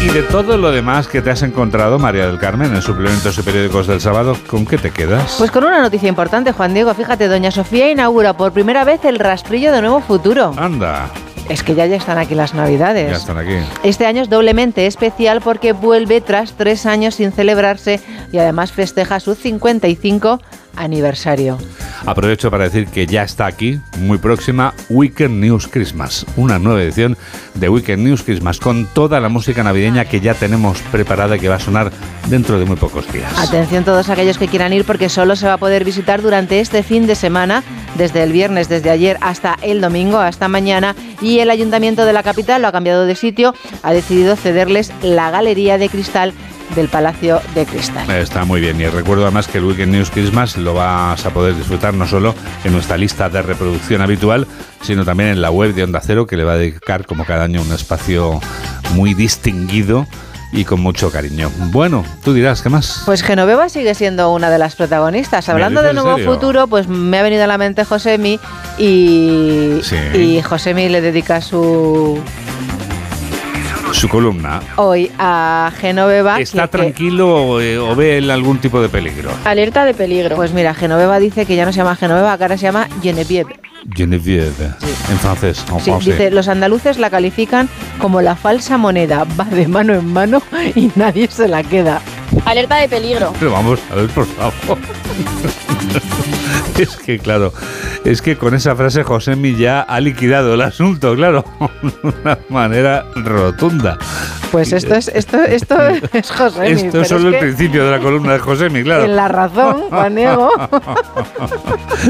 Y 0.00 0.08
de 0.08 0.22
todo 0.24 0.56
lo 0.56 0.72
demás 0.72 1.06
que 1.06 1.22
te 1.22 1.30
has 1.30 1.42
encontrado, 1.42 1.96
María 1.98 2.26
del 2.26 2.38
Carmen, 2.38 2.74
en 2.74 2.82
suplementos 2.82 3.38
y 3.38 3.42
periódicos 3.42 3.86
del 3.86 4.00
sábado, 4.00 4.36
¿con 4.48 4.66
qué 4.66 4.76
te 4.76 4.90
quedas? 4.90 5.36
Pues 5.38 5.52
con 5.52 5.62
una 5.62 5.80
noticia 5.80 6.08
importante, 6.08 6.50
Juan 6.50 6.74
Diego. 6.74 6.92
Fíjate, 6.92 7.28
doña 7.28 7.52
Sofía 7.52 7.88
inaugura 7.88 8.36
por 8.36 8.52
primera 8.52 8.84
vez 8.84 9.04
el 9.04 9.20
rastrillo 9.20 9.70
de 9.70 9.80
Nuevo 9.80 10.00
Futuro. 10.00 10.54
Anda. 10.56 11.08
Es 11.48 11.62
que 11.62 11.74
ya, 11.74 11.86
ya 11.86 11.96
están 11.96 12.18
aquí 12.18 12.34
las 12.34 12.54
navidades. 12.54 13.10
Ya 13.10 13.16
están 13.16 13.38
aquí. 13.38 13.54
Este 13.82 14.06
año 14.06 14.22
es 14.22 14.30
doblemente 14.30 14.86
especial 14.86 15.40
porque 15.40 15.72
vuelve 15.72 16.20
tras 16.20 16.52
tres 16.52 16.86
años 16.86 17.16
sin 17.16 17.32
celebrarse 17.32 18.00
y 18.32 18.38
además 18.38 18.72
festeja 18.72 19.20
su 19.20 19.34
55 19.34 20.40
aniversario. 20.76 21.58
Aprovecho 22.04 22.50
para 22.50 22.64
decir 22.64 22.88
que 22.88 23.06
ya 23.06 23.22
está 23.22 23.46
aquí, 23.46 23.80
muy 23.98 24.18
próxima, 24.18 24.74
Weekend 24.88 25.40
News 25.40 25.68
Christmas, 25.68 26.26
una 26.36 26.58
nueva 26.58 26.82
edición 26.82 27.16
de 27.54 27.68
Weekend 27.68 28.02
News 28.02 28.22
Christmas 28.22 28.58
con 28.58 28.86
toda 28.86 29.20
la 29.20 29.28
música 29.28 29.62
navideña 29.62 30.04
que 30.04 30.20
ya 30.20 30.34
tenemos 30.34 30.80
preparada 30.90 31.36
y 31.36 31.40
que 31.40 31.48
va 31.48 31.56
a 31.56 31.60
sonar 31.60 31.92
dentro 32.28 32.58
de 32.58 32.64
muy 32.64 32.76
pocos 32.76 33.10
días. 33.12 33.32
Atención 33.38 33.84
todos 33.84 34.08
aquellos 34.08 34.38
que 34.38 34.48
quieran 34.48 34.72
ir 34.72 34.84
porque 34.84 35.08
solo 35.08 35.36
se 35.36 35.46
va 35.46 35.54
a 35.54 35.58
poder 35.58 35.84
visitar 35.84 36.22
durante 36.22 36.60
este 36.60 36.82
fin 36.82 37.06
de 37.06 37.14
semana, 37.14 37.62
desde 37.96 38.22
el 38.22 38.32
viernes, 38.32 38.68
desde 38.68 38.90
ayer 38.90 39.18
hasta 39.20 39.56
el 39.62 39.80
domingo, 39.80 40.18
hasta 40.18 40.48
mañana, 40.48 40.96
y 41.20 41.38
el 41.38 41.50
Ayuntamiento 41.50 42.04
de 42.04 42.12
la 42.12 42.22
capital 42.22 42.62
lo 42.62 42.68
ha 42.68 42.72
cambiado 42.72 43.06
de 43.06 43.14
sitio, 43.14 43.54
ha 43.82 43.92
decidido 43.92 44.34
cederles 44.34 44.92
la 45.02 45.30
Galería 45.30 45.78
de 45.78 45.88
Cristal 45.88 46.32
del 46.74 46.88
Palacio 46.88 47.40
de 47.54 47.66
Cristal. 47.66 48.10
Está 48.10 48.44
muy 48.44 48.60
bien 48.60 48.80
y 48.80 48.86
recuerdo 48.86 49.24
además 49.24 49.48
que 49.48 49.58
el 49.58 49.64
Weekend 49.64 49.92
News 49.92 50.10
Christmas 50.10 50.56
lo 50.56 50.74
vas 50.74 51.24
a 51.24 51.30
poder 51.30 51.54
disfrutar 51.56 51.94
no 51.94 52.06
solo 52.06 52.34
en 52.64 52.72
nuestra 52.72 52.96
lista 52.96 53.28
de 53.28 53.42
reproducción 53.42 54.00
habitual, 54.02 54.46
sino 54.82 55.04
también 55.04 55.30
en 55.30 55.42
la 55.42 55.50
web 55.50 55.74
de 55.74 55.84
Onda 55.84 56.00
Cero 56.02 56.26
que 56.26 56.36
le 56.36 56.44
va 56.44 56.52
a 56.52 56.56
dedicar 56.56 57.06
como 57.06 57.24
cada 57.24 57.44
año 57.44 57.62
un 57.62 57.72
espacio 57.72 58.40
muy 58.94 59.14
distinguido 59.14 60.06
y 60.52 60.64
con 60.64 60.80
mucho 60.80 61.10
cariño. 61.10 61.50
Bueno, 61.70 62.04
tú 62.22 62.34
dirás, 62.34 62.62
¿qué 62.62 62.68
más? 62.68 63.02
Pues 63.06 63.22
Genoveva 63.22 63.68
sigue 63.68 63.94
siendo 63.94 64.32
una 64.32 64.50
de 64.50 64.58
las 64.58 64.76
protagonistas. 64.76 65.48
Hablando 65.48 65.82
de 65.82 65.94
Nuevo 65.94 66.18
Futuro, 66.18 66.66
pues 66.66 66.88
me 66.88 67.18
ha 67.18 67.22
venido 67.22 67.44
a 67.44 67.46
la 67.46 67.58
mente 67.58 67.84
Josemi 67.84 68.38
y, 68.78 69.80
y 70.14 70.42
Josemi 70.42 70.90
le 70.90 71.00
dedica 71.00 71.40
su 71.40 72.20
su 73.92 74.08
columna. 74.08 74.60
Hoy 74.76 75.10
a 75.18 75.70
Genoveva. 75.80 76.40
¿Está 76.40 76.66
tranquilo 76.68 77.60
eh, 77.60 77.78
o, 77.78 77.94
ve 77.94 78.18
él 78.18 78.30
algún 78.30 78.58
tipo 78.58 78.80
de 78.80 78.88
peligro? 78.88 79.30
Alerta 79.44 79.84
de 79.84 79.94
peligro. 79.94 80.36
Pues 80.36 80.52
mira, 80.52 80.74
Genoveva 80.74 81.18
dice 81.18 81.46
que 81.46 81.56
ya 81.56 81.64
no 81.64 81.72
se 81.72 81.78
llama 81.78 81.96
Genoveva, 81.96 82.36
que 82.36 82.44
ahora 82.44 82.56
se 82.56 82.64
llama 82.64 82.88
Genevieve. 83.02 83.56
Genevieve. 83.94 84.66
En 85.10 85.18
francés. 85.18 85.64
En 85.70 85.78
Sí, 85.80 85.84
francés. 85.90 86.06
dice, 86.18 86.30
los 86.30 86.48
andaluces 86.48 86.98
la 86.98 87.10
califican 87.10 87.68
como 87.98 88.22
la 88.22 88.36
falsa 88.36 88.78
moneda, 88.78 89.26
va 89.38 89.44
de 89.44 89.66
mano 89.68 89.94
en 89.94 90.12
mano 90.12 90.42
y 90.74 90.90
nadie 90.94 91.28
se 91.28 91.48
la 91.48 91.62
queda. 91.62 92.00
Alerta 92.44 92.76
de 92.76 92.88
peligro. 92.88 93.32
Pero 93.38 93.52
vamos 93.52 93.80
a 93.90 93.94
ver, 93.96 94.08
por 94.10 94.26
favor. 94.26 94.78
es 96.78 96.96
que, 96.96 97.18
claro, 97.18 97.52
es 98.04 98.22
que 98.22 98.36
con 98.36 98.54
esa 98.54 98.74
frase 98.74 99.02
Josemi 99.02 99.56
ya 99.56 99.80
ha 99.80 100.00
liquidado 100.00 100.54
el 100.54 100.60
asunto, 100.62 101.14
claro, 101.14 101.44
de 101.82 102.08
una 102.08 102.38
manera 102.48 103.04
rotunda. 103.14 103.98
Pues 104.50 104.72
esto 104.72 104.94
es 104.94 105.08
esto 105.08 105.42
esto 105.42 105.76
es 106.12 106.30
José. 106.30 106.72
Esto 106.72 107.00
es 107.00 107.08
solo 107.08 107.30
el 107.30 107.38
principio 107.38 107.86
de 107.86 107.90
la 107.90 107.98
columna 108.00 108.34
de 108.34 108.38
Josemi, 108.38 108.82
claro. 108.82 109.04
En 109.04 109.16
la 109.16 109.28
razón, 109.28 109.88
Juan 109.88 110.14
Diego. 110.14 110.50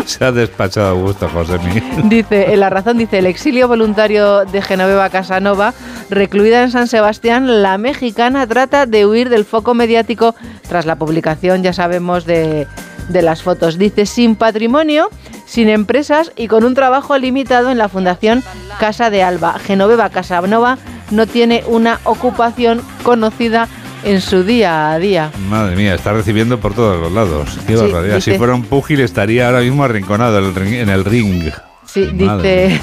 Se 0.04 0.24
ha 0.24 0.32
despachado 0.32 0.88
a 0.88 0.92
gusto 0.92 1.28
Josemi. 1.28 1.80
Dice, 2.04 2.52
en 2.52 2.60
la 2.60 2.68
razón 2.68 2.98
dice, 2.98 3.18
el 3.18 3.26
exilio 3.26 3.68
voluntario 3.68 4.44
de 4.44 4.60
Genoveva 4.60 5.08
Casanova, 5.10 5.72
recluida 6.10 6.64
en 6.64 6.72
San 6.72 6.88
Sebastián, 6.88 7.62
la 7.62 7.78
mexicana 7.78 8.46
trata 8.46 8.86
de 8.86 9.06
huir 9.06 9.28
del 9.28 9.44
foco 9.44 9.74
mediático 9.74 10.34
tras 10.68 10.84
la 10.84 10.96
publicación, 10.96 11.62
ya 11.62 11.72
sabemos, 11.72 12.24
de, 12.24 12.66
de 13.08 13.22
las 13.22 13.42
fotos. 13.42 13.78
Dice, 13.78 14.06
sin 14.06 14.36
patrimonio, 14.36 15.08
sin 15.46 15.68
empresas 15.68 16.32
y 16.36 16.48
con 16.48 16.64
un 16.64 16.74
trabajo 16.74 17.16
limitado 17.18 17.70
en 17.70 17.78
la 17.78 17.88
Fundación 17.88 18.42
Casa 18.80 19.10
de 19.10 19.22
Alba. 19.22 19.58
Genoveva 19.58 20.10
Casanova 20.10 20.78
no 21.10 21.26
tiene 21.26 21.62
una 21.66 22.00
ocupación 22.04 22.80
conocida 23.02 23.68
en 24.04 24.20
su 24.20 24.42
día 24.44 24.90
a 24.92 24.98
día. 24.98 25.30
Madre 25.48 25.76
mía, 25.76 25.94
está 25.94 26.12
recibiendo 26.12 26.58
por 26.58 26.74
todos 26.74 27.00
los 27.00 27.12
lados. 27.12 27.50
Qué 27.66 27.76
Sí, 27.76 27.82
barbaridad. 27.82 28.16
dice- 28.16 28.32
Si 28.32 28.38
fuera 28.38 28.54
un 28.54 28.64
púgil 28.64 29.00
estaría 29.00 29.46
ahora 29.46 29.60
mismo 29.60 29.84
arrinconado 29.84 30.38
en 30.38 30.88
el 30.88 31.04
ring. 31.04 31.50
Sí, 31.86 32.08
Madre 32.14 32.68
dice... 32.68 32.80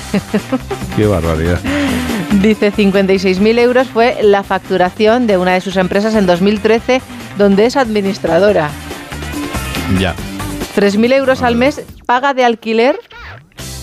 Qué 0.95 1.07
barbaridad. 1.07 1.59
Dice 2.41 2.71
56.000 2.71 3.57
euros 3.59 3.87
fue 3.87 4.19
la 4.21 4.43
facturación 4.43 5.25
de 5.25 5.37
una 5.37 5.53
de 5.53 5.61
sus 5.61 5.77
empresas 5.77 6.13
en 6.13 6.27
2013, 6.27 7.01
donde 7.37 7.65
es 7.65 7.75
administradora. 7.75 8.69
Ya. 9.97 10.15
3.000 10.75 11.13
euros 11.13 11.41
al 11.41 11.55
mes 11.55 11.81
paga 12.05 12.33
de 12.33 12.45
alquiler. 12.45 12.99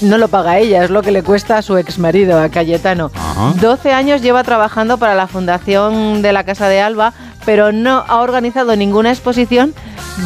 No 0.03 0.19
lo 0.19 0.29
paga 0.29 0.59
ella, 0.59 0.85
es 0.85 0.91
lo 0.91 1.03
que 1.03 1.11
le 1.11 1.23
cuesta 1.23 1.57
a 1.57 1.63
su 1.63 1.79
exmarido, 1.79 2.39
a 2.39 2.51
Cayetano. 2.51 3.11
Ajá. 3.15 3.55
12 3.61 3.93
años 3.93 4.21
lleva 4.21 4.45
trabajando 4.45 4.99
para 4.99 5.15
la 5.15 5.27
Fundación 5.27 6.21
de 6.21 6.33
la 6.33 6.45
Casa 6.45 6.69
de 6.69 6.81
Alba, 6.81 7.15
pero 7.47 7.73
no 7.73 8.05
ha 8.07 8.21
organizado 8.21 8.77
ninguna 8.77 9.11
exposición 9.11 9.75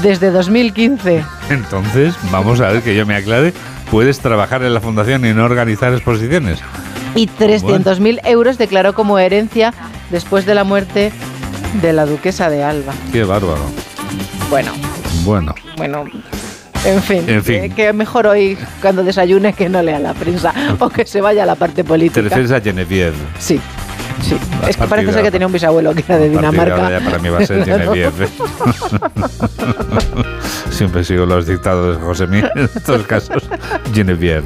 desde 0.02 0.30
2015. 0.30 1.24
Entonces, 1.50 2.14
vamos 2.32 2.60
a 2.60 2.68
ver 2.68 2.82
que 2.82 2.96
yo 2.96 3.06
me 3.06 3.14
aclare. 3.14 3.52
¿Puedes 3.90 4.20
trabajar 4.20 4.62
en 4.62 4.74
la 4.74 4.80
fundación 4.80 5.24
y 5.24 5.32
no 5.32 5.44
organizar 5.44 5.92
exposiciones? 5.92 6.60
Y 7.14 7.26
300.000 7.26 8.20
euros 8.24 8.56
declaró 8.56 8.94
como 8.94 9.18
herencia 9.18 9.74
después 10.10 10.46
de 10.46 10.54
la 10.54 10.64
muerte 10.64 11.12
de 11.82 11.92
la 11.92 12.06
duquesa 12.06 12.50
de 12.50 12.62
Alba. 12.62 12.92
Qué 13.12 13.24
bárbaro. 13.24 13.62
Bueno, 14.48 14.72
Bueno, 15.24 15.54
bueno, 15.76 16.04
en 16.84 17.02
fin, 17.02 17.24
En 17.28 17.42
fin. 17.44 17.60
Que, 17.62 17.70
que 17.70 17.92
mejor 17.92 18.26
hoy 18.26 18.56
cuando 18.80 19.02
desayune 19.04 19.52
que 19.52 19.68
no 19.68 19.82
lea 19.82 19.98
la 19.98 20.14
prensa 20.14 20.52
o 20.78 20.88
que 20.88 21.04
se 21.06 21.20
vaya 21.20 21.42
a 21.42 21.46
la 21.46 21.54
parte 21.56 21.76
te 21.82 21.84
política. 21.84 22.22
refieres 22.22 22.50
a 22.52 22.60
Genevieve. 22.60 23.16
Sí, 23.38 23.60
sí. 24.22 24.36
Es 24.68 24.76
que 24.76 24.86
parece 24.86 25.12
ser 25.12 25.22
que 25.22 25.30
tenía 25.30 25.46
un 25.46 25.52
bisabuelo 25.52 25.94
que 25.94 26.02
era 26.06 26.18
de 26.18 26.28
Dinamarca. 26.30 26.90
ya 26.90 27.00
para 27.04 27.18
mí 27.18 27.28
va 27.28 27.38
a 27.38 27.46
ser 27.46 27.64
Genevieve. 27.66 28.28
Siempre 30.70 31.04
sigo 31.04 31.26
los 31.26 31.46
dictados 31.46 31.98
de 31.98 32.02
José 32.04 32.26
Miguel 32.26 32.50
en 32.54 32.64
estos 32.64 33.06
casos. 33.06 33.42
Genevieve. 33.92 34.42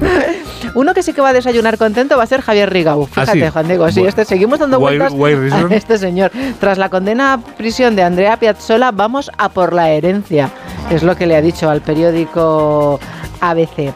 Uno 0.75 0.93
que 0.95 1.03
sí 1.05 1.13
que 1.13 1.21
va 1.21 1.29
a 1.29 1.33
desayunar 1.33 1.79
contento 1.79 2.17
va 2.17 2.25
a 2.25 2.27
ser 2.27 2.41
Javier 2.41 2.71
Rigau. 2.73 3.05
Ah, 3.15 3.21
Fíjate, 3.27 3.45
sí. 3.45 3.51
Juan 3.53 3.67
Diego, 3.69 3.91
sí, 3.93 4.01
este, 4.05 4.25
seguimos 4.25 4.59
dando 4.59 4.79
guay- 4.81 4.99
vueltas 4.99 5.13
guay 5.13 5.35
a 5.53 5.75
este 5.77 5.99
señor. 5.99 6.33
Tras 6.59 6.79
la 6.79 6.89
condena 6.89 7.35
a 7.35 7.39
prisión 7.39 7.95
de 7.95 8.03
Andrea 8.03 8.37
Piazzolla, 8.39 8.91
vamos 8.91 9.31
a 9.39 9.51
por 9.51 9.73
la 9.73 9.91
herencia. 9.91 10.51
Es 10.91 11.03
lo 11.03 11.17
que 11.17 11.27
le 11.27 11.37
ha 11.37 11.43
dicho 11.43 11.69
al 11.71 11.81
periódico 11.81 13.01
ABC. 13.41 13.93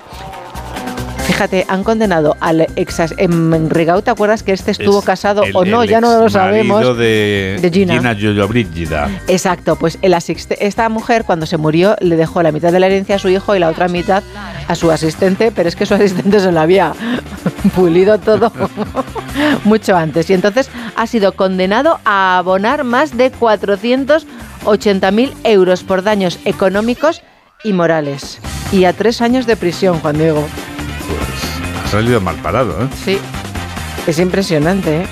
Fíjate, 1.26 1.66
han 1.68 1.84
condenado 1.84 2.36
al 2.40 2.62
ex 2.74 3.00
en 3.18 3.68
Rigau, 3.70 4.00
¿te 4.02 4.10
acuerdas 4.10 4.42
que 4.42 4.52
este 4.52 4.70
estuvo 4.72 5.00
Es 5.00 5.04
casado 5.04 5.44
el- 5.44 5.54
o 5.54 5.64
no? 5.64 5.82
el 5.82 5.88
Ya 5.88 6.00
no 6.00 6.18
lo 6.18 6.28
sabemos. 6.30 6.96
de, 6.96 7.58
de 7.60 7.70
Gina. 7.70 7.92
Gina 7.94 8.12
Llollobrígida. 8.14 9.08
Exacto, 9.28 9.76
pues 9.76 9.98
el 10.02 10.14
esta 10.58 10.88
mujer 10.88 11.24
cuando 11.24 11.44
se 11.46 11.58
murió 11.58 11.96
le 12.00 12.16
dejó 12.16 12.42
la 12.42 12.50
mitad 12.50 12.72
de 12.72 12.80
la 12.80 12.86
herencia 12.86 13.16
a 13.16 13.18
su 13.18 13.28
hijo 13.28 13.54
y 13.54 13.58
la 13.60 13.68
otra 13.68 13.88
mitad 13.88 14.22
a 14.66 14.74
su 14.74 14.90
asistente, 14.90 15.52
pero 15.54 15.68
es 15.68 15.76
que 15.76 15.86
su 15.86 15.94
asistente 15.94 16.40
se 16.40 16.50
lo 16.50 16.60
había 16.60 16.94
pulido 17.76 18.18
todo 18.18 18.50
mucho 19.64 19.96
antes. 19.96 20.28
Y 20.30 20.34
entonces 20.34 20.70
ha 20.96 21.06
sido 21.06 21.32
condenado 21.32 22.00
a 22.06 22.38
abonar 22.38 22.82
más 22.84 23.16
de 23.16 23.30
480.000 24.68 25.32
euros 25.44 25.82
por 25.82 26.02
daños 26.02 26.38
económicos 26.44 27.22
y 27.64 27.72
morales. 27.72 28.38
Y 28.70 28.84
a 28.84 28.92
tres 28.92 29.22
años 29.22 29.46
de 29.46 29.56
prisión, 29.56 29.98
Juan 30.00 30.18
Diego. 30.18 30.46
Ha 31.84 31.88
salido 31.88 32.20
mal 32.20 32.36
parado, 32.36 32.82
¿eh? 32.82 32.88
Sí, 33.02 33.18
es 34.06 34.18
impresionante, 34.18 35.02
¿eh? 35.02 35.06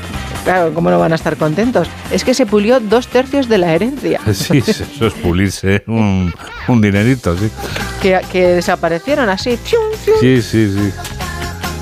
Claro, 0.44 0.72
¿cómo 0.74 0.90
no 0.90 0.98
van 0.98 1.12
a 1.12 1.16
estar 1.16 1.36
contentos? 1.36 1.88
Es 2.12 2.22
que 2.22 2.34
se 2.34 2.46
pulió 2.46 2.78
dos 2.80 3.08
tercios 3.08 3.48
de 3.48 3.58
la 3.58 3.74
herencia. 3.74 4.20
Sí, 4.32 4.62
eso 4.64 5.06
es 5.06 5.14
pulirse 5.14 5.82
un, 5.86 6.32
un 6.68 6.80
dinerito, 6.80 7.36
sí. 7.36 7.50
que, 8.02 8.20
que 8.30 8.46
desaparecieron 8.48 9.28
así. 9.28 9.56
¡fium, 9.56 9.82
fium! 10.04 10.18
Sí, 10.20 10.42
sí, 10.42 10.72
sí. 10.72 10.92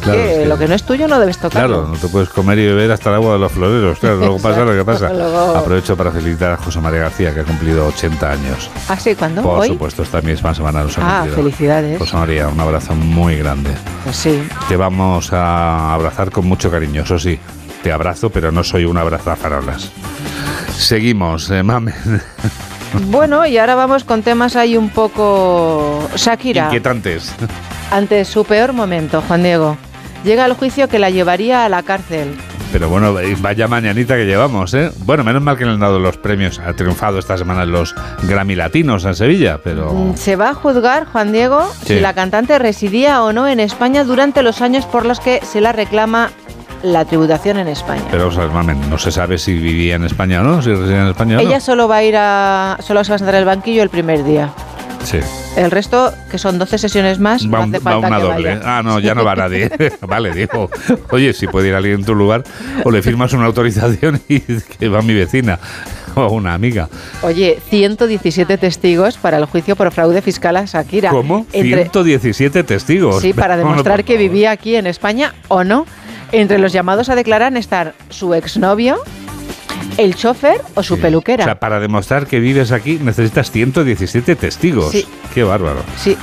Claro, 0.04 0.18
que 0.20 0.32
es 0.32 0.38
que- 0.40 0.46
lo 0.46 0.58
que 0.58 0.68
no 0.68 0.74
es 0.74 0.82
tuyo 0.84 1.08
no 1.08 1.18
debes 1.18 1.38
tocarlo. 1.38 1.76
Claro, 1.82 1.88
no 1.92 1.96
te 1.98 2.08
puedes 2.08 2.28
comer 2.28 2.58
y 2.58 2.66
beber 2.66 2.92
hasta 2.92 3.08
el 3.10 3.16
agua 3.16 3.32
de 3.34 3.38
los 3.40 3.52
floreros. 3.52 3.98
Claro, 3.98 4.16
luego 4.16 4.38
pasa 4.38 4.64
lo 4.64 4.72
que 4.72 4.84
pasa. 4.84 5.12
Luego- 5.12 5.56
Aprovecho 5.56 5.96
para 5.96 6.10
felicitar 6.12 6.52
a 6.52 6.56
José 6.58 6.80
María 6.80 7.00
García, 7.00 7.34
que 7.34 7.40
ha 7.40 7.44
cumplido 7.44 7.86
80 7.86 8.30
años. 8.30 8.70
¿Ah, 8.88 8.96
sí? 8.98 9.14
¿Cuándo? 9.14 9.42
Por 9.42 9.60
¿Hoy? 9.60 9.68
supuesto, 9.68 10.02
esta 10.02 10.20
misma 10.20 10.54
semana 10.54 10.80
ha 10.80 10.82
Ah, 10.82 11.18
cumplido. 11.22 11.36
felicidades. 11.36 11.98
José 11.98 12.16
María, 12.16 12.48
un 12.48 12.60
abrazo 12.60 12.94
muy 12.94 13.36
grande. 13.38 13.70
Pues 14.04 14.16
sí. 14.16 14.46
Te 14.68 14.76
vamos 14.76 15.32
a 15.32 15.92
abrazar 15.94 16.30
con 16.30 16.46
mucho 16.46 16.70
cariño, 16.70 17.02
eso 17.02 17.18
sí. 17.18 17.38
Te 17.82 17.92
abrazo, 17.92 18.30
pero 18.30 18.50
no 18.52 18.62
soy 18.64 18.84
un 18.84 18.96
abrazafarolas. 18.96 19.90
Seguimos, 20.76 21.50
eh, 21.50 21.62
mamen. 21.62 21.94
Bueno, 23.08 23.44
y 23.44 23.58
ahora 23.58 23.74
vamos 23.74 24.04
con 24.04 24.22
temas 24.22 24.54
ahí 24.54 24.76
un 24.76 24.88
poco... 24.88 26.08
Shakira, 26.14 26.66
Inquietantes. 26.66 27.34
ante 27.90 28.24
su 28.24 28.44
peor 28.44 28.72
momento, 28.72 29.20
Juan 29.26 29.42
Diego, 29.42 29.76
llega 30.24 30.44
al 30.44 30.54
juicio 30.54 30.88
que 30.88 30.98
la 30.98 31.10
llevaría 31.10 31.64
a 31.64 31.68
la 31.68 31.82
cárcel. 31.82 32.36
Pero 32.72 32.88
bueno, 32.88 33.14
vaya 33.38 33.68
mañanita 33.68 34.16
que 34.16 34.24
llevamos, 34.26 34.74
¿eh? 34.74 34.90
Bueno, 35.04 35.22
menos 35.22 35.40
mal 35.40 35.56
que 35.56 35.64
le 35.64 35.70
han 35.70 35.78
dado 35.78 36.00
los 36.00 36.16
premios. 36.16 36.58
Ha 36.58 36.72
triunfado 36.72 37.20
esta 37.20 37.38
semana 37.38 37.64
los 37.64 37.94
Grammy 38.24 38.56
Latinos 38.56 39.04
en 39.04 39.14
Sevilla, 39.14 39.60
pero... 39.62 39.92
Mm, 39.92 40.16
Se 40.16 40.34
va 40.34 40.48
a 40.50 40.54
juzgar, 40.54 41.06
Juan 41.06 41.30
Diego, 41.30 41.62
Sí. 41.82 41.94
si 41.94 42.00
la 42.00 42.14
cantante 42.14 42.58
residía 42.58 43.22
o 43.22 43.32
no 43.32 43.46
en 43.46 43.60
España 43.60 44.02
durante 44.02 44.42
los 44.42 44.60
años 44.60 44.86
por 44.86 45.06
los 45.06 45.20
que 45.20 45.38
se 45.44 45.60
la 45.60 45.70
reclama 45.70 46.30
la 46.82 47.04
tributación 47.04 47.58
en 47.58 47.68
España. 47.68 48.02
Pero, 48.10 48.26
o 48.26 48.32
sea, 48.32 48.46
no 48.46 48.98
se 48.98 49.12
sabe 49.12 49.38
si 49.38 49.54
vivía 49.54 49.94
en 49.94 50.04
España 50.04 50.40
o 50.40 50.42
no, 50.44 50.60
si 50.60 50.70
residía 50.70 51.02
en 51.02 51.08
España 51.08 51.38
o 51.38 51.42
no. 51.42 51.48
Ella 51.48 51.60
solo 51.60 51.86
va 51.86 51.96
a 51.98 52.02
ir 52.02 52.16
a... 52.16 52.76
solo 52.80 53.04
se 53.04 53.10
va 53.10 53.14
a 53.14 53.18
sentar 53.18 53.36
en 53.36 53.40
el 53.40 53.46
banquillo 53.46 53.84
el 53.84 53.88
primer 53.88 54.24
día. 54.24 54.50
Sí. 55.04 55.18
El 55.56 55.70
resto, 55.70 56.12
que 56.30 56.38
son 56.38 56.58
12 56.58 56.78
sesiones 56.78 57.18
más, 57.18 57.44
Va, 57.44 57.60
un- 57.60 57.74
hace 57.74 57.84
va 57.84 57.92
falta 57.92 58.08
una 58.08 58.16
que 58.16 58.22
doble. 58.22 58.54
vaya. 58.56 58.78
Ah, 58.78 58.82
no, 58.82 58.98
ya 59.00 59.14
no 59.14 59.24
va 59.24 59.36
nadie. 59.36 59.70
vale, 60.00 60.32
digo, 60.32 60.70
oye, 61.10 61.32
si 61.32 61.46
puede 61.46 61.68
ir 61.68 61.74
alguien 61.74 61.96
en 62.00 62.04
tu 62.04 62.14
lugar, 62.14 62.42
o 62.84 62.90
le 62.90 63.02
firmas 63.02 63.32
una 63.34 63.44
autorización 63.46 64.20
y 64.28 64.40
que 64.78 64.88
va 64.88 65.02
mi 65.02 65.14
vecina 65.14 65.58
o 66.16 66.28
una 66.28 66.54
amiga. 66.54 66.88
Oye, 67.22 67.58
117 67.70 68.56
testigos 68.58 69.16
para 69.18 69.36
el 69.36 69.44
juicio 69.46 69.74
por 69.76 69.90
fraude 69.92 70.22
fiscal 70.22 70.56
a 70.56 70.64
Shakira. 70.64 71.10
¿Cómo? 71.10 71.46
Entre- 71.52 71.82
117 71.82 72.62
testigos. 72.64 73.20
Sí, 73.20 73.32
para 73.32 73.56
demostrar 73.56 74.04
que 74.04 74.16
vivía 74.16 74.52
aquí 74.52 74.76
en 74.76 74.86
España 74.86 75.34
o 75.48 75.64
no. 75.64 75.86
Entre 76.32 76.58
los 76.58 76.72
llamados 76.72 77.10
a 77.10 77.14
declarar 77.14 77.56
están 77.56 77.92
su 78.10 78.34
exnovio, 78.34 78.96
el 79.98 80.14
chofer 80.14 80.60
o 80.74 80.82
su 80.82 80.98
peluquera. 80.98 81.44
O 81.44 81.46
sea, 81.46 81.60
para 81.60 81.80
demostrar 81.80 82.26
que 82.26 82.40
vives 82.40 82.72
aquí 82.72 82.98
necesitas 83.00 83.50
117 83.50 84.36
testigos. 84.36 84.90
Sí. 84.90 85.06
Qué 85.32 85.42
bárbaro. 85.42 85.82
Sí. 85.96 86.16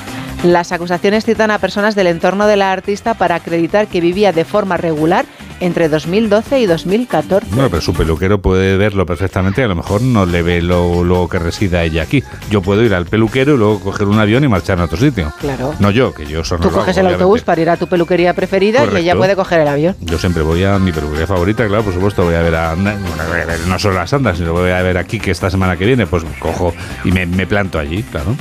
Las 0.44 0.72
acusaciones 0.72 1.24
citan 1.26 1.52
a 1.52 1.60
personas 1.60 1.94
del 1.96 2.08
entorno 2.08 2.48
de 2.48 2.58
la 2.58 2.72
artista 2.72 3.14
para 3.14 3.36
acreditar 3.36 3.88
que 3.88 4.02
vivía 4.02 4.32
de 4.32 4.44
forma 4.44 4.76
regular 4.78 5.26
entre 5.62 5.88
2012 5.88 6.60
y 6.60 6.66
2014. 6.66 7.48
Bueno, 7.52 7.70
pero 7.70 7.82
su 7.82 7.94
peluquero 7.94 8.42
puede 8.42 8.76
verlo 8.76 9.06
perfectamente 9.06 9.64
a 9.64 9.68
lo 9.68 9.76
mejor 9.76 10.02
no 10.02 10.26
le 10.26 10.42
ve 10.42 10.62
lo, 10.62 11.04
luego 11.04 11.30
que 11.30 11.40
resida 11.40 11.84
ella 11.84 12.04
aquí. 12.04 12.24
Yo 12.50 12.62
puedo 12.62 12.84
ir 12.84 12.94
al 12.94 13.06
peluquero 13.06 13.54
y 13.56 13.58
luego 13.58 13.80
coger 13.80 14.08
un 14.08 14.20
avión 14.20 14.44
y 14.44 14.48
marcharme 14.48 14.82
a 14.82 14.86
otro 14.86 14.98
sitio. 14.98 15.32
Claro. 15.40 15.74
No 15.80 15.92
yo, 15.92 16.14
que 16.14 16.26
yo 16.26 16.42
eso 16.42 16.56
no 16.58 16.62
Tú 16.64 16.68
hago, 16.70 16.80
coges 16.80 16.98
el 16.98 17.02
obviamente. 17.06 17.24
autobús 17.24 17.42
para 17.44 17.62
ir 17.62 17.70
a 17.70 17.78
tu 17.78 17.88
peluquería 17.88 18.34
preferida 18.34 18.86
y 18.94 18.98
ella 18.98 19.16
puede 19.16 19.36
coger 19.36 19.62
el 19.62 19.68
avión. 19.68 19.96
Yo 20.02 20.18
siempre 20.18 20.44
voy 20.44 20.64
a 20.64 20.78
mi 20.80 20.92
peluquería 20.92 21.28
favorita, 21.28 21.66
claro, 21.68 21.84
por 21.84 21.94
supuesto, 21.94 22.24
voy 22.26 22.36
a 22.36 22.42
ver 22.42 22.56
a, 22.56 22.74
bueno, 22.76 23.00
voy 23.30 23.40
a 23.42 23.46
ver 23.46 23.60
no 23.68 23.78
solo 23.80 24.00
a 24.00 24.08
Sandra, 24.08 24.36
sino 24.36 24.54
voy 24.54 24.72
a 24.72 24.82
ver 24.82 24.98
aquí 24.98 25.20
que 25.20 25.32
esta 25.32 25.50
semana 25.50 25.78
que 25.78 25.86
viene, 25.86 26.08
pues 26.08 26.24
cojo 26.40 26.74
y 27.06 27.12
me, 27.12 27.26
me 27.26 27.46
planto 27.48 27.78
allí, 27.80 28.04
claro. 28.04 28.36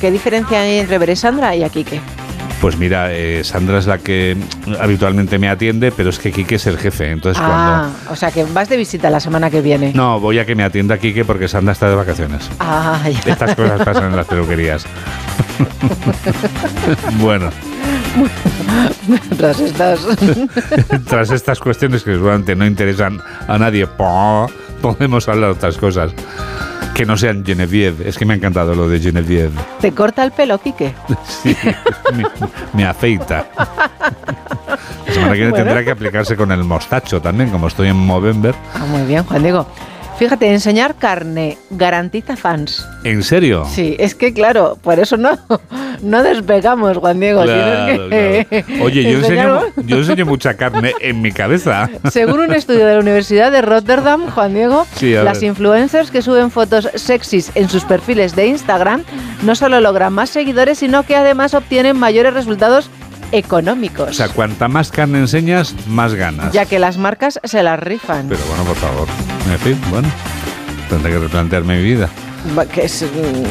¿Qué 0.00 0.10
diferencia 0.10 0.60
hay 0.60 0.78
entre 0.80 0.98
Beresandra 0.98 1.54
y 1.56 1.62
Akike? 1.62 2.00
Pues 2.64 2.78
mira, 2.78 3.12
eh, 3.12 3.44
Sandra 3.44 3.76
es 3.78 3.86
la 3.86 3.98
que 3.98 4.38
habitualmente 4.80 5.38
me 5.38 5.50
atiende, 5.50 5.92
pero 5.92 6.08
es 6.08 6.18
que 6.18 6.32
Quique 6.32 6.54
es 6.54 6.66
el 6.66 6.78
jefe. 6.78 7.10
Entonces, 7.10 7.38
Ah, 7.44 7.90
o 8.08 8.16
sea 8.16 8.30
que 8.30 8.42
vas 8.44 8.70
de 8.70 8.78
visita 8.78 9.10
la 9.10 9.20
semana 9.20 9.50
que 9.50 9.60
viene. 9.60 9.92
cuando. 9.92 10.02
No, 10.14 10.18
voy 10.20 10.38
a 10.38 10.46
que 10.46 10.54
me 10.54 10.64
atienda 10.64 10.96
Quique 10.96 11.26
porque 11.26 11.46
Sandra 11.46 11.72
está 11.74 11.90
de 11.90 11.94
vacaciones. 11.94 12.48
Ah, 12.60 12.98
ya. 13.26 13.32
Estas 13.34 13.54
cosas 13.54 13.82
pasan 13.84 14.04
en 14.04 14.16
las 14.16 14.26
peluquerías. 14.26 14.86
bueno, 17.20 17.50
Tras 19.36 19.60
estas. 19.60 20.00
tras 21.06 21.30
estas 21.32 21.60
cuestiones 21.60 22.02
que 22.02 22.12
seguramente 22.14 22.56
no 22.56 22.64
interesan 22.64 23.20
a 23.46 23.58
nadie, 23.58 23.86
po- 23.86 24.50
podemos 24.80 25.28
hablar 25.28 25.50
de 25.50 25.56
otras 25.56 25.76
cosas. 25.76 26.12
Que 26.94 27.04
no 27.04 27.16
sean 27.16 27.44
Genevieve. 27.44 28.08
Es 28.08 28.16
que 28.16 28.24
me 28.24 28.34
ha 28.34 28.36
encantado 28.36 28.74
lo 28.74 28.88
de 28.88 29.00
Genevieve. 29.00 29.50
¿Te 29.80 29.92
corta 29.92 30.22
el 30.22 30.30
pelo, 30.30 30.58
Quique? 30.58 30.94
Sí, 31.42 31.56
me, 32.14 32.24
me 32.72 32.84
afeita. 32.86 33.46
La 35.06 35.12
semana 35.12 35.32
que 35.32 35.38
viene 35.38 35.50
Bueno. 35.50 35.64
tendrá 35.64 35.84
que 35.84 35.90
aplicarse 35.90 36.36
con 36.36 36.52
el 36.52 36.62
mostacho 36.64 37.20
también, 37.20 37.50
como 37.50 37.66
estoy 37.66 37.88
en 37.88 37.96
Movember. 37.96 38.54
Ah, 38.74 38.86
muy 38.86 39.02
bien, 39.02 39.24
Juan 39.24 39.42
Diego. 39.42 39.66
Fíjate, 40.18 40.50
enseñar 40.52 40.94
carne 40.94 41.58
garantiza 41.70 42.36
fans. 42.36 42.86
¿En 43.02 43.22
serio? 43.24 43.64
Sí, 43.68 43.96
es 43.98 44.14
que 44.14 44.32
claro, 44.32 44.78
por 44.80 44.98
eso 45.00 45.16
no, 45.16 45.36
no 46.02 46.22
despegamos, 46.22 46.96
Juan 46.98 47.18
Diego. 47.18 47.42
Claro, 47.42 48.08
que 48.08 48.46
claro. 48.62 48.84
Oye, 48.84 49.02
yo 49.02 49.18
enseño, 49.18 49.60
yo 49.84 49.96
enseño 49.98 50.24
mucha 50.24 50.54
carne 50.54 50.92
en 51.00 51.20
mi 51.20 51.32
cabeza. 51.32 51.90
Según 52.10 52.40
un 52.40 52.52
estudio 52.54 52.86
de 52.86 52.94
la 52.94 53.00
Universidad 53.00 53.50
de 53.50 53.60
Rotterdam, 53.62 54.30
Juan 54.30 54.54
Diego, 54.54 54.86
Sí, 54.94 55.12
las 55.14 55.40
ver. 55.40 55.48
influencers 55.50 56.10
que 56.12 56.22
suben 56.22 56.50
fotos 56.52 56.88
sexys 56.94 57.50
en 57.56 57.68
sus 57.68 57.84
perfiles 57.84 58.36
de 58.36 58.46
Instagram 58.46 59.02
no 59.42 59.54
solo 59.56 59.80
logran 59.80 60.12
más 60.12 60.30
seguidores, 60.30 60.78
sino 60.78 61.02
que 61.02 61.16
además 61.16 61.54
obtienen 61.54 61.98
mayores 61.98 62.32
resultados 62.34 62.88
económicos. 63.34 64.10
O 64.10 64.12
sea, 64.12 64.28
cuanta 64.28 64.68
más 64.68 64.90
carne 64.90 65.18
enseñas, 65.18 65.74
más 65.88 66.14
ganas. 66.14 66.52
ya 66.52 66.66
que 66.66 66.78
las 66.78 66.96
marcas 66.98 67.40
se 67.42 67.62
las 67.62 67.78
rifan. 67.78 68.26
Pero 68.28 68.40
bueno, 68.48 68.64
por 68.64 68.76
favor. 68.76 69.08
En 69.50 69.58
fin, 69.58 69.80
bueno. 69.90 70.08
Tendré 70.88 71.12
que 71.12 71.18
replantearme 71.18 71.76
mi 71.78 71.82
vida. 71.82 72.08
Que 72.72 72.84
es, 72.84 73.02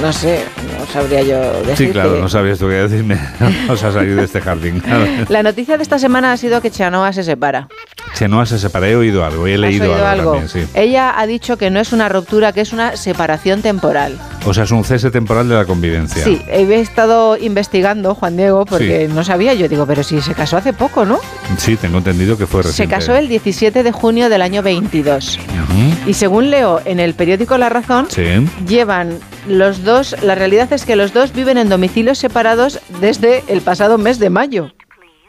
no 0.01 0.13
sé, 0.13 0.43
no 0.79 0.85
sabría 0.85 1.23
yo 1.23 1.39
decirte. 1.61 1.75
Sí, 1.77 1.89
claro, 1.89 2.19
no 2.19 2.29
sabías 2.29 2.59
tú 2.59 2.67
qué 2.67 2.75
decirme. 2.75 3.17
Vamos 3.39 3.83
a 3.83 3.91
salir 3.91 4.15
de 4.15 4.23
este 4.23 4.39
jardín. 4.39 4.83
La 5.29 5.41
noticia 5.41 5.77
de 5.77 5.83
esta 5.83 5.97
semana 5.97 6.31
ha 6.31 6.37
sido 6.37 6.61
que 6.61 6.69
Chanoa 6.69 7.11
se 7.11 7.23
separa. 7.23 7.67
Chenoa 8.15 8.45
se 8.45 8.59
separa, 8.59 8.87
he 8.89 8.95
oído 8.95 9.25
algo, 9.25 9.47
he 9.47 9.55
¿Has 9.55 9.59
leído 9.59 9.93
algo, 9.95 10.05
algo? 10.05 10.31
también, 10.33 10.49
sí. 10.49 10.63
Ella 10.75 11.19
ha 11.19 11.25
dicho 11.25 11.57
que 11.57 11.69
no 11.71 11.79
es 11.79 11.93
una 11.93 12.09
ruptura, 12.09 12.51
que 12.53 12.61
es 12.61 12.71
una 12.73 12.95
separación 12.95 13.61
temporal. 13.61 14.17
O 14.45 14.53
sea, 14.53 14.65
es 14.65 14.71
un 14.71 14.83
cese 14.83 15.09
temporal 15.09 15.49
de 15.49 15.55
la 15.55 15.65
convivencia. 15.65 16.23
Sí, 16.23 16.41
he 16.47 16.79
estado 16.79 17.37
investigando, 17.37 18.13
Juan 18.13 18.37
Diego, 18.37 18.65
porque 18.65 19.07
no 19.11 19.23
sabía. 19.23 19.53
Yo 19.53 19.67
digo, 19.67 19.85
pero 19.87 20.03
si 20.03 20.21
se 20.21 20.33
casó 20.35 20.57
hace 20.57 20.73
poco, 20.73 21.05
¿no? 21.05 21.19
Sí, 21.57 21.75
tengo 21.75 21.97
entendido 21.99 22.37
que 22.37 22.45
fue 22.45 22.61
Se 22.63 22.69
reciente. 22.69 22.95
casó 22.95 23.15
el 23.15 23.27
17 23.27 23.83
de 23.83 23.91
junio 23.91 24.29
del 24.29 24.41
año 24.41 24.61
22. 24.61 25.39
Ujú. 25.39 26.09
Y 26.09 26.13
según 26.13 26.51
leo 26.51 26.81
en 26.85 26.99
el 26.99 27.13
periódico 27.15 27.57
La 27.57 27.69
Razón, 27.69 28.07
Sí. 28.09 28.23
llevan 28.67 29.17
los 29.47 29.83
dos, 29.83 30.15
la 30.21 30.35
realidad 30.35 30.71
es 30.71 30.85
que 30.85 30.95
los 30.95 31.13
dos 31.13 31.33
viven 31.33 31.57
en 31.57 31.69
domicilios 31.69 32.17
separados 32.19 32.79
desde 33.01 33.43
el 33.47 33.61
pasado 33.61 33.97
mes 33.97 34.19
de 34.19 34.29
mayo. 34.29 34.71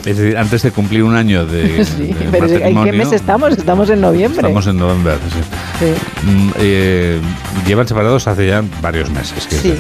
Es 0.05 0.19
decir, 0.19 0.37
antes 0.37 0.63
de 0.63 0.71
cumplir 0.71 1.03
un 1.03 1.17
año 1.17 1.47
de, 1.47 1.83
Sí, 1.85 2.13
de 2.13 2.29
pero 2.31 2.47
¿en 2.47 2.85
qué 2.85 2.93
mes 2.93 3.13
estamos? 3.13 3.53
Estamos 3.57 3.89
en 3.91 4.01
noviembre. 4.01 4.41
Estamos 4.41 4.67
en 4.67 4.77
noviembre. 4.79 5.15
sí. 5.31 5.41
Sí. 5.79 6.27
Mm, 6.27 6.51
eh, 6.59 7.21
llevan 7.67 7.89
separados 7.89 8.27
hace 8.29 8.47
ya 8.49 8.63
varios 8.83 9.11
meses. 9.11 9.47
Sí. 9.49 9.71
decir. 9.71 9.79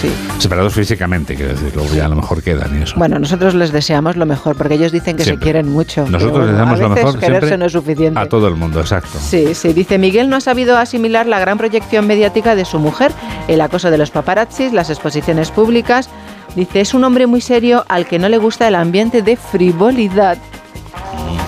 Sí. 0.00 0.08
Separados 0.38 0.74
físicamente, 0.74 1.34
quiero 1.34 1.52
decir, 1.52 1.72
luego 1.74 1.92
ya 1.92 2.04
a 2.04 2.08
lo 2.08 2.14
mejor 2.16 2.42
quedan 2.42 2.78
y 2.78 2.82
eso. 2.82 2.94
Bueno, 2.96 3.18
nosotros 3.18 3.54
les 3.54 3.72
deseamos 3.72 4.16
lo 4.16 4.26
mejor, 4.26 4.54
porque 4.54 4.74
ellos 4.74 4.92
dicen 4.92 5.16
que 5.16 5.24
Siempre. 5.24 5.40
se 5.40 5.44
quieren 5.44 5.68
mucho. 5.72 6.06
Nosotros 6.08 6.46
les 6.46 6.54
a 6.54 6.64
lo 6.64 6.88
mejor 6.90 7.18
quererse 7.18 7.26
siempre 7.26 7.58
no 7.58 7.64
es 7.66 7.72
suficiente. 7.72 8.20
a 8.20 8.26
todo 8.28 8.46
el 8.46 8.54
mundo, 8.54 8.80
exacto. 8.80 9.18
Sí, 9.20 9.54
sí, 9.54 9.72
dice 9.72 9.98
Miguel 9.98 10.28
no 10.28 10.36
ha 10.36 10.40
sabido 10.40 10.76
asimilar 10.76 11.26
la 11.26 11.40
gran 11.40 11.58
proyección 11.58 12.06
mediática 12.06 12.54
de 12.54 12.64
su 12.64 12.78
mujer, 12.78 13.12
el 13.48 13.60
acoso 13.60 13.90
de 13.90 13.98
los 13.98 14.10
paparazzis, 14.10 14.72
las 14.72 14.90
exposiciones 14.90 15.50
públicas. 15.50 16.10
Dice, 16.54 16.80
es 16.80 16.94
un 16.94 17.04
hombre 17.04 17.26
muy 17.26 17.40
serio 17.40 17.84
al 17.88 18.06
que 18.06 18.18
no 18.18 18.28
le 18.28 18.38
gusta 18.38 18.66
el 18.68 18.74
ambiente 18.74 19.22
de 19.22 19.36
frivolidad 19.36 20.38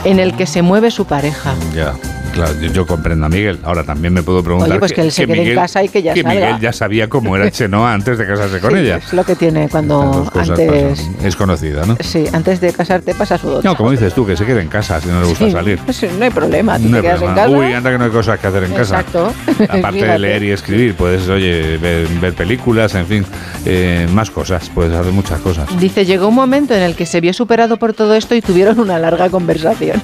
en 0.05 0.19
el 0.19 0.35
que 0.35 0.47
se 0.47 0.63
mueve 0.63 0.91
su 0.91 1.05
pareja. 1.05 1.55
Ya, 1.75 1.95
claro, 2.33 2.53
yo, 2.61 2.73
yo 2.73 2.87
comprendo 2.87 3.27
a 3.27 3.29
Miguel. 3.29 3.59
Ahora 3.63 3.85
también 3.85 4.13
me 4.15 4.23
puedo 4.23 4.43
preguntar. 4.43 4.71
Oye, 4.71 4.79
pues 4.81 4.93
que 4.93 5.03
él 5.03 5.13
se 5.13 5.27
quede 5.27 5.51
en 5.51 5.55
casa 5.57 5.83
y 5.83 5.89
que 5.89 6.03
ya 6.03 6.15
salga. 6.15 6.31
Miguel 6.31 6.61
ya 6.61 6.73
sabía 6.73 7.09
cómo 7.09 7.37
era 7.37 7.51
Chenoa 7.51 7.93
antes 7.95 8.19
de 8.19 8.27
casarse 8.27 8.61
con 8.61 8.71
Sí, 8.73 8.79
ella. 8.79 8.97
Es 8.99 9.13
lo 9.13 9.25
que 9.25 9.37
tiene 9.37 9.69
cuando 9.69 10.31
antes... 10.35 10.49
pasan. 10.49 11.17
Es 11.27 11.37
conocida, 11.37 11.85
¿no? 11.87 11.97
Sí, 12.01 12.25
antes 12.33 12.61
de 12.61 12.73
casarte 12.73 13.15
pasa 13.15 13.39
su 13.39 13.61
No, 13.63 13.77
como 13.77 13.91
dices 13.91 14.15
tú, 14.15 14.27
que 14.27 14.37
se 14.37 14.45
quede 14.47 14.61
en 14.63 14.69
casa 14.69 15.01
si 15.01 15.09
no 15.09 15.21
le 15.21 15.27
gusta 15.27 15.47
Sí, 15.47 15.53
salir. 15.53 15.79
pues 15.85 16.03
no 16.19 16.25
hay 16.25 16.31
problema, 16.31 16.79
tú 16.79 16.85
No 16.85 16.91
te 16.91 16.97
hay 16.97 17.03
quedas 17.03 17.19
problema. 17.19 17.43
en 17.45 17.51
casa. 17.51 17.59
Uy, 17.69 17.73
anda 17.75 17.91
que 17.91 17.99
no 17.99 18.05
hay 18.05 18.11
cosas 18.11 18.39
que 18.41 18.47
hacer 18.47 18.65
en 18.65 18.73
casa. 18.73 19.01
Exacto. 19.01 19.33
Aparte 19.69 20.05
de 20.07 20.19
leer 20.19 20.43
y 20.45 20.51
escribir, 20.53 20.95
puedes, 20.95 21.29
oye, 21.29 21.77
ver, 21.79 22.07
ver 22.21 22.35
películas, 22.35 22.95
en 22.95 23.07
fin, 23.07 23.25
eh, 23.67 24.07
más 24.13 24.31
cosas, 24.31 24.71
puedes 24.75 24.93
hacer 24.93 25.13
muchas 25.13 25.41
cosas. 25.41 25.69
Dice, 25.79 26.05
llegó 26.05 26.29
un 26.29 26.35
momento 26.35 26.75
en 26.75 26.83
el 26.83 26.95
que 26.95 27.07
se 27.07 27.21
vio 27.21 27.33
superado 27.33 27.77
por 27.77 27.93
todo 27.93 28.15
esto 28.15 28.35
y 28.35 28.41
tuvieron 28.43 28.79
una 28.81 28.99
larga 28.99 29.29
conversación. 29.31 30.01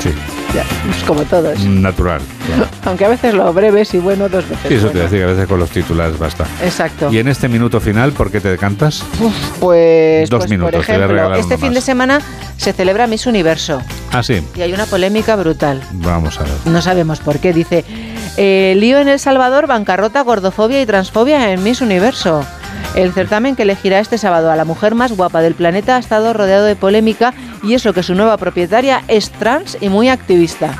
Sí, 0.00 0.10
Ya, 0.54 0.64
pues 0.86 1.02
como 1.04 1.22
todos. 1.24 1.58
natural. 1.60 2.20
claro. 2.46 2.66
Aunque 2.86 3.04
a 3.04 3.08
veces 3.08 3.34
lo 3.34 3.52
breves 3.52 3.92
y 3.92 3.98
bueno, 3.98 4.28
dos 4.30 4.48
veces. 4.48 4.66
Sí, 4.68 4.74
eso 4.74 4.88
te 4.88 5.00
decía, 5.00 5.24
a 5.24 5.26
veces 5.26 5.46
con 5.46 5.58
los 5.60 5.68
titulares 5.70 6.18
basta. 6.18 6.46
Exacto. 6.64 7.12
Y 7.12 7.18
en 7.18 7.28
este 7.28 7.48
minuto 7.48 7.80
final, 7.80 8.12
¿por 8.12 8.30
qué 8.30 8.40
te 8.40 8.48
decantas? 8.48 9.04
Pues, 9.60 10.30
Dos 10.30 10.38
pues, 10.40 10.50
minutos, 10.50 10.72
por 10.86 10.94
ejemplo, 10.94 11.34
este 11.34 11.56
fin 11.58 11.68
más. 11.68 11.74
de 11.74 11.80
semana 11.82 12.20
se 12.56 12.72
celebra 12.72 13.06
Miss 13.06 13.26
Universo 13.26 13.82
Ah, 14.12 14.22
sí, 14.22 14.42
y 14.56 14.62
hay 14.62 14.72
una 14.72 14.86
polémica 14.86 15.36
brutal. 15.36 15.82
vamos 15.92 16.38
a 16.40 16.44
ver. 16.44 16.52
No 16.64 16.80
sabemos 16.82 17.20
por 17.20 17.38
qué. 17.40 17.52
Dice, 17.52 17.84
eh, 18.36 18.74
lío 18.78 18.98
en 19.00 19.08
El 19.08 19.18
Salvador, 19.18 19.66
bancarrota, 19.66 20.22
gordofobia 20.22 20.80
y 20.80 20.86
transfobia 20.86 21.52
en 21.52 21.62
Miss 21.62 21.80
Universo. 21.82 22.44
El 22.94 23.12
certamen 23.12 23.54
que 23.54 23.62
elegirá 23.64 23.98
este 24.00 24.16
sábado 24.16 24.50
a 24.50 24.56
la 24.56 24.64
mujer 24.64 24.94
más 24.94 25.12
guapa 25.12 25.40
del 25.42 25.54
planeta 25.54 25.96
ha 25.96 25.98
estado 25.98 26.32
rodeado 26.32 26.64
de 26.64 26.74
polémica 26.74 27.34
y 27.62 27.74
eso 27.74 27.92
que 27.92 28.02
su 28.02 28.14
nueva 28.14 28.36
propietaria 28.36 29.02
es 29.08 29.30
trans 29.30 29.76
y 29.80 29.88
muy 29.88 30.08
activista. 30.08 30.76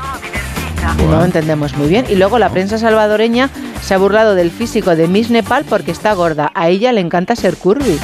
Y 0.99 1.03
no 1.03 1.19
lo 1.19 1.25
entendemos 1.25 1.77
muy 1.77 1.89
bien. 1.89 2.07
Y 2.09 2.17
luego 2.17 2.39
la 2.39 2.51
prensa 2.51 2.79
salvadoreña 2.79 3.51
se 3.83 3.95
ha 3.95 3.99
burlado 3.99 4.35
del 4.35 4.51
físico 4.51 4.97
de 4.97 5.09
Miss 5.09 5.31
Nepal 5.31 5.65
porque 5.69 5.91
está 5.91 6.13
gorda. 6.15 6.51
A 6.55 6.69
ella 6.69 6.93
le 6.93 7.01
encanta 7.01 7.37
ser 7.37 7.57
curvy. 7.57 7.99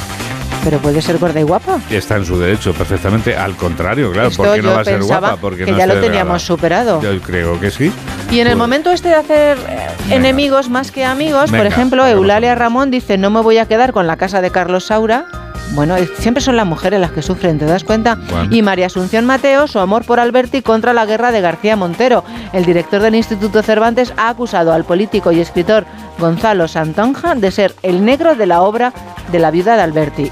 Pero 0.63 0.79
puede 0.79 0.99
ser 1.01 1.19
gorda 1.19 1.39
y 1.39 1.43
guapa. 1.43 1.79
Está 1.91 2.15
en 2.15 2.25
su 2.25 2.39
derecho 2.39 2.73
perfectamente, 2.73 3.35
al 3.37 3.55
contrario, 3.55 4.11
claro, 4.11 4.29
Esto 4.29 4.41
¿por 4.41 4.55
qué 4.55 4.63
no 4.63 4.73
va 4.73 4.81
a 4.81 4.83
ser 4.83 4.97
pensaba 4.97 5.19
guapa? 5.19 5.41
Porque 5.41 5.63
que 5.63 5.71
no 5.71 5.77
ya 5.77 5.85
lo 5.85 6.01
teníamos 6.01 6.41
superado. 6.41 7.01
Yo 7.03 7.21
creo 7.21 7.59
que 7.59 7.69
sí. 7.69 7.91
Y 8.31 8.39
en 8.39 8.47
el 8.47 8.55
momento 8.55 8.89
este 8.89 9.09
de 9.09 9.15
hacer 9.15 9.59
eh, 9.69 9.87
enemigos 10.09 10.69
más 10.69 10.91
que 10.91 11.05
amigos, 11.05 11.51
por 11.51 11.67
ejemplo, 11.67 12.07
Eulalia 12.07 12.55
Ramón 12.55 12.89
dice, 12.89 13.19
no 13.19 13.29
me 13.29 13.41
voy 13.41 13.59
a 13.59 13.67
quedar 13.67 13.93
con 13.93 14.07
la 14.07 14.17
casa 14.17 14.41
de 14.41 14.49
Carlos 14.49 14.85
Saura. 14.85 15.27
Bueno, 15.73 15.95
siempre 16.19 16.41
son 16.41 16.55
las 16.55 16.65
mujeres 16.65 16.99
las 16.99 17.11
que 17.11 17.21
sufren, 17.21 17.57
¿te 17.59 17.65
das 17.65 17.83
cuenta? 17.83 18.15
Bueno. 18.15 18.55
Y 18.55 18.61
María 18.61 18.87
Asunción 18.87 19.25
Mateo, 19.25 19.67
su 19.67 19.79
amor 19.79 20.05
por 20.05 20.19
Alberti 20.19 20.61
contra 20.61 20.93
la 20.93 21.05
guerra 21.05 21.31
de 21.31 21.41
García 21.41 21.75
Montero. 21.75 22.23
El 22.53 22.65
director 22.65 23.01
del 23.01 23.15
Instituto 23.15 23.61
Cervantes 23.63 24.13
ha 24.17 24.29
acusado 24.29 24.73
al 24.73 24.85
político 24.85 25.31
y 25.31 25.39
escritor 25.39 25.85
Gonzalo 26.19 26.67
Santonja 26.67 27.35
de 27.35 27.51
ser 27.51 27.75
el 27.83 28.05
negro 28.05 28.35
de 28.35 28.45
la 28.45 28.61
obra 28.61 28.93
de 29.31 29.39
la 29.39 29.51
viuda 29.51 29.75
de 29.75 29.81
Alberti. 29.81 30.31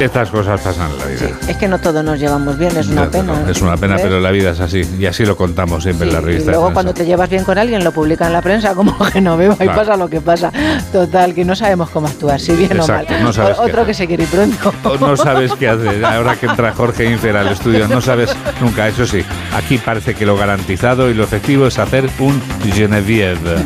Estas 0.00 0.28
cosas 0.28 0.60
pasan 0.60 0.90
en 0.90 0.98
la 0.98 1.04
vida. 1.06 1.38
Es 1.48 1.56
que 1.56 1.68
no 1.68 1.78
todos 1.78 2.04
nos 2.04 2.18
llevamos 2.18 2.58
bien, 2.58 2.76
es 2.76 2.88
una 2.88 3.08
pena. 3.08 3.32
Es 3.48 3.62
una 3.62 3.76
pena, 3.76 3.94
¿Ves? 3.94 4.02
pero 4.02 4.20
la 4.20 4.30
vida 4.32 4.50
es 4.50 4.60
así. 4.60 4.82
Y 4.98 5.06
así 5.06 5.24
lo 5.24 5.36
contamos 5.36 5.84
siempre 5.84 6.08
en 6.08 6.12
la 6.12 6.18
Y 6.20 6.24
revista. 6.24 6.50
de 6.50 6.56
luego 6.56 6.72
cuando 6.74 6.92
te 6.92 7.06
llevas 7.06 7.30
bien 7.30 7.44
con 7.44 7.56
alguien 7.58 7.82
lo 7.84 7.92
publica 7.92 8.26
en 8.26 8.32
la 8.32 8.42
prensa 8.42 8.74
como 8.74 8.92
Genoveva 9.12 9.54
y 9.54 9.58
Claro. 9.58 9.74
pasa 9.76 9.96
lo 9.96 10.08
que 10.10 10.20
pasa. 10.20 10.52
Total, 10.92 11.32
que 11.32 11.44
no 11.44 11.54
sabemos 11.54 11.88
cómo 11.90 12.08
actuar, 12.08 12.40
si 12.40 12.52
bien 12.54 12.72
Exacto, 12.72 13.14
o 13.14 13.16
mal. 13.16 13.22
no 13.22 13.32
sabes 13.32 13.56
O- 13.58 13.62
qué 13.62 13.70
Otro 13.70 13.82
hacer. 13.82 13.86
que 13.86 13.94
se 13.94 14.06
quiere 14.08 14.22
ir 14.24 14.28
pronto. 14.28 14.74
O 14.84 14.98
no 14.98 15.16
sabes 15.16 15.52
qué 15.54 15.68
hacer. 15.68 16.04
Ahora 16.04 16.36
que 16.36 16.46
entra 16.46 16.72
Jorge 16.72 17.04
Infer 17.10 17.36
al 17.36 17.48
estudio, 17.48 17.86
no 17.88 18.00
sabes 18.00 18.34
nunca. 18.60 18.88
Eso 18.88 19.06
sí, 19.06 19.24
aquí 19.54 19.78
parece 19.78 20.14
que 20.14 20.26
lo 20.26 20.36
garantizado 20.36 21.08
y 21.08 21.14
lo 21.14 21.22
efectivo 21.24 21.66
es 21.68 21.78
hacer 21.78 22.10
un 22.18 22.42
Genevieve. 22.74 23.56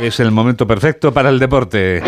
Es 0.00 0.20
el 0.20 0.30
momento 0.30 0.66
perfecto 0.66 1.12
para 1.12 1.28
el 1.28 1.38
deporte. 1.40 2.02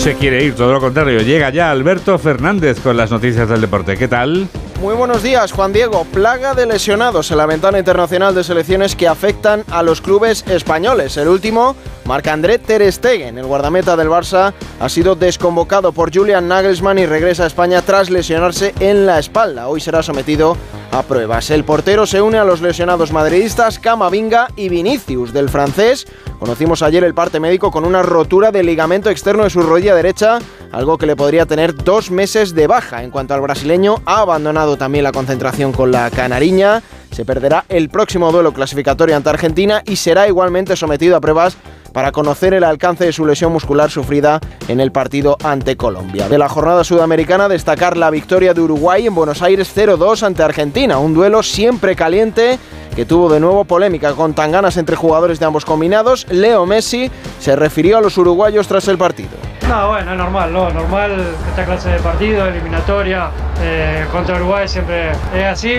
Se 0.00 0.14
quiere 0.14 0.42
ir, 0.42 0.54
todo 0.54 0.72
lo 0.72 0.80
contrario. 0.80 1.20
Llega 1.20 1.50
ya 1.50 1.70
Alberto 1.70 2.18
Fernández 2.18 2.80
con 2.80 2.96
las 2.96 3.10
noticias 3.10 3.46
del 3.50 3.60
deporte. 3.60 3.98
¿Qué 3.98 4.08
tal? 4.08 4.48
Muy 4.80 4.94
buenos 4.94 5.22
días, 5.22 5.52
Juan 5.52 5.74
Diego. 5.74 6.06
Plaga 6.06 6.54
de 6.54 6.64
lesionados 6.64 7.30
en 7.30 7.36
la 7.36 7.44
ventana 7.44 7.78
internacional 7.78 8.34
de 8.34 8.42
selecciones 8.42 8.96
que 8.96 9.06
afectan 9.06 9.62
a 9.70 9.82
los 9.82 10.00
clubes 10.00 10.42
españoles. 10.48 11.18
El 11.18 11.28
último, 11.28 11.76
Marc-André 12.04 12.58
Ter 12.58 12.90
Stegen, 12.92 13.38
el 13.38 13.46
guardameta 13.46 13.96
del 13.96 14.08
Barça, 14.08 14.52
ha 14.80 14.88
sido 14.88 15.14
desconvocado 15.14 15.92
por 15.92 16.14
Julian 16.14 16.48
Nagelsmann 16.48 16.98
y 16.98 17.06
regresa 17.06 17.44
a 17.44 17.46
España 17.46 17.82
tras 17.82 18.10
lesionarse 18.10 18.74
en 18.80 19.06
la 19.06 19.18
espalda. 19.18 19.68
Hoy 19.68 19.80
será 19.80 20.02
sometido 20.02 20.56
a 20.92 21.02
pruebas. 21.02 21.50
El 21.50 21.64
portero 21.64 22.06
se 22.06 22.20
une 22.20 22.38
a 22.38 22.44
los 22.44 22.60
lesionados 22.60 23.12
madridistas 23.12 23.78
Camavinga 23.78 24.48
y 24.56 24.68
Vinicius 24.68 25.32
del 25.32 25.48
francés. 25.48 26.06
Conocimos 26.38 26.82
ayer 26.82 27.04
el 27.04 27.14
parte 27.14 27.38
médico 27.38 27.70
con 27.70 27.84
una 27.84 28.02
rotura 28.02 28.50
del 28.50 28.66
ligamento 28.66 29.10
externo 29.10 29.44
de 29.44 29.50
su 29.50 29.62
rodilla 29.62 29.94
derecha, 29.94 30.38
algo 30.72 30.98
que 30.98 31.06
le 31.06 31.16
podría 31.16 31.46
tener 31.46 31.74
dos 31.74 32.10
meses 32.10 32.54
de 32.54 32.66
baja. 32.66 33.04
En 33.04 33.10
cuanto 33.10 33.34
al 33.34 33.40
brasileño, 33.40 34.02
ha 34.06 34.20
abandonado 34.20 34.76
también 34.76 35.04
la 35.04 35.12
concentración 35.12 35.72
con 35.72 35.92
la 35.92 36.10
canariña. 36.10 36.82
Se 37.10 37.24
perderá 37.24 37.64
el 37.68 37.88
próximo 37.88 38.30
duelo 38.32 38.52
clasificatorio 38.52 39.16
ante 39.16 39.30
Argentina 39.30 39.82
y 39.84 39.96
será 39.96 40.28
igualmente 40.28 40.76
sometido 40.76 41.16
a 41.16 41.20
pruebas 41.20 41.56
para 41.92 42.12
conocer 42.12 42.54
el 42.54 42.64
alcance 42.64 43.04
de 43.04 43.12
su 43.12 43.26
lesión 43.26 43.52
muscular 43.52 43.90
sufrida 43.90 44.40
en 44.68 44.80
el 44.80 44.92
partido 44.92 45.36
ante 45.42 45.76
Colombia. 45.76 46.28
De 46.28 46.38
la 46.38 46.48
jornada 46.48 46.84
sudamericana, 46.84 47.48
destacar 47.48 47.96
la 47.96 48.10
victoria 48.10 48.54
de 48.54 48.60
Uruguay 48.60 49.06
en 49.06 49.14
Buenos 49.14 49.42
Aires 49.42 49.72
0-2 49.76 50.22
ante 50.22 50.42
Argentina, 50.42 50.98
un 50.98 51.14
duelo 51.14 51.42
siempre 51.42 51.96
caliente 51.96 52.58
que 52.94 53.04
tuvo 53.04 53.32
de 53.32 53.40
nuevo 53.40 53.64
polémica 53.64 54.12
con 54.12 54.34
tanganas 54.34 54.76
entre 54.76 54.96
jugadores 54.96 55.38
de 55.38 55.46
ambos 55.46 55.64
combinados. 55.64 56.26
Leo 56.30 56.66
Messi 56.66 57.10
se 57.38 57.56
refirió 57.56 57.98
a 57.98 58.00
los 58.00 58.18
uruguayos 58.18 58.66
tras 58.68 58.88
el 58.88 58.98
partido. 58.98 59.30
No, 59.68 59.88
bueno, 59.88 60.16
normal, 60.16 60.52
¿no? 60.52 60.68
Normal 60.70 61.16
esta 61.48 61.64
clase 61.64 61.90
de 61.90 61.98
partido, 62.00 62.46
eliminatoria 62.46 63.30
eh, 63.62 64.04
contra 64.10 64.34
Uruguay 64.36 64.66
siempre 64.66 65.12
es 65.32 65.44
así. 65.44 65.76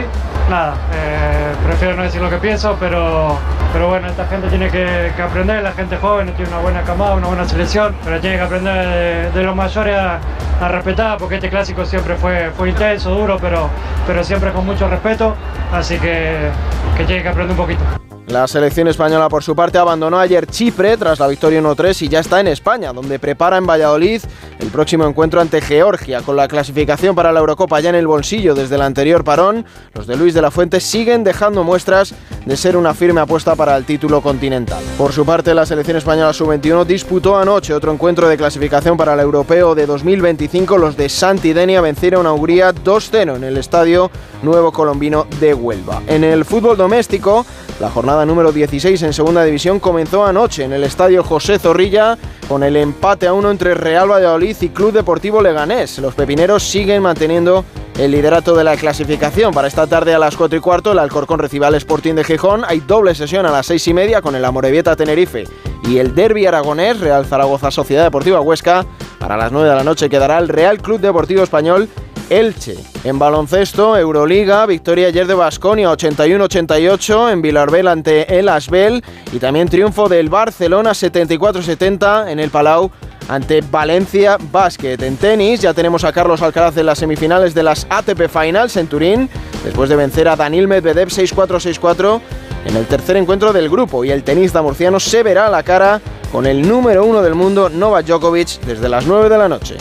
Nada, 0.49 0.75
eh, 0.93 1.20
prefiero 1.65 1.95
no 1.95 2.03
decir 2.03 2.22
lo 2.22 2.30
que 2.30 2.38
pienso, 2.38 2.76
pero, 2.80 3.38
pero 3.74 3.89
bueno, 3.89 4.07
esta 4.07 4.26
gente 4.28 4.47
tiene 4.49 4.69
que, 4.69 5.11
que 5.15 5.22
aprender, 5.22 5.61
la 5.63 5.72
gente 5.74 5.97
joven 5.97 6.34
tiene 6.36 6.51
una 6.51 6.61
buena 6.61 6.82
camada, 6.84 7.15
una 7.15 7.28
buena 7.28 7.47
selección, 7.47 7.95
pero 8.03 8.19
tiene 8.19 8.38
que 8.38 8.41
aprender 8.43 8.88
de, 8.88 9.39
de 9.39 9.45
los 9.45 9.55
mayores 9.55 9.95
a, 9.95 10.19
a 10.61 10.67
respetar, 10.67 11.17
porque 11.17 11.36
este 11.36 11.49
clásico 11.49 11.86
siempre 11.86 12.15
fue, 12.15 12.51
fue 12.55 12.69
intenso, 12.69 13.11
duro, 13.11 13.38
pero, 13.41 13.69
pero 14.05 14.24
siempre 14.24 14.51
con 14.51 14.65
mucho 14.65 14.88
respeto, 14.88 15.36
así 15.72 15.97
que, 15.97 16.49
que 16.97 17.03
tiene 17.05 17.24
que 17.24 17.30
aprender 17.30 17.51
un 17.51 17.57
poquito. 17.57 17.84
La 18.28 18.47
selección 18.47 18.88
española, 18.88 19.28
por 19.28 19.43
su 19.43 19.53
parte, 19.53 19.78
abandonó 19.78 20.17
ayer 20.17 20.47
Chipre 20.47 20.95
tras 20.95 21.19
la 21.19 21.28
victoria 21.28 21.61
1-3 21.61 22.03
y 22.03 22.07
ya 22.07 22.19
está 22.19 22.39
en 22.39 22.47
España, 22.47 22.93
donde 22.93 23.19
prepara 23.19 23.57
en 23.57 23.67
Valladolid 23.67 24.22
el 24.62 24.70
próximo 24.70 25.05
encuentro 25.05 25.41
ante 25.41 25.59
Georgia. 25.59 26.22
Con 26.22 26.36
la 26.36 26.47
clasificación 26.47 27.16
para 27.16 27.32
la 27.32 27.39
Eurocopa 27.39 27.80
ya 27.80 27.89
en 27.89 27.95
el 27.95 28.07
bolsillo 28.07 28.53
desde 28.53 28.76
el 28.76 28.82
anterior 28.82 29.24
parón, 29.24 29.66
los 29.93 30.07
de 30.07 30.16
Luis 30.16 30.34
de 30.34 30.41
la 30.41 30.51
Fuente 30.51 30.80
siguen 30.80 31.24
dejando 31.24 31.64
muestras 31.64 32.14
de 32.45 32.57
ser 32.57 32.78
una 32.78 32.93
firme 32.93 33.22
apuesta 33.22 33.55
para 33.55 33.76
el 33.76 33.86
título 33.86 34.22
continental. 34.22 34.84
Por 34.97 35.14
su 35.14 35.26
parte, 35.26 35.53
la 35.53 35.66
selección 35.66 35.97
española 35.97 36.34
sub-21 36.34 36.86
disputó 36.86 37.38
anoche 37.38 37.74
otro 37.74 37.91
encuentro 37.91 38.30
de 38.30 38.38
clasificación 38.38 38.97
para 38.97 39.14
el 39.14 39.20
europeo 39.20 39.76
de 39.76 39.86
2025. 39.86 40.78
Los 40.78 40.95
de 40.95 41.09
Santidenia 41.09 41.82
vencieron 41.82 42.26
a 42.28 42.34
Hungría 42.34 42.74
2-0 42.74 43.36
en 43.36 43.43
el 43.43 43.57
estadio 43.57 44.12
Nuevo 44.43 44.72
Colombino 44.72 45.28
de 45.39 45.53
Huelva. 45.53 46.01
En 46.07 46.24
el 46.24 46.45
fútbol 46.45 46.78
doméstico, 46.78 47.45
la 47.80 47.89
jornada 47.89 48.26
número 48.26 48.51
16 48.51 49.01
en 49.01 49.14
segunda 49.14 49.43
división 49.43 49.80
comenzó 49.80 50.26
anoche 50.26 50.64
en 50.64 50.74
el 50.74 50.84
estadio 50.84 51.24
José 51.24 51.57
Zorrilla 51.57 52.18
con 52.47 52.64
el 52.64 52.76
empate 52.76 53.28
a 53.28 53.34
uno 53.34 53.49
entre 53.49 53.74
Real 53.74 54.12
Valladolid 54.12 54.50
y 54.59 54.69
Club 54.69 54.91
Deportivo 54.91 55.41
Leganés. 55.41 55.97
Los 55.99 56.13
pepineros 56.13 56.63
siguen 56.63 57.01
manteniendo 57.01 57.63
el 57.97 58.11
liderato 58.11 58.55
de 58.55 58.63
la 58.63 58.75
clasificación. 58.75 59.53
Para 59.53 59.67
esta 59.67 59.87
tarde 59.87 60.13
a 60.13 60.19
las 60.19 60.35
4 60.35 60.57
y 60.57 60.61
cuarto, 60.61 60.91
el 60.91 60.99
Alcorcón 60.99 61.39
recibe 61.39 61.65
al 61.65 61.75
Sporting 61.75 62.15
de 62.15 62.23
Gijón. 62.23 62.63
Hay 62.67 62.81
doble 62.81 63.15
sesión 63.15 63.45
a 63.45 63.51
las 63.51 63.67
6 63.67 63.87
y 63.87 63.93
media 63.93 64.21
con 64.21 64.35
el 64.35 64.43
Amorebieta 64.43 64.95
Tenerife 64.95 65.45
y 65.87 65.97
el 65.97 66.13
Derby 66.13 66.45
Aragonés, 66.45 66.99
Real 66.99 67.25
Zaragoza 67.25 67.71
Sociedad 67.71 68.03
Deportiva 68.03 68.41
Huesca. 68.41 68.85
Para 69.19 69.37
las 69.37 69.51
9 69.51 69.69
de 69.69 69.75
la 69.75 69.83
noche 69.83 70.09
quedará 70.09 70.37
el 70.37 70.49
Real 70.49 70.81
Club 70.81 70.99
Deportivo 70.99 71.43
Español 71.43 71.87
Elche. 72.29 72.77
En 73.03 73.19
baloncesto, 73.19 73.97
Euroliga, 73.97 74.65
victoria 74.65 75.07
ayer 75.07 75.27
de 75.27 75.33
Basconia 75.33 75.91
81-88 75.91 77.33
en 77.33 77.41
Vilarbel 77.41 77.87
ante 77.87 78.39
el 78.39 78.47
Asbel 78.47 79.03
y 79.33 79.39
también 79.39 79.67
triunfo 79.67 80.07
del 80.07 80.29
Barcelona 80.29 80.91
74-70 80.91 82.29
en 82.29 82.39
el 82.39 82.49
Palau 82.49 82.89
ante 83.28 83.61
Valencia 83.61 84.38
Basket. 84.51 85.01
En 85.01 85.17
tenis 85.17 85.61
ya 85.61 85.74
tenemos 85.74 86.03
a 86.03 86.11
Carlos 86.11 86.41
Alcaraz 86.41 86.76
en 86.78 86.86
las 86.86 86.99
semifinales 86.99 87.53
de 87.53 87.63
las 87.63 87.88
ATP 87.89 88.28
Finals 88.28 88.78
en 88.78 88.88
Turín, 88.88 89.30
después 89.63 89.89
de 89.89 89.95
vencer 89.95 90.28
a 90.28 90.36
Daniel 90.36 90.67
Medvedev 90.67 91.09
6-4-6-4 91.09 92.22
en 92.65 92.76
el 92.76 92.86
tercer 92.86 93.17
encuentro 93.17 93.53
del 93.53 93.69
grupo 93.69 94.05
y 94.05 94.11
el 94.11 94.24
tenista 94.24 94.61
murciano 94.61 94.99
se 94.99 95.24
verá 95.24 95.49
la 95.49 95.63
cara 95.63 95.99
con 96.32 96.45
el 96.45 96.67
número 96.67 97.05
uno 97.05 97.22
del 97.22 97.36
mundo 97.36 97.69
Novak 97.69 98.05
Djokovic 98.05 98.61
desde 98.61 98.88
las 98.88 99.05
9 99.05 99.30
de 99.30 99.38
la 99.38 99.49
noche. 99.49 99.76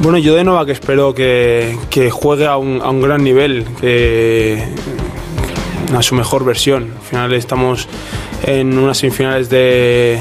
Bueno, 0.00 0.18
yo 0.18 0.34
de 0.34 0.44
Novak 0.44 0.68
espero 0.68 1.14
que, 1.14 1.76
que 1.90 2.10
juegue 2.10 2.46
a 2.46 2.56
un, 2.56 2.80
a 2.82 2.90
un, 2.90 3.00
gran 3.00 3.24
nivel, 3.24 3.64
que 3.80 4.62
a 5.94 6.02
su 6.02 6.14
mejor 6.14 6.44
versión. 6.44 6.92
Al 6.96 7.02
final 7.02 7.32
estamos 7.32 7.88
en 8.44 8.78
unas 8.78 8.98
semifinales 8.98 9.48
de, 9.48 10.20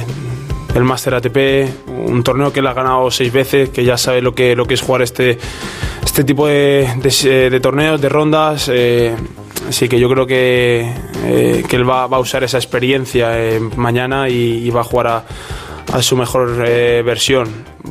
del 0.76 0.84
Master 0.84 1.14
ATP, 1.16 1.88
un 1.88 2.22
torneo 2.22 2.52
que 2.52 2.60
él 2.60 2.68
ha 2.68 2.74
ganado 2.74 3.10
seis 3.10 3.32
veces, 3.32 3.70
que 3.70 3.86
ya 3.86 3.98
sabe 3.98 4.22
lo 4.22 4.36
que, 4.36 4.58
lo 4.58 4.66
que 4.66 4.74
es 4.74 4.82
jugar 4.82 5.04
este, 5.04 5.40
este 6.04 6.26
tipo 6.26 6.48
de, 6.48 7.60
torneos, 7.62 8.02
de 8.02 8.10
rondas. 8.10 8.70
Eh, 8.74 9.16
así 9.70 9.88
que 9.88 9.98
yo 9.98 10.10
creo 10.10 10.28
que, 10.28 10.86
eh, 11.24 11.64
que 11.66 11.76
él 11.78 11.90
va, 11.90 12.04
a 12.04 12.20
usar 12.20 12.44
esa 12.44 12.58
experiencia 12.58 13.42
eh, 13.42 13.62
mañana 13.78 14.28
y, 14.28 14.70
va 14.70 14.82
a 14.82 14.84
jugar 14.84 15.24
a, 15.94 16.02
su 16.02 16.18
mejor 16.18 16.58
versión. 16.58 17.48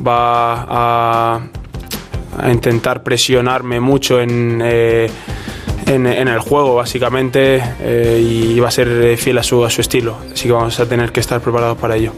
Va 0.07 1.39
a 2.37 2.51
intentar 2.51 3.01
presionarme 3.01 3.79
mucho 3.79 4.21
en, 4.21 4.61
en, 4.61 6.05
el 6.05 6.39
juego, 6.39 6.75
básicamente, 6.75 7.63
y 8.21 8.59
va 8.59 8.67
a 8.67 8.71
ser 8.71 9.17
fiel 9.17 9.39
a 9.39 9.43
su, 9.43 9.65
a 9.65 9.71
su 9.71 9.81
estilo. 9.81 10.17
Así 10.31 10.43
que 10.47 10.51
vamos 10.51 10.79
a 10.79 10.87
tener 10.87 11.11
que 11.11 11.21
estar 11.21 11.41
preparados 11.41 11.79
para 11.79 11.95
ello. 11.95 12.13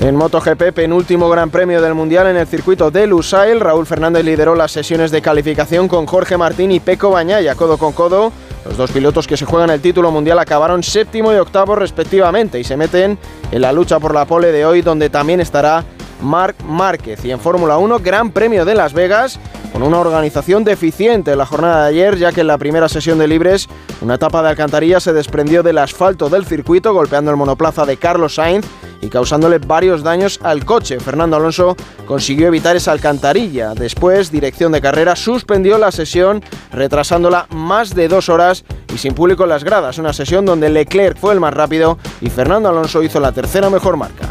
En 0.00 0.16
MotoGP, 0.16 0.72
penúltimo 0.72 1.28
gran 1.28 1.50
premio 1.50 1.82
del 1.82 1.92
Mundial 1.92 2.26
en 2.28 2.36
el 2.38 2.46
circuito 2.46 2.90
de 2.90 3.06
Lusail, 3.06 3.60
Raúl 3.60 3.84
Fernández 3.84 4.24
lideró 4.24 4.54
las 4.54 4.72
sesiones 4.72 5.10
de 5.10 5.20
calificación 5.20 5.88
con 5.88 6.06
Jorge 6.06 6.38
Martín 6.38 6.72
y 6.72 6.80
Peco 6.80 7.10
Bañaya, 7.10 7.54
codo 7.54 7.76
con 7.76 7.92
codo. 7.92 8.32
Los 8.64 8.78
dos 8.78 8.90
pilotos 8.92 9.26
que 9.26 9.36
se 9.36 9.44
juegan 9.44 9.68
el 9.68 9.82
título 9.82 10.10
mundial 10.10 10.38
acabaron 10.38 10.82
séptimo 10.82 11.34
y 11.34 11.36
octavo 11.36 11.76
respectivamente 11.76 12.58
y 12.58 12.64
se 12.64 12.78
meten 12.78 13.18
en 13.52 13.60
la 13.60 13.72
lucha 13.72 14.00
por 14.00 14.14
la 14.14 14.24
pole 14.24 14.52
de 14.52 14.64
hoy 14.64 14.80
donde 14.80 15.10
también 15.10 15.38
estará 15.38 15.84
Marc 16.22 16.62
Márquez. 16.62 17.24
Y 17.24 17.30
en 17.30 17.40
Fórmula 17.40 17.78
1, 17.78 17.98
Gran 18.00 18.30
Premio 18.30 18.64
de 18.64 18.74
Las 18.74 18.92
Vegas, 18.92 19.38
con 19.72 19.82
una 19.82 19.98
organización 19.98 20.64
deficiente 20.64 21.32
en 21.32 21.38
la 21.38 21.46
jornada 21.46 21.84
de 21.84 21.90
ayer, 21.90 22.16
ya 22.16 22.32
que 22.32 22.40
en 22.40 22.46
la 22.46 22.58
primera 22.58 22.88
sesión 22.88 23.18
de 23.18 23.28
libres, 23.28 23.68
una 24.00 24.14
etapa 24.14 24.42
de 24.42 24.48
alcantarilla 24.48 25.00
se 25.00 25.12
desprendió 25.12 25.62
del 25.62 25.78
asfalto 25.78 26.28
del 26.28 26.44
circuito, 26.44 26.92
golpeando 26.92 27.30
el 27.30 27.36
monoplaza 27.36 27.86
de 27.86 27.96
Carlos 27.96 28.34
Sainz 28.34 28.66
y 29.00 29.08
causándole 29.08 29.58
varios 29.58 30.02
daños 30.02 30.38
al 30.42 30.64
coche. 30.64 31.00
Fernando 31.00 31.36
Alonso 31.36 31.76
consiguió 32.06 32.48
evitar 32.48 32.76
esa 32.76 32.92
alcantarilla. 32.92 33.74
Después, 33.74 34.30
dirección 34.30 34.72
de 34.72 34.80
carrera 34.80 35.16
suspendió 35.16 35.78
la 35.78 35.92
sesión, 35.92 36.42
retrasándola 36.72 37.46
más 37.50 37.94
de 37.94 38.08
dos 38.08 38.28
horas 38.28 38.64
y 38.92 38.98
sin 38.98 39.14
público 39.14 39.44
en 39.44 39.50
las 39.50 39.64
gradas. 39.64 39.98
Una 39.98 40.12
sesión 40.12 40.44
donde 40.44 40.68
Leclerc 40.68 41.16
fue 41.16 41.32
el 41.32 41.40
más 41.40 41.54
rápido 41.54 41.98
y 42.20 42.28
Fernando 42.28 42.68
Alonso 42.68 43.02
hizo 43.02 43.20
la 43.20 43.32
tercera 43.32 43.70
mejor 43.70 43.96
marca. 43.96 44.30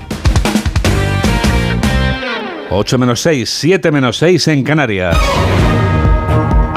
8 2.71 2.97
menos 2.99 3.21
6, 3.21 3.49
7 3.49 3.91
menos 3.91 4.17
6 4.17 4.47
en 4.49 4.63
Canarias. 4.63 5.17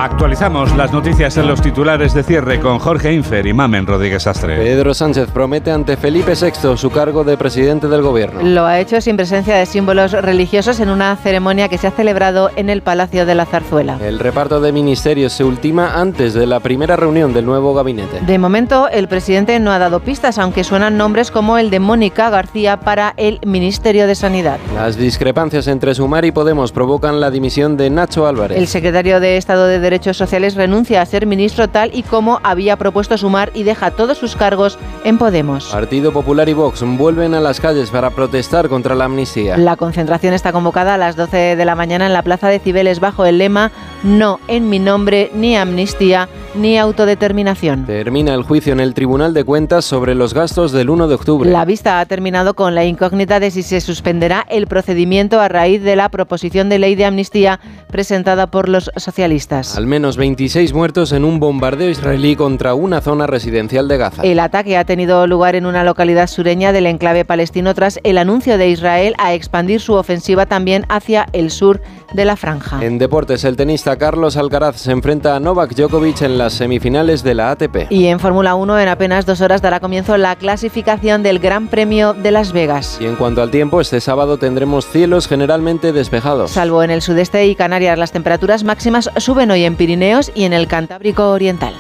Actualizamos 0.03 0.77
las 0.77 0.93
noticias 0.93 1.37
en 1.37 1.47
los 1.47 1.63
titulares 1.63 2.13
de 2.13 2.25
cierre 2.25 2.59
con 2.59 2.81
Jorge 2.81 3.13
Infer 3.13 3.47
y 3.47 3.53
Mamen 3.53 3.87
Rodríguez 3.87 4.27
Astre. 4.27 4.57
Pedro 4.57 4.95
Sánchez 4.95 5.31
promete 5.31 5.71
ante 5.71 5.97
Felipe 5.97 6.33
VI 6.35 6.77
su 6.77 6.91
cargo 6.91 7.23
de 7.23 7.37
presidente 7.37 7.87
del 7.87 8.03
gobierno. 8.03 8.43
Lo 8.43 8.67
ha 8.67 8.81
hecho 8.81 9.01
sin 9.01 9.17
presencia 9.17 9.55
de 9.55 9.65
símbolos 9.65 10.11
religiosos 10.11 10.81
en 10.81 10.91
una 10.91 11.15
ceremonia 11.15 11.69
que 11.69 11.79
se 11.79 11.87
ha 11.87 11.93
celebrado 11.93 12.51
en 12.57 12.69
el 12.69 12.83
Palacio 12.83 13.25
de 13.27 13.37
la 13.37 13.47
Zarzuela. 13.47 13.97
El 14.03 14.19
reparto 14.19 14.61
de 14.61 14.73
ministerios 14.73 15.35
se 15.35 15.45
ultima 15.45 15.95
antes 15.95 16.35
de 16.35 16.47
la 16.49 16.59
primera 16.59 16.97
reunión 16.97 17.33
del 17.33 17.47
nuevo 17.47 17.73
gabinete. 17.73 18.23
De 18.23 18.39
momento, 18.41 18.89
el 18.89 19.07
presidente 19.07 19.61
no 19.61 19.71
ha 19.71 19.79
dado 19.79 20.01
pistas, 20.01 20.37
aunque 20.39 20.65
suenan 20.65 20.97
nombres 20.97 21.31
como 21.31 21.59
el 21.59 21.71
de 21.71 21.79
Mónica 21.79 22.29
García 22.29 22.81
para 22.81 23.15
el 23.19 23.39
Ministerio 23.47 24.09
de 24.09 24.17
Sanidad. 24.17 24.59
Las 24.75 24.97
discrepancias 24.97 25.69
entre 25.69 25.95
Sumar 25.95 26.25
y 26.25 26.33
Podemos 26.33 26.73
provocan 26.73 27.21
la 27.21 27.31
dimisión 27.31 27.77
de 27.77 27.89
Nacho 27.89 28.27
Álvarez. 28.27 28.59
El 28.59 28.67
secretario 28.67 29.21
de 29.21 29.37
Estado 29.37 29.67
de 29.67 29.79
Derecho 29.79 29.92
Derechos 29.93 30.17
Sociales 30.17 30.55
renuncia 30.55 31.03
a 31.03 31.05
ser 31.05 31.27
ministro 31.27 31.69
tal 31.69 31.91
y 31.93 32.03
como 32.03 32.41
había 32.45 32.79
propuesto 32.79 33.19
Sumar 33.19 33.51
y 33.53 33.63
deja 33.63 33.91
todos 33.91 34.17
sus 34.17 34.37
cargos 34.37 34.79
en 35.05 35.19
Podemos. 35.19 35.67
Partido 35.67 36.15
Popular 36.15 36.49
y 36.49 36.55
Vox 36.55 36.83
vuelven 36.97 37.35
a 37.35 37.41
las 37.41 37.61
calles 37.61 37.91
para 37.91 38.09
protestar 38.09 38.71
contra 38.71 38.95
la 38.95 39.05
amnistía. 39.05 39.59
La 39.59 39.77
concentración 39.77 40.33
está 40.33 40.51
convocada 40.51 40.95
a 40.95 40.97
las 40.97 41.15
12 41.15 41.57
de 41.57 41.65
la 41.67 41.75
mañana 41.75 42.07
en 42.07 42.15
la 42.15 42.23
Plaza 42.23 42.49
de 42.49 42.59
Cibeles 42.59 43.01
bajo 43.01 43.27
el 43.27 43.37
lema 43.37 43.71
No 44.03 44.41
en 44.49 44.71
mi 44.71 44.79
nombre, 44.79 45.31
ni 45.35 45.57
amnistía, 45.59 46.27
ni 46.55 46.79
autodeterminación. 46.79 47.85
Termina 47.85 48.33
el 48.33 48.45
juicio 48.45 48.73
en 48.73 48.81
el 48.81 48.95
Tribunal 48.95 49.35
de 49.35 49.45
Cuentas 49.45 49.85
sobre 49.85 50.15
los 50.15 50.33
gastos 50.33 50.73
del 50.73 50.89
1 50.89 51.09
de 51.09 51.15
octubre. 51.15 51.51
La 51.51 51.67
vista 51.67 52.01
ha 52.01 52.07
terminado 52.07 52.55
con 52.55 52.75
la 52.75 52.87
incógnita 52.87 53.41
de 53.41 53.51
si 53.51 53.63
se 53.63 53.83
suspenderá 53.83 54.47
el 54.49 54.67
procedimiento 54.69 55.39
a 55.39 55.49
raíz 55.49 55.83
de 55.83 55.97
la 55.97 56.09
proposición 56.09 56.71
de 56.71 56.79
ley 56.79 56.95
de 56.95 57.05
amnistía 57.05 57.61
presentada 57.89 58.47
por 58.47 58.71
los 58.71 58.91
socialistas. 58.97 59.77
Al 59.83 59.89
menos 59.89 60.17
26 60.17 60.75
muertos 60.75 61.11
en 61.11 61.25
un 61.25 61.41
bombardeo 61.41 61.91
israelí 61.91 62.37
contra 62.37 62.73
una 62.75 63.01
zona 63.01 63.27
residencial 63.27 63.89
de 63.89 63.97
Gaza. 63.97 64.23
El 64.23 64.39
ataque 64.39 64.77
ha 64.77 64.85
tenido 64.85 65.27
lugar 65.27 65.57
en 65.57 65.67
una 65.67 65.83
localidad 65.83 66.29
sureña 66.29 66.71
del 66.71 66.87
enclave 66.87 67.25
palestino 67.25 67.75
tras 67.75 67.99
el 68.05 68.17
anuncio 68.17 68.59
de 68.59 68.69
Israel 68.69 69.17
a 69.19 69.35
expandir 69.35 69.81
su 69.81 69.95
ofensiva 69.95 70.47
también 70.47 70.87
hacia 70.89 71.27
el 71.33 71.51
sur 71.51 71.81
de 72.15 72.25
la 72.25 72.37
franja. 72.37 72.85
En 72.85 72.99
deportes, 72.99 73.45
el 73.45 73.57
tenista 73.57 73.97
Carlos 73.97 74.37
Alcaraz 74.37 74.77
se 74.77 74.93
enfrenta 74.93 75.37
a 75.37 75.41
Novak 75.41 75.75
Djokovic 75.75 76.23
en 76.23 76.39
las 76.39 76.55
semifinales 76.55 77.23
de 77.23 77.35
la 77.35 77.51
ATP. 77.51 77.91
Y 77.91 78.07
en 78.07 78.21
Fórmula 78.21 78.55
1, 78.55 78.81
en 78.81 78.89
apenas 78.89 79.27
dos 79.27 79.41
horas 79.41 79.63
dará 79.63 79.81
comienzo 79.81 80.17
la 80.17 80.37
clasificación 80.37 81.23
del 81.23 81.39
Gran 81.39 81.69
Premio 81.69 82.15
de 82.15 82.31
Las 82.31 82.53
Vegas. 82.53 82.99
Y 83.01 83.07
en 83.07 83.17
cuanto 83.17 83.43
al 83.43 83.51
tiempo, 83.51 83.81
este 83.81 84.01
sábado 84.01 84.39
tendremos 84.39 84.87
cielos 84.87 85.29
generalmente 85.29 85.93
despejados. 85.93 86.51
Salvo 86.53 86.83
en 86.83 86.91
el 86.91 87.03
sudeste 87.03 87.47
y 87.47 87.55
Canarias, 87.55 87.99
las 87.99 88.13
temperaturas 88.13 88.65
máximas 88.65 89.11
suben 89.17 89.51
hoy 89.51 89.65
en 89.65 89.77
Pirineos 89.77 90.31
y 90.35 90.45
en 90.45 90.53
el 90.53 90.67
Cantábrico 90.67 91.31
Oriental. 91.31 91.75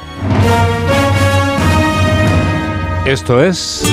Esto 3.04 3.42
es... 3.42 3.84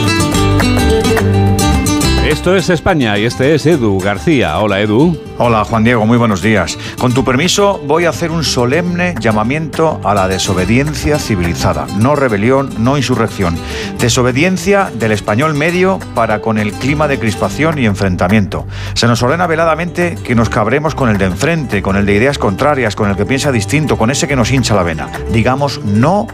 Esto 2.30 2.56
es 2.56 2.70
España 2.70 3.18
y 3.18 3.26
este 3.26 3.56
es 3.56 3.66
Edu 3.66 3.98
García. 4.00 4.60
Hola 4.60 4.80
Edu. 4.82 5.18
Hola 5.40 5.64
Juan 5.64 5.84
Diego, 5.84 6.06
muy 6.06 6.16
buenos 6.16 6.44
días. 6.44 6.78
Con 7.00 7.12
tu 7.12 7.26
permiso 7.26 7.82
voy 7.88 8.06
a 8.06 8.10
hacer 8.10 8.30
un 8.30 8.44
solemne 8.44 9.16
llamamiento 9.20 10.00
a 10.04 10.14
la 10.14 10.28
desobediencia 10.28 11.18
civilizada. 11.18 11.88
No 11.98 12.16
rebelión, 12.16 12.70
no 12.78 12.98
insurrección. 12.98 13.58
Desobediencia 13.98 14.92
del 14.94 15.12
español 15.12 15.56
medio 15.56 15.98
para 16.14 16.40
con 16.40 16.60
el 16.60 16.72
clima 16.74 17.08
de 17.08 17.18
crispación 17.18 17.80
y 17.80 17.88
enfrentamiento. 17.88 18.68
Se 18.94 19.08
nos 19.08 19.24
ordena 19.24 19.48
veladamente 19.48 20.16
que 20.24 20.36
nos 20.36 20.50
cabremos 20.50 20.94
con 20.94 21.10
el 21.10 21.18
de 21.18 21.26
enfrente, 21.26 21.82
con 21.82 21.96
el 21.96 22.06
de 22.06 22.14
ideas 22.14 22.38
contrarias, 22.38 22.96
con 22.96 23.10
el 23.10 23.16
que 23.16 23.26
piensa 23.26 23.52
distinto, 23.52 23.98
con 23.98 24.12
ese 24.12 24.28
que 24.28 24.36
nos 24.36 24.52
hincha 24.52 24.76
la 24.76 24.84
vena. 24.84 25.10
Digamos 25.32 25.84
no 25.84 26.28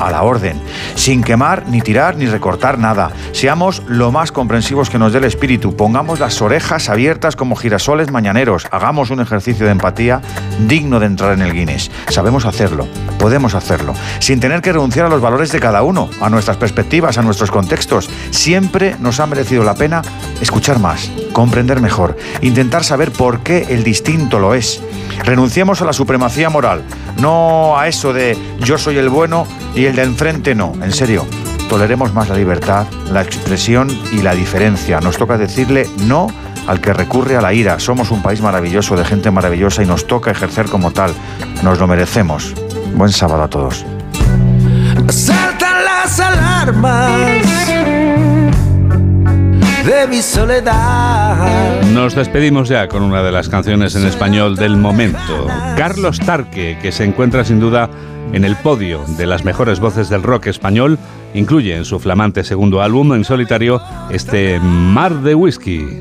a 0.00 0.10
la 0.10 0.22
orden, 0.22 0.60
sin 0.94 1.22
quemar, 1.22 1.64
ni 1.68 1.80
tirar, 1.80 2.16
ni 2.16 2.26
recortar 2.26 2.78
nada. 2.78 3.10
Seamos 3.32 3.82
lo 3.86 4.12
más 4.12 4.32
comprensivos 4.32 4.90
que 4.90 4.98
nos 4.98 5.12
dé 5.12 5.18
el 5.18 5.24
espíritu, 5.24 5.76
pongamos 5.76 6.20
las 6.20 6.40
orejas 6.42 6.88
abiertas 6.88 7.36
como 7.36 7.56
girasoles 7.56 8.10
mañaneros, 8.10 8.66
hagamos 8.70 9.10
un 9.10 9.20
ejercicio 9.20 9.66
de 9.66 9.72
empatía 9.72 10.20
digno 10.66 11.00
de 11.00 11.06
entrar 11.06 11.32
en 11.32 11.42
el 11.42 11.52
Guinness. 11.52 11.90
Sabemos 12.08 12.44
hacerlo, 12.44 12.86
podemos 13.18 13.54
hacerlo, 13.54 13.94
sin 14.18 14.40
tener 14.40 14.62
que 14.62 14.72
renunciar 14.72 15.06
a 15.06 15.08
los 15.08 15.20
valores 15.20 15.52
de 15.52 15.60
cada 15.60 15.82
uno, 15.82 16.10
a 16.20 16.28
nuestras 16.30 16.56
perspectivas, 16.56 17.18
a 17.18 17.22
nuestros 17.22 17.50
contextos. 17.50 18.08
Siempre 18.30 18.96
nos 19.00 19.20
ha 19.20 19.26
merecido 19.26 19.64
la 19.64 19.74
pena 19.74 20.02
escuchar 20.40 20.78
más, 20.78 21.10
comprender 21.32 21.80
mejor, 21.80 22.16
intentar 22.40 22.84
saber 22.84 23.12
por 23.12 23.40
qué 23.40 23.66
el 23.70 23.84
distinto 23.84 24.38
lo 24.38 24.54
es. 24.54 24.80
Renunciemos 25.24 25.80
a 25.80 25.84
la 25.84 25.92
supremacía 25.92 26.50
moral, 26.50 26.82
no 27.18 27.78
a 27.78 27.88
eso 27.88 28.12
de 28.12 28.36
yo 28.60 28.76
soy 28.76 28.98
el 28.98 29.08
bueno 29.08 29.46
y 29.74 29.84
el 29.84 29.96
de 29.96 30.02
enfrente 30.02 30.54
no, 30.54 30.72
en 30.82 30.92
serio. 30.92 31.26
Toleremos 31.68 32.12
más 32.12 32.28
la 32.28 32.36
libertad, 32.36 32.86
la 33.10 33.22
expresión 33.22 33.88
y 34.12 34.20
la 34.20 34.34
diferencia. 34.34 35.00
Nos 35.00 35.16
toca 35.16 35.38
decirle 35.38 35.88
no 36.06 36.26
al 36.66 36.80
que 36.80 36.92
recurre 36.92 37.36
a 37.36 37.40
la 37.40 37.54
ira. 37.54 37.78
Somos 37.80 38.10
un 38.10 38.22
país 38.22 38.40
maravilloso, 38.40 38.96
de 38.96 39.04
gente 39.04 39.30
maravillosa 39.30 39.82
y 39.82 39.86
nos 39.86 40.06
toca 40.06 40.30
ejercer 40.30 40.66
como 40.66 40.90
tal. 40.90 41.14
Nos 41.62 41.78
lo 41.78 41.86
merecemos. 41.86 42.52
Buen 42.94 43.10
sábado 43.10 43.42
a 43.44 43.48
todos. 43.48 43.86
Mi 50.08 50.22
soledad. 50.22 51.82
Nos 51.92 52.14
despedimos 52.14 52.68
ya 52.68 52.88
con 52.88 53.02
una 53.02 53.22
de 53.22 53.32
las 53.32 53.48
canciones 53.48 53.94
en 53.94 54.06
español 54.06 54.56
del 54.56 54.76
momento. 54.76 55.46
Carlos 55.76 56.18
Tarque, 56.20 56.78
que 56.80 56.92
se 56.92 57.04
encuentra 57.04 57.44
sin 57.44 57.60
duda 57.60 57.88
en 58.32 58.44
el 58.44 58.56
podio 58.56 59.04
de 59.16 59.26
las 59.26 59.44
mejores 59.44 59.80
voces 59.80 60.08
del 60.08 60.22
rock 60.22 60.46
español, 60.46 60.98
incluye 61.34 61.76
en 61.76 61.84
su 61.84 62.00
flamante 62.00 62.44
segundo 62.44 62.82
álbum 62.82 63.12
en 63.14 63.24
solitario 63.24 63.80
este 64.10 64.58
Mar 64.60 65.20
de 65.22 65.34
Whisky. 65.34 66.00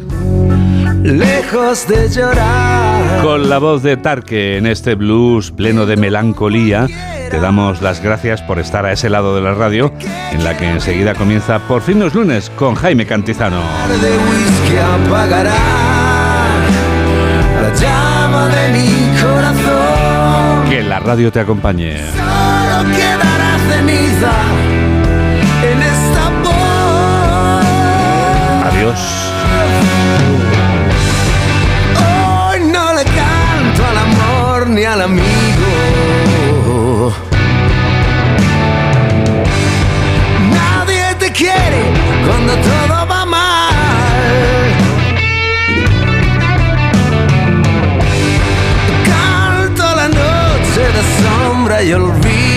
Lejos 1.03 1.87
de 1.87 2.09
llorar. 2.09 3.23
Con 3.23 3.49
la 3.49 3.57
voz 3.57 3.81
de 3.81 3.97
Tarque 3.97 4.57
en 4.57 4.67
este 4.67 4.95
blues 4.95 5.51
pleno 5.51 5.85
de 5.87 5.97
melancolía, 5.97 6.87
te 7.29 7.39
damos 7.39 7.81
las 7.81 8.03
gracias 8.03 8.41
por 8.43 8.59
estar 8.59 8.85
a 8.85 8.91
ese 8.91 9.09
lado 9.09 9.35
de 9.35 9.41
la 9.41 9.53
radio, 9.55 9.91
en 10.31 10.43
la 10.43 10.55
que 10.57 10.69
enseguida 10.69 11.15
comienza 11.15 11.59
Por 11.67 11.81
fin 11.81 11.99
los 11.99 12.13
lunes 12.13 12.51
con 12.55 12.75
Jaime 12.75 13.07
Cantizano. 13.07 13.61
de 14.01 14.11
whisky 14.11 14.77
apagará 14.77 15.55
la 17.61 17.73
llama 17.73 18.47
de 18.47 18.69
mi 18.73 19.21
corazón. 19.21 20.69
Que 20.69 20.83
la 20.83 20.99
radio 20.99 21.31
te 21.31 21.39
acompañe. 21.39 21.97
Solo 22.11 22.91
quedará 22.95 23.57
ceniza 23.69 24.33
en 25.63 25.81
esta 25.81 26.29
voz. 26.43 27.65
Adiós. 28.71 29.20
Y 51.83 51.93
olvido. 51.93 52.50